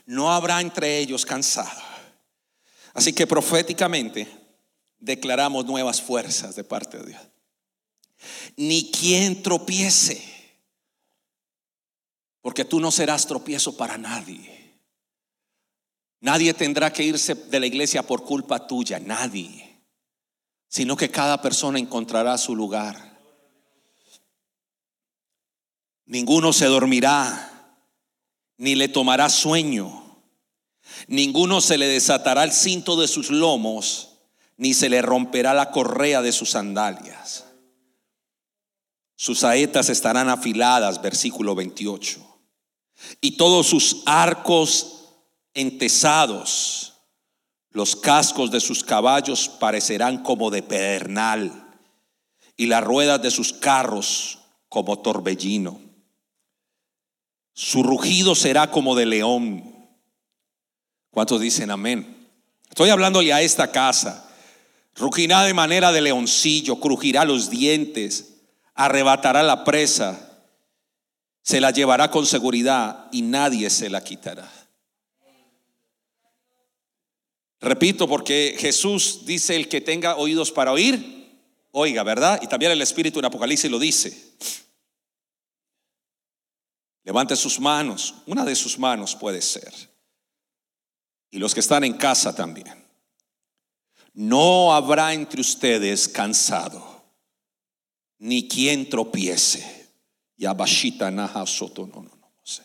No 0.06 0.32
habrá 0.32 0.62
entre 0.62 0.96
ellos 0.96 1.26
cansado. 1.26 1.82
Así 2.94 3.12
que 3.12 3.26
proféticamente 3.26 4.26
declaramos 4.98 5.66
nuevas 5.66 6.00
fuerzas 6.00 6.56
de 6.56 6.64
parte 6.64 6.96
de 6.96 7.08
Dios. 7.08 7.20
Ni 8.56 8.90
quien 8.90 9.42
tropiece, 9.42 10.24
porque 12.40 12.64
tú 12.64 12.80
no 12.80 12.90
serás 12.90 13.26
tropiezo 13.26 13.76
para 13.76 13.98
nadie. 13.98 14.80
Nadie 16.20 16.54
tendrá 16.54 16.90
que 16.90 17.04
irse 17.04 17.34
de 17.34 17.60
la 17.60 17.66
iglesia 17.66 18.02
por 18.02 18.24
culpa 18.24 18.66
tuya, 18.66 18.98
nadie 18.98 19.67
sino 20.68 20.96
que 20.96 21.10
cada 21.10 21.40
persona 21.40 21.78
encontrará 21.78 22.36
su 22.38 22.54
lugar. 22.54 23.18
Ninguno 26.06 26.52
se 26.52 26.66
dormirá, 26.66 27.76
ni 28.56 28.74
le 28.74 28.88
tomará 28.88 29.28
sueño. 29.28 30.22
Ninguno 31.06 31.60
se 31.60 31.78
le 31.78 31.86
desatará 31.86 32.44
el 32.44 32.52
cinto 32.52 32.96
de 32.96 33.08
sus 33.08 33.30
lomos, 33.30 34.20
ni 34.56 34.74
se 34.74 34.88
le 34.88 35.02
romperá 35.02 35.54
la 35.54 35.70
correa 35.70 36.22
de 36.22 36.32
sus 36.32 36.50
sandalias. 36.50 37.44
Sus 39.16 39.40
saetas 39.40 39.88
estarán 39.88 40.28
afiladas, 40.28 41.02
versículo 41.02 41.54
28. 41.54 42.24
Y 43.20 43.32
todos 43.32 43.66
sus 43.66 44.02
arcos 44.06 44.98
entesados, 45.54 46.87
los 47.70 47.96
cascos 47.96 48.50
de 48.50 48.60
sus 48.60 48.82
caballos 48.82 49.48
parecerán 49.48 50.22
como 50.22 50.50
de 50.50 50.62
pedernal, 50.62 51.64
y 52.56 52.66
las 52.66 52.82
ruedas 52.82 53.22
de 53.22 53.30
sus 53.30 53.52
carros 53.52 54.38
como 54.68 54.98
torbellino. 54.98 55.80
Su 57.52 57.82
rugido 57.82 58.34
será 58.34 58.70
como 58.70 58.96
de 58.96 59.06
león. 59.06 59.88
¿Cuántos 61.10 61.40
dicen 61.40 61.70
amén? 61.70 62.28
Estoy 62.68 62.90
hablándole 62.90 63.32
a 63.32 63.42
esta 63.42 63.70
casa. 63.70 64.28
Rugirá 64.96 65.44
de 65.44 65.54
manera 65.54 65.92
de 65.92 66.00
leoncillo, 66.00 66.80
crujirá 66.80 67.24
los 67.24 67.50
dientes 67.50 68.38
arrebatará 68.78 69.42
la 69.42 69.64
presa, 69.64 70.38
se 71.42 71.60
la 71.60 71.72
llevará 71.72 72.12
con 72.12 72.24
seguridad 72.26 73.08
y 73.10 73.22
nadie 73.22 73.70
se 73.70 73.90
la 73.90 74.04
quitará. 74.04 74.48
Repito, 77.60 78.06
porque 78.08 78.56
Jesús 78.58 79.24
dice, 79.24 79.56
el 79.56 79.68
que 79.68 79.80
tenga 79.80 80.16
oídos 80.16 80.52
para 80.52 80.72
oír, 80.72 81.28
oiga, 81.72 82.02
¿verdad? 82.04 82.40
Y 82.42 82.46
también 82.46 82.72
el 82.72 82.82
Espíritu 82.82 83.18
en 83.18 83.24
Apocalipsis 83.24 83.70
lo 83.70 83.78
dice. 83.78 84.34
Levante 87.02 87.34
sus 87.36 87.58
manos, 87.58 88.14
una 88.26 88.44
de 88.44 88.54
sus 88.54 88.78
manos 88.78 89.16
puede 89.16 89.42
ser. 89.42 89.72
Y 91.30 91.38
los 91.38 91.54
que 91.54 91.60
están 91.60 91.84
en 91.84 91.94
casa 91.94 92.34
también. 92.34 92.86
No 94.14 94.74
habrá 94.74 95.14
entre 95.14 95.40
ustedes 95.40 96.08
cansado 96.08 97.04
ni 98.18 98.48
quien 98.48 98.88
tropiece. 98.88 99.92
Ya 100.36 100.54
bashita 100.54 101.10
naha 101.10 101.46
soto 101.46 101.86
no 101.86 102.02
no 102.02 102.14
no 102.16 102.44
sé. 102.44 102.62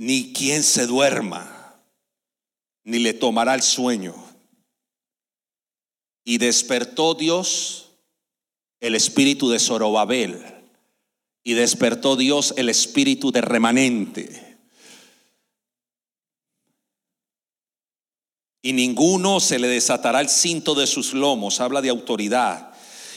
Ni 0.00 0.32
quien 0.32 0.62
se 0.62 0.86
duerma, 0.86 1.76
ni 2.84 3.00
le 3.00 3.12
tomará 3.12 3.54
el 3.54 3.60
sueño. 3.60 4.14
Y 6.24 6.38
despertó 6.38 7.12
Dios 7.12 7.90
el 8.80 8.94
espíritu 8.94 9.50
de 9.50 9.58
Zorobabel, 9.58 10.42
y 11.44 11.52
despertó 11.52 12.16
Dios 12.16 12.54
el 12.56 12.70
espíritu 12.70 13.30
de 13.30 13.42
remanente 13.42 14.50
y 18.62 18.72
ninguno 18.72 19.40
se 19.40 19.58
le 19.58 19.68
desatará 19.68 20.20
el 20.20 20.28
cinto 20.28 20.74
de 20.74 20.86
sus 20.86 21.14
lomos, 21.14 21.60
habla 21.60 21.80
de 21.80 21.88
autoridad, 21.88 22.72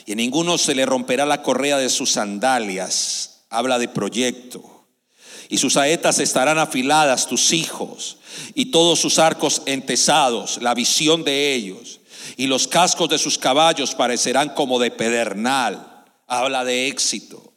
y 0.05 0.15
ninguno 0.15 0.57
se 0.57 0.75
le 0.75 0.85
romperá 0.85 1.25
la 1.25 1.41
correa 1.41 1.77
de 1.77 1.89
sus 1.89 2.11
sandalias, 2.11 3.45
habla 3.49 3.77
de 3.77 3.87
proyecto. 3.87 4.72
Y 5.49 5.57
sus 5.57 5.73
saetas 5.73 6.19
estarán 6.19 6.57
afiladas, 6.57 7.27
tus 7.27 7.53
hijos, 7.53 8.17
y 8.53 8.65
todos 8.65 8.99
sus 8.99 9.19
arcos 9.19 9.61
entesados, 9.65 10.61
la 10.61 10.73
visión 10.73 11.23
de 11.23 11.53
ellos, 11.53 11.99
y 12.37 12.47
los 12.47 12.67
cascos 12.67 13.09
de 13.09 13.17
sus 13.17 13.37
caballos 13.37 13.95
parecerán 13.95 14.49
como 14.49 14.79
de 14.79 14.91
pedernal, 14.91 16.05
habla 16.27 16.63
de 16.63 16.87
éxito, 16.87 17.53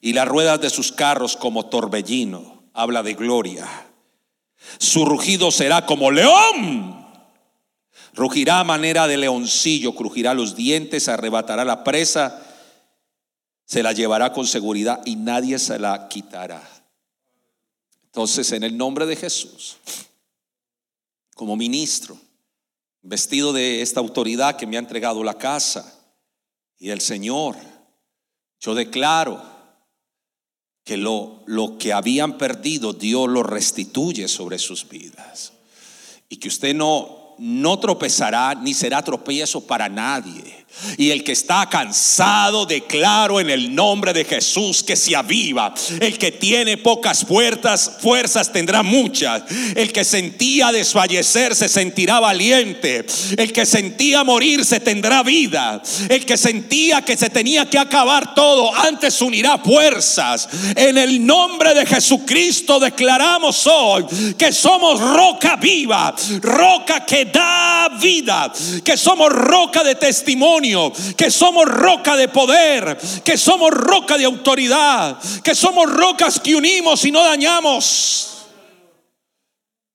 y 0.00 0.12
las 0.12 0.28
ruedas 0.28 0.60
de 0.60 0.70
sus 0.70 0.92
carros 0.92 1.36
como 1.36 1.66
torbellino, 1.66 2.64
habla 2.72 3.02
de 3.02 3.14
gloria. 3.14 3.66
Su 4.78 5.04
rugido 5.04 5.50
será 5.50 5.86
como 5.86 6.10
león. 6.10 7.04
Rugirá 8.14 8.60
a 8.60 8.64
manera 8.64 9.08
de 9.08 9.16
leoncillo, 9.16 9.94
crujirá 9.94 10.34
los 10.34 10.54
dientes, 10.54 11.08
arrebatará 11.08 11.64
la 11.64 11.82
presa, 11.82 12.42
se 13.64 13.82
la 13.82 13.92
llevará 13.92 14.32
con 14.32 14.46
seguridad 14.46 15.02
y 15.04 15.16
nadie 15.16 15.58
se 15.58 15.78
la 15.78 16.08
quitará. 16.08 16.62
Entonces, 18.04 18.52
en 18.52 18.62
el 18.62 18.76
nombre 18.76 19.06
de 19.06 19.16
Jesús, 19.16 19.76
como 21.34 21.56
ministro, 21.56 22.16
vestido 23.02 23.52
de 23.52 23.82
esta 23.82 24.00
autoridad 24.00 24.56
que 24.56 24.66
me 24.66 24.76
ha 24.76 24.80
entregado 24.80 25.24
la 25.24 25.36
casa 25.36 25.98
y 26.78 26.90
el 26.90 27.00
Señor, 27.00 27.56
yo 28.60 28.74
declaro 28.74 29.42
que 30.84 30.96
lo, 30.96 31.42
lo 31.46 31.78
que 31.78 31.92
habían 31.92 32.38
perdido 32.38 32.92
Dios 32.92 33.28
lo 33.28 33.42
restituye 33.42 34.28
sobre 34.28 34.58
sus 34.58 34.88
vidas. 34.88 35.52
Y 36.28 36.36
que 36.36 36.48
usted 36.48 36.74
no, 36.74 37.34
no 37.38 37.78
tropezará 37.80 38.54
ni 38.54 38.74
será 38.74 39.02
tropiezo 39.02 39.66
para 39.66 39.88
nadie 39.88 40.53
y 40.96 41.10
el 41.10 41.24
que 41.24 41.32
está 41.32 41.68
cansado, 41.68 42.66
declaro 42.66 43.40
en 43.40 43.50
el 43.50 43.74
nombre 43.74 44.12
de 44.12 44.24
Jesús 44.24 44.82
que 44.82 44.96
se 44.96 45.16
aviva. 45.16 45.74
El 46.00 46.18
que 46.18 46.32
tiene 46.32 46.76
pocas 46.76 47.24
puertas, 47.24 47.98
fuerzas 48.00 48.52
tendrá 48.52 48.82
muchas. 48.82 49.42
El 49.74 49.92
que 49.92 50.04
sentía 50.04 50.72
desfallecer 50.72 51.54
se 51.54 51.68
sentirá 51.68 52.20
valiente. 52.20 53.04
El 53.36 53.52
que 53.52 53.66
sentía 53.66 54.24
morirse 54.24 54.80
tendrá 54.80 55.22
vida. 55.22 55.82
El 56.08 56.24
que 56.24 56.36
sentía 56.36 57.02
que 57.02 57.16
se 57.16 57.30
tenía 57.30 57.68
que 57.68 57.78
acabar 57.78 58.34
todo, 58.34 58.74
antes 58.74 59.20
unirá 59.20 59.58
fuerzas. 59.58 60.48
En 60.76 60.98
el 60.98 61.24
nombre 61.24 61.74
de 61.74 61.86
Jesucristo 61.86 62.78
declaramos 62.78 63.66
hoy 63.66 64.04
que 64.36 64.52
somos 64.52 65.00
roca 65.00 65.56
viva, 65.56 66.14
roca 66.40 67.04
que 67.04 67.26
da 67.26 67.88
vida, 68.00 68.52
que 68.84 68.96
somos 68.96 69.30
roca 69.30 69.82
de 69.82 69.94
testimonio 69.94 70.63
que 71.16 71.30
somos 71.30 71.66
roca 71.66 72.16
de 72.16 72.28
poder, 72.28 72.98
que 73.24 73.36
somos 73.36 73.70
roca 73.70 74.16
de 74.16 74.24
autoridad, 74.24 75.18
que 75.42 75.54
somos 75.54 75.90
rocas 75.90 76.40
que 76.40 76.54
unimos 76.54 77.04
y 77.04 77.10
no 77.10 77.22
dañamos. 77.22 78.30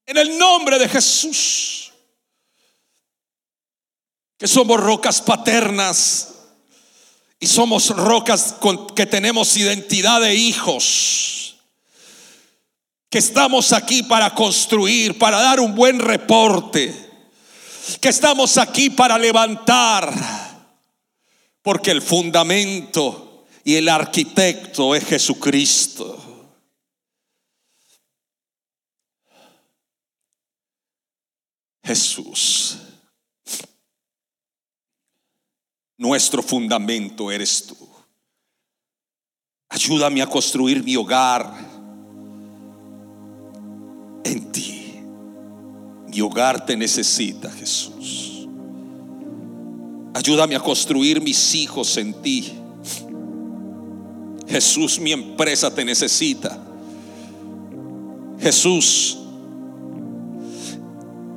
En 0.05 0.17
el 0.17 0.37
nombre 0.37 0.77
de 0.79 0.89
Jesús. 0.89 1.91
Que 4.37 4.47
somos 4.47 4.79
rocas 4.79 5.21
paternas 5.21 6.29
y 7.41 7.47
somos 7.47 7.89
rocas 7.89 8.55
con, 8.59 8.87
que 8.95 9.05
tenemos 9.05 9.55
identidad 9.57 10.21
de 10.21 10.35
hijos. 10.35 11.57
Que 13.09 13.17
estamos 13.17 13.73
aquí 13.73 14.03
para 14.03 14.33
construir, 14.33 15.17
para 15.17 15.41
dar 15.41 15.59
un 15.59 15.75
buen 15.75 15.99
reporte. 15.99 17.09
Que 17.99 18.09
estamos 18.09 18.57
aquí 18.57 18.89
para 18.89 19.17
levantar 19.17 20.48
porque 21.69 21.91
el 21.91 22.01
fundamento 22.01 23.45
y 23.63 23.75
el 23.75 23.89
arquitecto 23.89 24.95
es 24.95 25.05
Jesucristo. 25.05 26.17
Jesús. 31.83 32.79
Nuestro 35.95 36.41
fundamento 36.41 37.29
eres 37.29 37.67
tú. 37.67 37.77
Ayúdame 39.69 40.23
a 40.23 40.27
construir 40.27 40.83
mi 40.83 40.95
hogar 40.95 41.53
en 44.23 44.51
ti. 44.51 45.03
Mi 46.07 46.19
hogar 46.19 46.65
te 46.65 46.75
necesita, 46.75 47.51
Jesús. 47.51 48.28
Ayúdame 50.13 50.55
a 50.55 50.59
construir 50.59 51.21
mis 51.21 51.55
hijos 51.55 51.95
en 51.97 52.13
ti. 52.21 52.53
Jesús, 54.47 54.99
mi 54.99 55.11
empresa 55.11 55.73
te 55.73 55.85
necesita. 55.85 56.59
Jesús, 58.39 59.19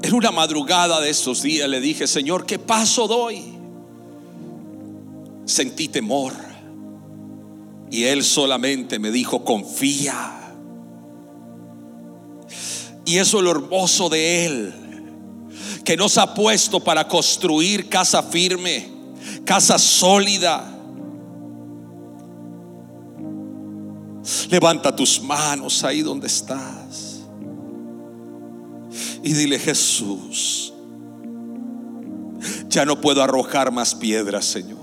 en 0.02 0.14
una 0.14 0.30
madrugada 0.30 1.00
de 1.00 1.10
estos 1.10 1.42
días 1.42 1.68
le 1.68 1.80
dije, 1.80 2.06
Señor, 2.06 2.46
¿qué 2.46 2.58
paso 2.58 3.06
doy? 3.06 3.42
Sentí 5.44 5.88
temor. 5.88 6.32
Y 7.90 8.04
Él 8.04 8.24
solamente 8.24 8.98
me 8.98 9.10
dijo, 9.10 9.44
confía. 9.44 10.54
Y 13.04 13.18
eso 13.18 13.38
es 13.38 13.44
lo 13.44 13.50
hermoso 13.50 14.08
de 14.08 14.46
Él 14.46 14.81
que 15.84 15.96
nos 15.96 16.18
ha 16.18 16.34
puesto 16.34 16.80
para 16.80 17.06
construir 17.06 17.88
casa 17.88 18.22
firme, 18.22 18.88
casa 19.44 19.78
sólida. 19.78 20.68
Levanta 24.50 24.94
tus 24.94 25.20
manos 25.20 25.82
ahí 25.82 26.02
donde 26.02 26.26
estás 26.26 27.12
y 29.22 29.32
dile 29.32 29.58
Jesús, 29.58 30.74
Ya 32.68 32.84
no 32.84 33.00
puedo 33.00 33.22
arrojar 33.22 33.70
más 33.70 33.94
piedras, 33.94 34.46
Señor. 34.46 34.80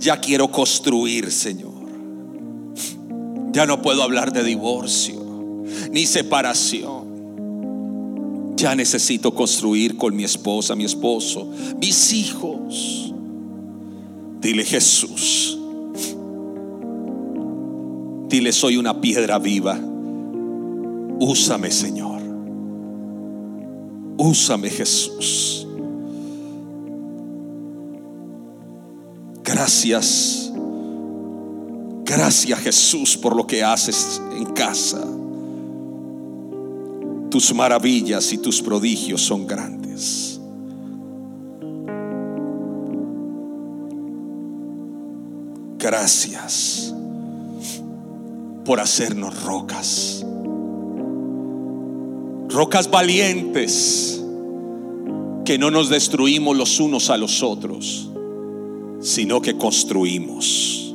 Ya 0.00 0.20
quiero 0.20 0.50
construir, 0.50 1.30
Señor. 1.30 1.72
Ya 3.52 3.64
no 3.64 3.80
puedo 3.80 4.02
hablar 4.02 4.32
de 4.32 4.42
divorcio 4.42 5.64
ni 5.92 6.06
separación. 6.06 6.97
Ya 8.58 8.74
necesito 8.74 9.32
construir 9.32 9.96
con 9.96 10.16
mi 10.16 10.24
esposa, 10.24 10.74
mi 10.74 10.84
esposo, 10.84 11.48
mis 11.80 12.12
hijos. 12.12 13.14
Dile 14.40 14.64
Jesús. 14.64 15.56
Dile 18.28 18.50
soy 18.50 18.76
una 18.76 19.00
piedra 19.00 19.38
viva. 19.38 19.78
Úsame, 21.20 21.70
Señor. 21.70 22.20
Úsame, 24.16 24.70
Jesús. 24.70 25.68
Gracias. 29.44 30.52
Gracias, 32.04 32.58
Jesús, 32.58 33.16
por 33.16 33.36
lo 33.36 33.46
que 33.46 33.62
haces 33.62 34.20
en 34.36 34.46
casa. 34.46 35.17
Tus 37.30 37.54
maravillas 37.54 38.32
y 38.32 38.38
tus 38.38 38.62
prodigios 38.62 39.20
son 39.20 39.46
grandes. 39.46 40.40
Gracias 45.78 46.92
por 48.64 48.80
hacernos 48.80 49.42
rocas. 49.44 50.24
Rocas 52.48 52.90
valientes 52.90 54.22
que 55.44 55.56
no 55.58 55.70
nos 55.70 55.88
destruimos 55.88 56.56
los 56.56 56.80
unos 56.80 57.08
a 57.08 57.16
los 57.16 57.42
otros, 57.42 58.10
sino 59.00 59.40
que 59.40 59.56
construimos. 59.56 60.94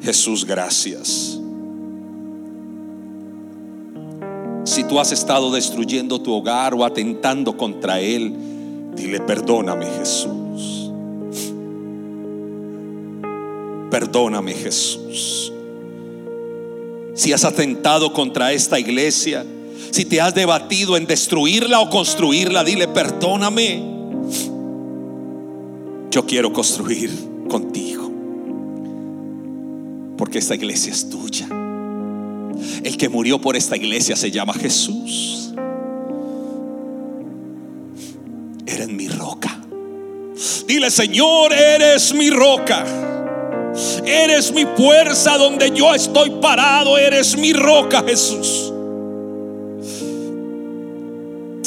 Jesús, 0.00 0.44
gracias. 0.46 1.38
Si 4.76 4.84
tú 4.84 5.00
has 5.00 5.10
estado 5.10 5.50
destruyendo 5.50 6.20
tu 6.20 6.34
hogar 6.34 6.74
o 6.74 6.84
atentando 6.84 7.56
contra 7.56 7.98
él, 7.98 8.30
dile, 8.94 9.20
perdóname 9.20 9.86
Jesús. 9.86 10.92
Perdóname 13.90 14.52
Jesús. 14.52 15.50
Si 17.14 17.32
has 17.32 17.46
atentado 17.46 18.12
contra 18.12 18.52
esta 18.52 18.78
iglesia, 18.78 19.46
si 19.92 20.04
te 20.04 20.20
has 20.20 20.34
debatido 20.34 20.98
en 20.98 21.06
destruirla 21.06 21.80
o 21.80 21.88
construirla, 21.88 22.62
dile, 22.62 22.86
perdóname. 22.86 23.82
Yo 26.10 26.26
quiero 26.26 26.52
construir 26.52 27.10
contigo. 27.48 28.10
Porque 30.18 30.36
esta 30.36 30.54
iglesia 30.54 30.92
es 30.92 31.08
tuya. 31.08 31.48
El 32.86 32.96
que 32.96 33.08
murió 33.08 33.40
por 33.40 33.56
esta 33.56 33.76
iglesia 33.76 34.14
se 34.14 34.30
llama 34.30 34.54
Jesús. 34.54 35.52
Eres 38.64 38.86
mi 38.86 39.08
roca. 39.08 39.60
Dile, 40.68 40.88
Señor, 40.92 41.52
eres 41.52 42.14
mi 42.14 42.30
roca. 42.30 42.86
Eres 44.04 44.52
mi 44.52 44.64
fuerza 44.76 45.36
donde 45.36 45.72
yo 45.72 45.92
estoy 45.96 46.30
parado. 46.40 46.96
Eres 46.96 47.36
mi 47.36 47.52
roca, 47.52 48.04
Jesús. 48.06 48.72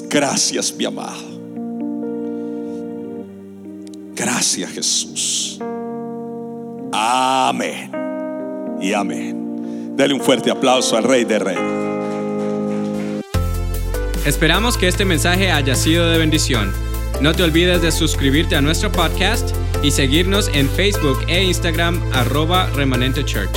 Gracias, 0.08 0.74
mi 0.74 0.86
amado. 0.86 1.22
Gracias, 4.16 4.72
Jesús. 4.72 5.60
Amén. 6.94 7.92
Y 8.80 8.94
amén. 8.94 9.49
Dale 10.00 10.14
un 10.14 10.22
fuerte 10.22 10.50
aplauso 10.50 10.96
al 10.96 11.04
Rey 11.04 11.26
de 11.26 11.40
Reyes. 11.40 11.62
Esperamos 14.26 14.78
que 14.78 14.88
este 14.88 15.04
mensaje 15.04 15.52
haya 15.52 15.76
sido 15.76 16.10
de 16.10 16.18
bendición. 16.18 16.72
No 17.20 17.34
te 17.34 17.44
olvides 17.44 17.82
de 17.82 17.92
suscribirte 17.92 18.56
a 18.56 18.62
nuestro 18.62 18.94
podcast 18.94 19.54
y 19.84 19.92
seguirnos 19.92 20.50
en 20.54 20.70
Facebook 20.70 21.20
e 21.28 21.44
Instagram 21.44 22.02
arroba 22.14 22.68
remanente 22.68 23.26
church. 23.26 23.52